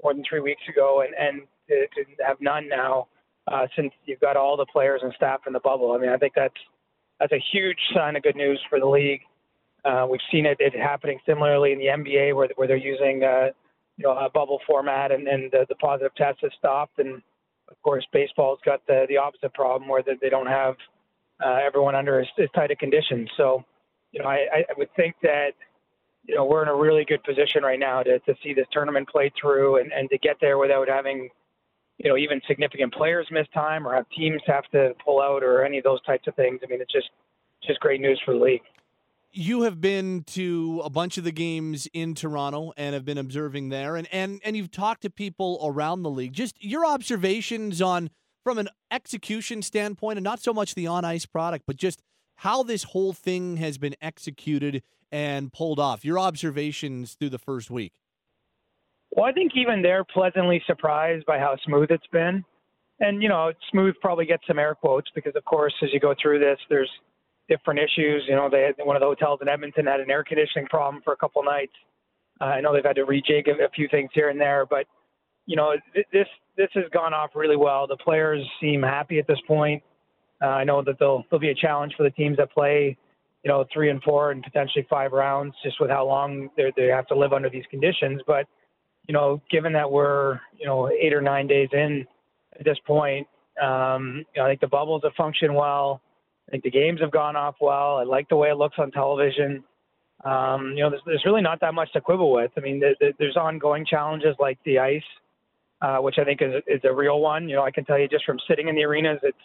[0.01, 3.07] more than three weeks ago and and to, to have none now
[3.51, 5.91] uh, since you've got all the players and staff in the bubble.
[5.93, 6.53] I mean I think that's
[7.19, 9.21] that's a huge sign of good news for the league
[9.85, 13.47] uh, we've seen it, it happening similarly in the NBA where, where they're using uh,
[13.97, 16.99] you know a bubble format and, and the, the positive tests have stopped.
[16.99, 17.21] And
[17.69, 20.75] of course, baseball's got the, the opposite problem where they, don't have
[21.43, 23.29] uh, everyone under as, as tight a conditions.
[23.35, 23.63] So,
[24.11, 25.51] you know, I, I would think that
[26.25, 29.09] you know we're in a really good position right now to, to see this tournament
[29.09, 31.29] play through and, and to get there without having
[31.97, 35.65] you know even significant players miss time or have teams have to pull out or
[35.65, 36.61] any of those types of things.
[36.63, 37.09] I mean, it's just
[37.61, 38.61] just great news for the league
[39.33, 43.69] you have been to a bunch of the games in Toronto and have been observing
[43.69, 46.33] there and and and you've talked to people around the league.
[46.33, 48.09] Just your observations on
[48.43, 52.01] from an execution standpoint and not so much the on ice product, but just
[52.37, 56.05] how this whole thing has been executed and pulled off.
[56.05, 57.93] Your observations through the first week.
[59.11, 62.43] Well, I think even they're pleasantly surprised by how smooth it's been.
[62.99, 66.13] And you know, smooth probably gets some air quotes because of course as you go
[66.21, 66.89] through this there's
[67.49, 68.23] different issues.
[68.27, 71.01] You know, they had, one of the hotels in Edmonton had an air conditioning problem
[71.03, 71.73] for a couple nights.
[72.41, 74.85] Uh, I know they've had to rejig a, a few things here and there, but
[75.45, 77.87] you know, th- this this has gone off really well.
[77.87, 79.83] The players seem happy at this point.
[80.41, 82.97] Uh, I know that they'll there'll be a challenge for the teams that play,
[83.43, 86.87] you know, three and four and potentially five rounds, just with how long they they
[86.87, 88.21] have to live under these conditions.
[88.25, 88.47] But
[89.07, 92.05] you know, given that we're you know eight or nine days in
[92.57, 93.27] at this point,
[93.61, 96.01] um, you know, I think the bubbles have functioned well.
[96.47, 97.97] I think the games have gone off well.
[97.97, 99.63] I like the way it looks on television.
[100.23, 102.51] Um, you know, there's, there's really not that much to quibble with.
[102.57, 105.01] I mean, there, there's ongoing challenges like the ice,
[105.81, 107.49] uh, which I think is, is a real one.
[107.49, 109.37] You know, I can tell you just from sitting in the arenas, it's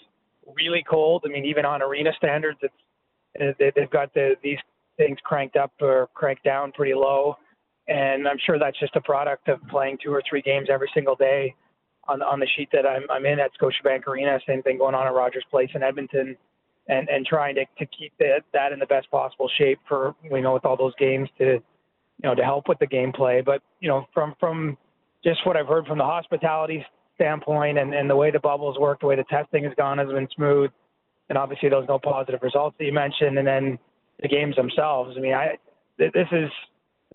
[0.57, 1.25] really cold.
[1.27, 4.59] I mean, even on arena standards, it's they've got the, these
[4.97, 7.37] things cranked up or cranked down pretty low.
[7.87, 11.17] And I'm sure that's just a product of playing two or three games every single
[11.17, 11.55] day
[12.07, 14.39] on on the sheet that I'm I'm in at Scotiabank Arena.
[14.47, 16.37] Same thing going on at Rogers Place in Edmonton
[16.89, 20.41] and and trying to to keep that that in the best possible shape for you
[20.41, 21.61] know with all those games to you
[22.23, 23.45] know to help with the gameplay.
[23.45, 24.77] But you know from from
[25.25, 26.85] just what I've heard from the hospitality
[27.15, 30.09] standpoint and and the way the bubbles work, the way the testing has gone has
[30.09, 30.71] been smooth,
[31.29, 33.79] and obviously those no positive results that you mentioned, and then
[34.21, 35.15] the games themselves.
[35.17, 35.59] I mean, I
[35.99, 36.51] this is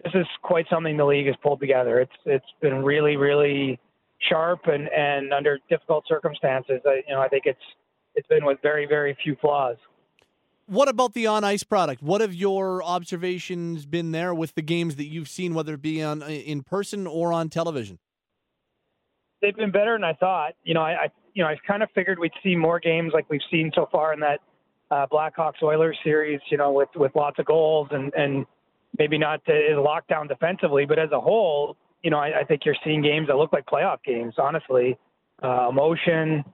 [0.04, 2.00] this is quite something the league has pulled together.
[2.00, 3.80] It's it's been really really
[4.30, 6.82] sharp and and under difficult circumstances.
[6.86, 7.60] I, you know, I think it's
[8.16, 9.78] it's been with very, very few flaws.
[10.66, 12.02] What about the on ice product?
[12.02, 16.02] What have your observations been there with the games that you've seen, whether it be
[16.02, 18.00] on in person or on television?
[19.42, 20.54] They've been better than I thought.
[20.64, 23.30] You know, I, I you know I kind of figured we'd see more games like
[23.30, 24.40] we've seen so far in that
[24.90, 26.40] uh, Blackhawks Oilers series.
[26.50, 28.46] You know, with with lots of goals and and
[28.98, 32.78] maybe not the lockdown defensively, but as a whole, you know, I, I think you're
[32.86, 34.36] seeing games that look like playoff games.
[34.38, 34.98] Honestly,
[35.44, 36.46] uh, emotion,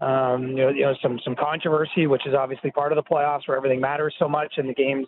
[0.00, 3.46] um, you know, you know, some some controversy, which is obviously part of the playoffs
[3.46, 5.06] where everything matters so much, and the games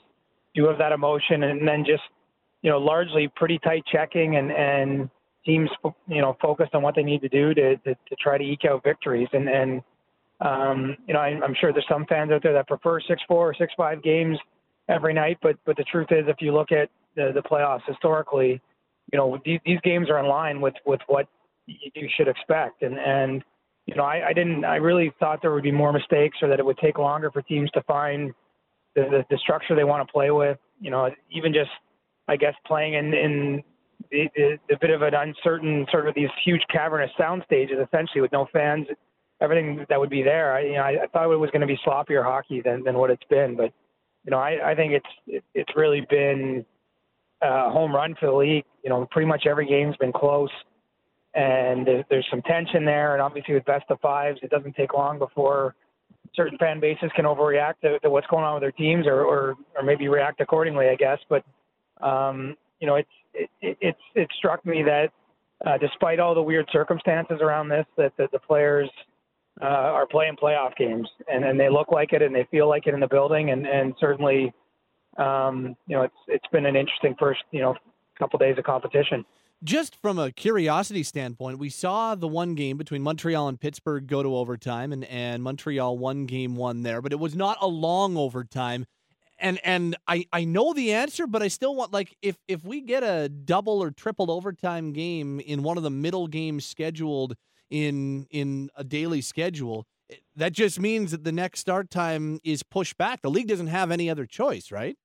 [0.55, 2.03] do have that emotion, and then just
[2.63, 5.11] you know, largely pretty tight checking and and
[5.45, 5.71] teams
[6.07, 8.65] you know focused on what they need to do to to, to try to eke
[8.65, 9.83] out victories, and and
[10.41, 13.49] um, you know, I, I'm sure there's some fans out there that prefer six four
[13.49, 14.39] or six five games
[14.89, 18.61] every night, but but the truth is, if you look at the the playoffs historically,
[19.13, 21.29] you know, these, these games are in line with with what
[21.67, 23.43] you should expect, and and
[23.89, 24.67] you know, I, I didn't.
[24.67, 27.41] I really thought there would be more mistakes, or that it would take longer for
[27.41, 28.35] teams to find
[28.95, 30.59] the the, the structure they want to play with.
[30.79, 31.71] You know, even just
[32.29, 33.63] I guess playing in in
[34.11, 38.47] the bit of an uncertain sort of these huge cavernous sound stages, essentially with no
[38.53, 38.87] fans,
[39.41, 40.53] everything that would be there.
[40.53, 42.99] I, you know, I, I thought it was going to be sloppier hockey than than
[42.99, 43.73] what it's been, but
[44.25, 46.63] you know, I, I think it's it, it's really been
[47.41, 48.67] a home run for the league.
[48.85, 50.51] You know, pretty much every game's been close
[51.35, 53.15] and there's some tension there.
[53.15, 55.75] And obviously, with best of fives, it doesn't take long before
[56.35, 59.55] certain fan bases can overreact to, to what's going on with their teams, or, or
[59.77, 61.19] or maybe react accordingly, I guess.
[61.29, 61.45] But
[62.01, 65.11] um, you know, it's it, it, it's it struck me that
[65.67, 68.89] uh, despite all the weird circumstances around this, that, that the players
[69.61, 72.87] uh, are playing playoff games, and, and they look like it, and they feel like
[72.87, 74.53] it in the building, and and certainly,
[75.19, 77.75] um, you know, it's it's been an interesting first you know
[78.19, 79.25] couple days of competition
[79.65, 84.23] just from a curiosity standpoint, we saw the one game between Montreal and Pittsburgh go
[84.23, 88.17] to overtime, and, and Montreal won game one there, but it was not a long
[88.17, 88.87] overtime.
[89.41, 92.81] And and I, I know the answer, but I still want like if if we
[92.81, 97.37] get a double or triple overtime game in one of the middle games scheduled
[97.71, 102.65] in in a daily schedule, eh, that just means that the next start time is
[102.65, 103.23] pushed back.
[103.23, 104.97] The league doesn't have any other choice, right?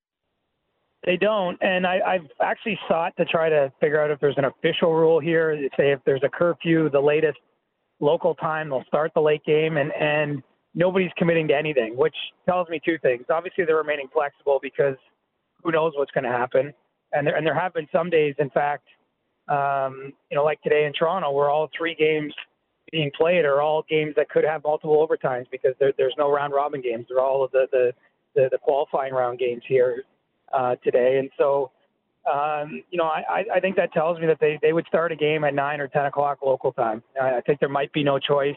[1.05, 4.45] They don't, and I, I've actually sought to try to figure out if there's an
[4.45, 5.57] official rule here.
[5.75, 7.39] Say if there's a curfew, the latest
[7.99, 10.41] local time they'll start the late game, and and
[10.73, 12.15] nobody's committing to anything, which
[12.47, 13.25] tells me two things.
[13.29, 14.95] Obviously, they're remaining flexible because
[15.61, 16.73] who knows what's going to happen,
[17.11, 18.87] and there and there have been some days, in fact,
[19.49, 22.33] um, you know, like today in Toronto, where all three games
[22.93, 26.53] being played are all games that could have multiple overtimes because there, there's no round
[26.53, 27.07] robin games.
[27.09, 27.93] They're all of the the
[28.35, 30.05] the, the qualifying round games here
[30.53, 31.17] uh, today.
[31.19, 31.71] And so,
[32.31, 35.15] um, you know, I, I think that tells me that they, they would start a
[35.15, 37.03] game at 9 or 10 o'clock local time.
[37.21, 38.55] I think there might be no choice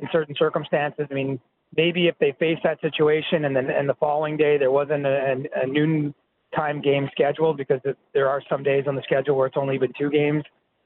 [0.00, 1.06] in certain circumstances.
[1.10, 1.40] I mean,
[1.76, 5.36] maybe if they face that situation and then and the following day there wasn't a,
[5.62, 6.14] a noon
[6.54, 7.80] time game scheduled because
[8.12, 10.44] there are some days on the schedule where it's only been two games,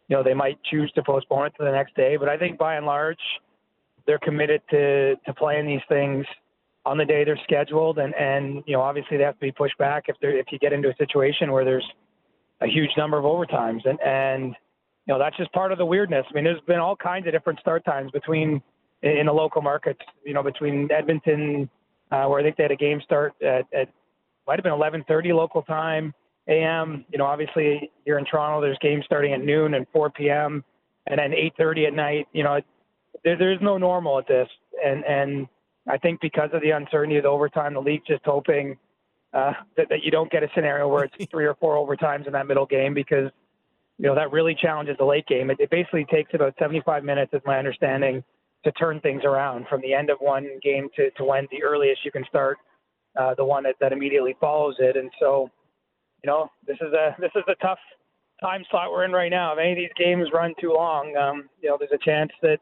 [0.08, 2.16] you know, they might choose to postpone it to the next day.
[2.16, 3.18] But I think by and large,
[4.06, 6.26] they're committed to, to playing these things–
[6.84, 9.78] on the day they're scheduled, and and you know obviously they have to be pushed
[9.78, 11.86] back if they if you get into a situation where there's
[12.60, 14.56] a huge number of overtimes, and and
[15.06, 16.24] you know that's just part of the weirdness.
[16.30, 18.62] I mean, there's been all kinds of different start times between
[19.02, 20.00] in the local markets.
[20.24, 21.68] You know, between Edmonton,
[22.10, 23.88] uh, where I think they had a game start at, at
[24.46, 26.14] might have been 11:30 local time
[26.48, 27.04] a.m.
[27.10, 30.64] You know, obviously here in Toronto, there's games starting at noon and 4 p.m.
[31.06, 32.28] and then 8:30 at night.
[32.32, 32.60] You know,
[33.24, 34.48] there, there's no normal at this,
[34.84, 35.46] and and
[35.88, 38.76] I think because of the uncertainty of the overtime, the league's just hoping
[39.32, 42.32] uh, that, that you don't get a scenario where it's three or four overtimes in
[42.32, 43.30] that middle game because
[43.98, 45.50] you know that really challenges the late game.
[45.50, 48.24] It, it basically takes about 75 minutes, is my understanding,
[48.64, 52.04] to turn things around from the end of one game to, to when the earliest
[52.04, 52.58] you can start
[53.18, 54.96] uh, the one that, that immediately follows it.
[54.96, 55.50] And so,
[56.22, 57.78] you know, this is a this is a tough
[58.40, 59.52] time slot we're in right now.
[59.52, 62.58] If any of these games run too long, um, you know, there's a chance that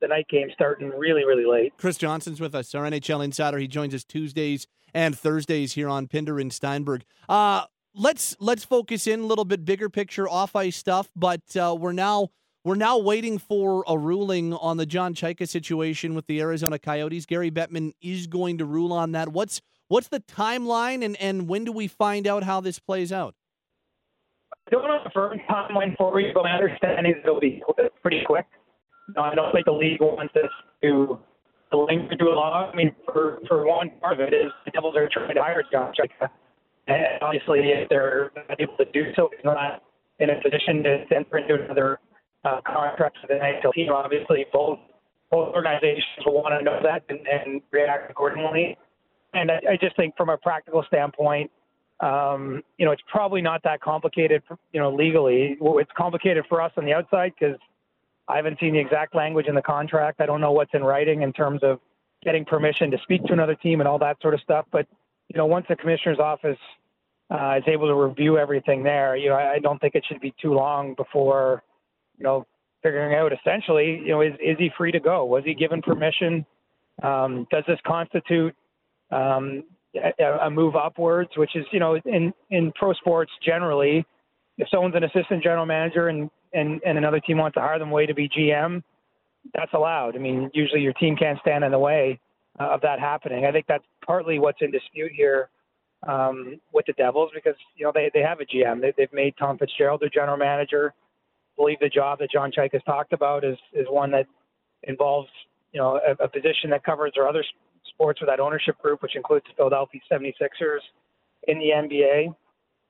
[0.00, 1.72] the night game starting really, really late.
[1.76, 3.58] Chris Johnston's with us, our NHL insider.
[3.58, 7.04] He joins us Tuesdays and Thursdays here on Pinder and Steinberg.
[7.28, 7.64] Uh,
[7.94, 11.92] let's let's focus in a little bit bigger picture off ice stuff, but uh, we're
[11.92, 12.28] now
[12.64, 17.26] we're now waiting for a ruling on the John Chayka situation with the Arizona Coyotes.
[17.26, 19.30] Gary Bettman is going to rule on that.
[19.30, 23.34] What's what's the timeline and, and when do we find out how this plays out?
[24.66, 27.62] I don't know the firm timeline for you, but my understanding is it'll be
[28.02, 28.46] pretty quick.
[29.16, 30.50] No, I don't think the league wants us
[30.82, 31.18] to
[31.72, 32.70] to linger too long.
[32.72, 35.62] I mean, for for one part of it is the Devils are trying to hire
[35.70, 36.28] John Chayka,
[36.86, 39.82] and obviously if they're not able to do so, he's not
[40.18, 41.98] in a position to enter into another
[42.44, 43.92] uh, contract with the NHL team.
[43.92, 44.78] Obviously, both
[45.30, 48.76] both organizations will want to know that and, and react accordingly.
[49.32, 51.50] And I, I just think from a practical standpoint,
[52.00, 54.42] um, you know, it's probably not that complicated,
[54.72, 55.56] you know, legally.
[55.60, 57.58] It's complicated for us on the outside because
[58.30, 60.20] I haven't seen the exact language in the contract.
[60.20, 61.80] I don't know what's in writing in terms of
[62.24, 64.66] getting permission to speak to another team and all that sort of stuff.
[64.70, 64.86] But
[65.28, 66.58] you know, once the commissioner's office
[67.30, 70.20] uh, is able to review everything there, you know, I, I don't think it should
[70.20, 71.62] be too long before
[72.20, 72.46] you know,
[72.82, 75.24] figuring out essentially, you know, is is he free to go?
[75.24, 76.46] Was he given permission?
[77.02, 78.54] Um, does this constitute
[79.10, 79.64] um,
[79.96, 81.30] a, a move upwards?
[81.36, 84.04] Which is, you know, in in pro sports generally,
[84.60, 87.90] if someone's an assistant general manager and and and another team wants to hire them
[87.90, 88.82] away to be GM,
[89.54, 90.16] that's allowed.
[90.16, 92.20] I mean, usually your team can't stand in the way
[92.60, 93.46] uh, of that happening.
[93.46, 95.48] I think that's partly what's in dispute here
[96.06, 98.80] um, with the Devils because you know they they have a GM.
[98.82, 100.92] They, they've made Tom Fitzgerald their general manager.
[100.94, 104.26] I believe the job that John Chayka has talked about is is one that
[104.82, 105.28] involves
[105.72, 107.44] you know a, a position that covers their other
[107.88, 110.80] sports with that ownership group, which includes the Philadelphia 76ers
[111.48, 112.34] in the NBA.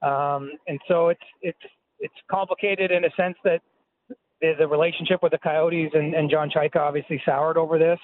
[0.02, 1.59] Um, and so it's it's
[1.98, 3.60] it's complicated in a sense that
[4.40, 7.98] the, relationship with the Coyotes and, and John Chayka obviously soured over this,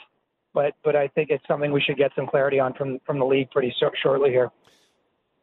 [0.53, 3.25] but but I think it's something we should get some clarity on from from the
[3.25, 4.51] league pretty so, shortly here.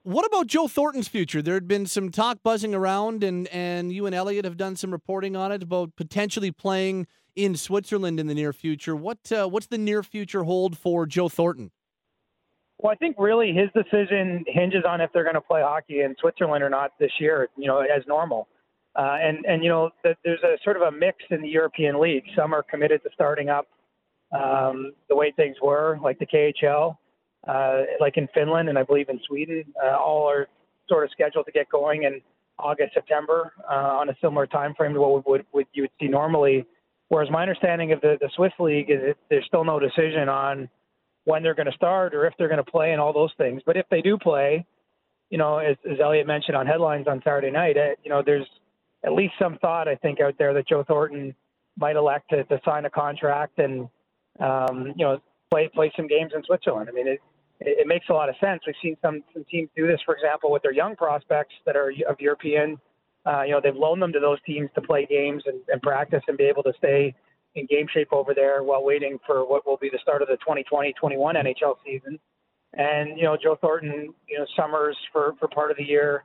[0.04, 1.42] What about Joe Thornton's future?
[1.42, 4.92] There had been some talk buzzing around, and and you and Elliot have done some
[4.92, 8.96] reporting on it about potentially playing in Switzerland in the near future.
[8.96, 11.72] What uh, what's the near future hold for Joe Thornton?
[12.84, 16.16] Well, I think really his decision hinges on if they're going to play hockey in
[16.20, 17.48] Switzerland or not this year.
[17.56, 18.50] You know, as normal.
[18.94, 22.00] Uh, and and you know, the, there's a sort of a mix in the European
[22.00, 22.26] league.
[22.36, 23.68] Some are committed to starting up
[24.34, 26.98] um, the way things were, like the KHL,
[27.48, 29.64] uh, like in Finland and I believe in Sweden.
[29.82, 30.48] Uh, all are
[30.90, 32.20] sort of scheduled to get going in
[32.60, 36.08] August, September uh, on a similar time frame to what would, would you would see
[36.10, 36.66] normally.
[37.08, 40.70] Whereas my understanding of the, the Swiss league is that there's still no decision on
[41.26, 43.62] when they're going to start or if they're going to play and all those things.
[43.66, 44.66] But if they do play,
[45.30, 48.46] you know, as, as Elliot mentioned on headlines on Saturday night, uh, you know, there's
[49.04, 51.36] at least some thought I think out there that Joe Thornton
[51.78, 53.90] might elect to, to sign a contract and
[54.40, 55.20] um, you know
[55.52, 56.90] play play some games in Switzerland.
[56.90, 57.20] I mean, it,
[57.60, 58.62] it makes a lot of sense.
[58.66, 61.92] We've seen some some teams do this, for example, with their young prospects that are
[62.08, 62.80] of European.
[63.26, 66.22] Uh, you know, they've loaned them to those teams to play games and, and practice
[66.28, 67.16] and be able to stay
[67.56, 70.38] in game shape over there while waiting for what will be the start of the
[70.48, 72.20] 2020-21 NHL season.
[72.74, 76.24] And you know, Joe Thornton, you know, summers for for part of the year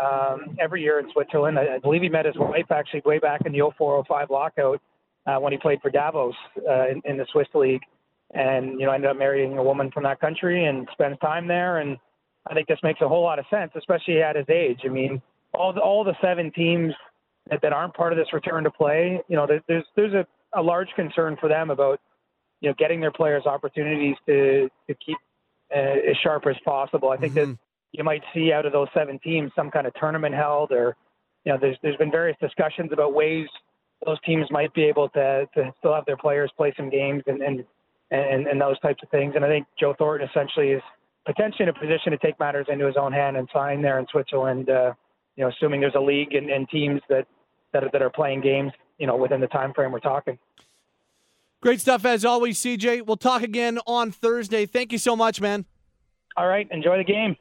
[0.00, 1.58] um, every year in Switzerland.
[1.58, 4.80] I, I believe he met his wife actually way back in the 0405 lockout
[5.26, 6.34] uh, when he played for Davos
[6.68, 7.82] uh, in, in the Swiss league,
[8.32, 11.78] and you know ended up marrying a woman from that country and spends time there.
[11.78, 11.96] And
[12.46, 14.80] I think this makes a whole lot of sense, especially at his age.
[14.84, 15.20] I mean,
[15.52, 16.94] all the, all the seven teams
[17.50, 20.26] that, that aren't part of this return to play, you know, there, there's there's a,
[20.54, 22.00] a large concern for them about
[22.60, 25.18] you know getting their players opportunities to to keep
[25.74, 27.10] uh, as sharp as possible.
[27.10, 27.52] I think mm-hmm.
[27.52, 27.58] that
[27.92, 30.96] you might see out of those seven teams some kind of tournament held, or
[31.44, 33.46] you know, there's there's been various discussions about ways
[34.04, 37.42] those teams might be able to to still have their players play some games and
[37.42, 37.64] and
[38.10, 39.34] and, and those types of things.
[39.36, 40.82] And I think Joe Thornton essentially is
[41.26, 44.06] potentially in a position to take matters into his own hand and sign there in
[44.10, 44.70] Switzerland.
[44.70, 44.94] Uh,
[45.36, 47.26] you know, assuming there's a league and, and teams that
[47.72, 50.38] that are, that are playing games, you know, within the time frame we're talking.
[51.60, 53.04] Great stuff as always, CJ.
[53.06, 54.64] We'll talk again on Thursday.
[54.64, 55.64] Thank you so much, man.
[56.36, 57.36] All right, enjoy the game.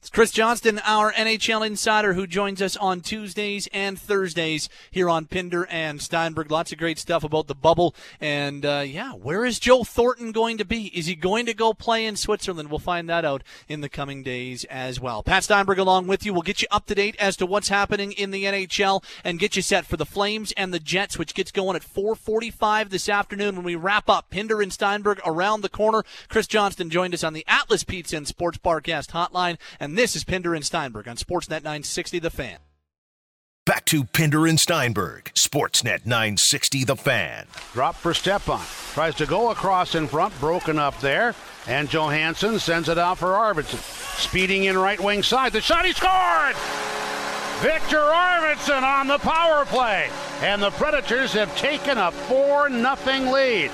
[0.00, 5.26] It's Chris Johnston, our NHL insider, who joins us on Tuesdays and Thursdays here on
[5.26, 6.52] Pinder and Steinberg.
[6.52, 7.96] Lots of great stuff about the bubble.
[8.20, 10.86] And uh, yeah, where is Joe Thornton going to be?
[10.96, 12.70] Is he going to go play in Switzerland?
[12.70, 15.24] We'll find that out in the coming days as well.
[15.24, 16.32] Pat Steinberg along with you.
[16.32, 19.56] We'll get you up to date as to what's happening in the NHL and get
[19.56, 23.56] you set for the Flames and the Jets, which gets going at 4:45 this afternoon
[23.56, 26.04] when we wrap up Pinder and Steinberg around the corner.
[26.28, 29.58] Chris Johnston joined us on the Atlas Pizza and Sports Bar Guest Hotline.
[29.80, 32.58] And and this is Pinder and Steinberg on Sportsnet 960 The Fan.
[33.64, 37.46] Back to Pinder and Steinberg, Sportsnet 960 The Fan.
[37.72, 38.60] Drop for Stepan.
[38.92, 41.34] Tries to go across in front, broken up there.
[41.66, 43.80] And Johansen sends it out for Arvidsson.
[44.20, 45.52] Speeding in right wing side.
[45.52, 46.54] The shot he scored!
[47.62, 50.10] Viktor Arvidsson on the power play.
[50.42, 53.70] And the Predators have taken a 4 0 lead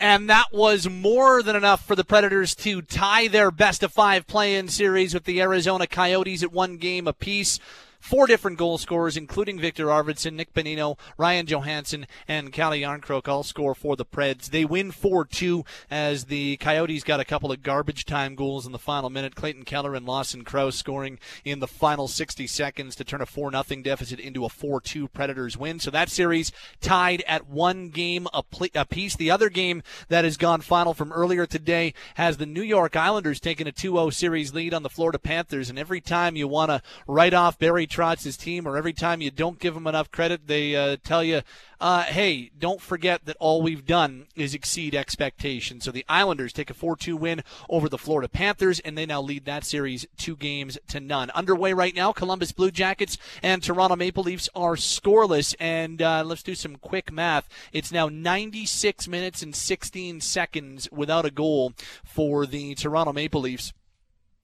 [0.00, 4.26] and that was more than enough for the Predators to tie their best of five
[4.26, 7.58] play in series with the Arizona Coyotes at one game apiece
[8.02, 13.44] four different goal scorers, including Viktor Arvidsson, Nick Bonino, Ryan Johansen, and Calle Jarnkrok all
[13.44, 14.50] score for the Preds.
[14.50, 18.78] They win 4-2 as the Coyotes got a couple of garbage time goals in the
[18.78, 19.36] final minute.
[19.36, 23.84] Clayton Keller and Lawson Crouse scoring in the final 60 seconds to turn a 4-0
[23.84, 25.78] deficit into a 4-2 Predators win.
[25.78, 26.50] So that series
[26.80, 29.14] tied at one game apiece.
[29.14, 33.38] The other game that has gone final from earlier today has the New York Islanders
[33.38, 35.70] taking a 2-0 series lead on the Florida Panthers.
[35.70, 39.30] And every time you want to write off Barry Trotz's team, or every time you
[39.30, 41.42] don't give them enough credit, they uh, tell you,
[41.80, 45.84] uh, hey, don't forget that all we've done is exceed expectations.
[45.84, 49.20] So the Islanders take a 4 2 win over the Florida Panthers, and they now
[49.20, 51.30] lead that series two games to none.
[51.30, 55.54] Underway right now, Columbus Blue Jackets and Toronto Maple Leafs are scoreless.
[55.58, 57.48] And uh, let's do some quick math.
[57.72, 61.74] It's now 96 minutes and 16 seconds without a goal
[62.04, 63.72] for the Toronto Maple Leafs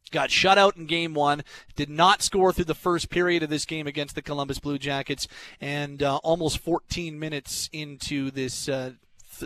[0.08, 1.42] got shut out in game one,
[1.76, 5.28] did not score through the first period of this game against the Columbus Blue Jackets,
[5.60, 8.68] and uh, almost 14 minutes into this.
[8.68, 8.92] Uh,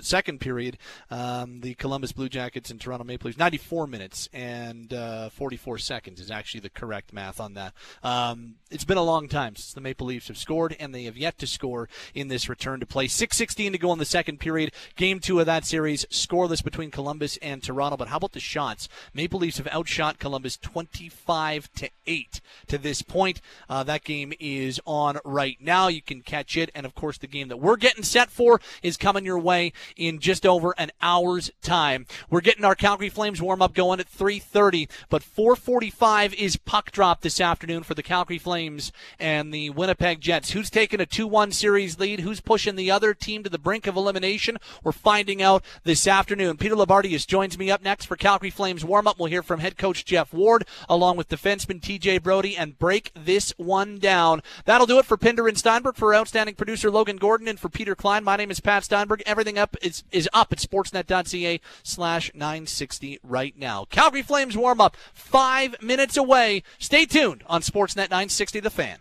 [0.01, 0.79] second period,
[1.11, 6.21] um, the Columbus Blue Jackets and Toronto Maple Leafs, 94 minutes and uh, 44 seconds
[6.21, 7.75] is actually the correct math on that.
[8.03, 11.17] Um, it's been a long time since the Maple Leafs have scored, and they have
[11.17, 13.07] yet to score in this return to play.
[13.07, 14.73] 6:16 to go in the second period.
[14.97, 17.97] Game two of that series, scoreless between Columbus and Toronto.
[17.97, 18.89] But how about the shots?
[19.13, 23.41] Maple Leafs have outshot Columbus 25 to eight to this point.
[23.69, 25.89] Uh, that game is on right now.
[25.89, 28.97] You can catch it, and of course, the game that we're getting set for is
[28.97, 32.07] coming your way in just over an hour's time.
[32.31, 37.21] We're getting our Calgary Flames warm up going at 3:30, but 4:45 is puck drop
[37.21, 40.51] this afternoon for the Calgary Flames and the Winnipeg Jets.
[40.51, 42.21] Who's taking a 2-1 series lead?
[42.21, 44.59] Who's pushing the other team to the brink of elimination?
[44.83, 46.57] We're finding out this afternoon.
[46.57, 49.19] Peter Loubardias joins me up next for Calgary Flames warm up.
[49.19, 53.53] We'll hear from head coach Geoff Ward along with defenseman TJ Brodie and break this
[53.57, 54.43] one down.
[54.65, 57.95] That'll do it for Pinder and Steinberg for outstanding producer Logan Gordon and for Peter
[57.95, 58.25] Klein.
[58.25, 59.23] My name is Pat Steinberg.
[59.27, 63.87] Everything up is, is up at sportsnet.ca slash 960 right now.
[63.91, 66.63] Calgary Flames warm up five minutes away.
[66.79, 68.99] Stay tuned on Sportsnet 960 The Fan.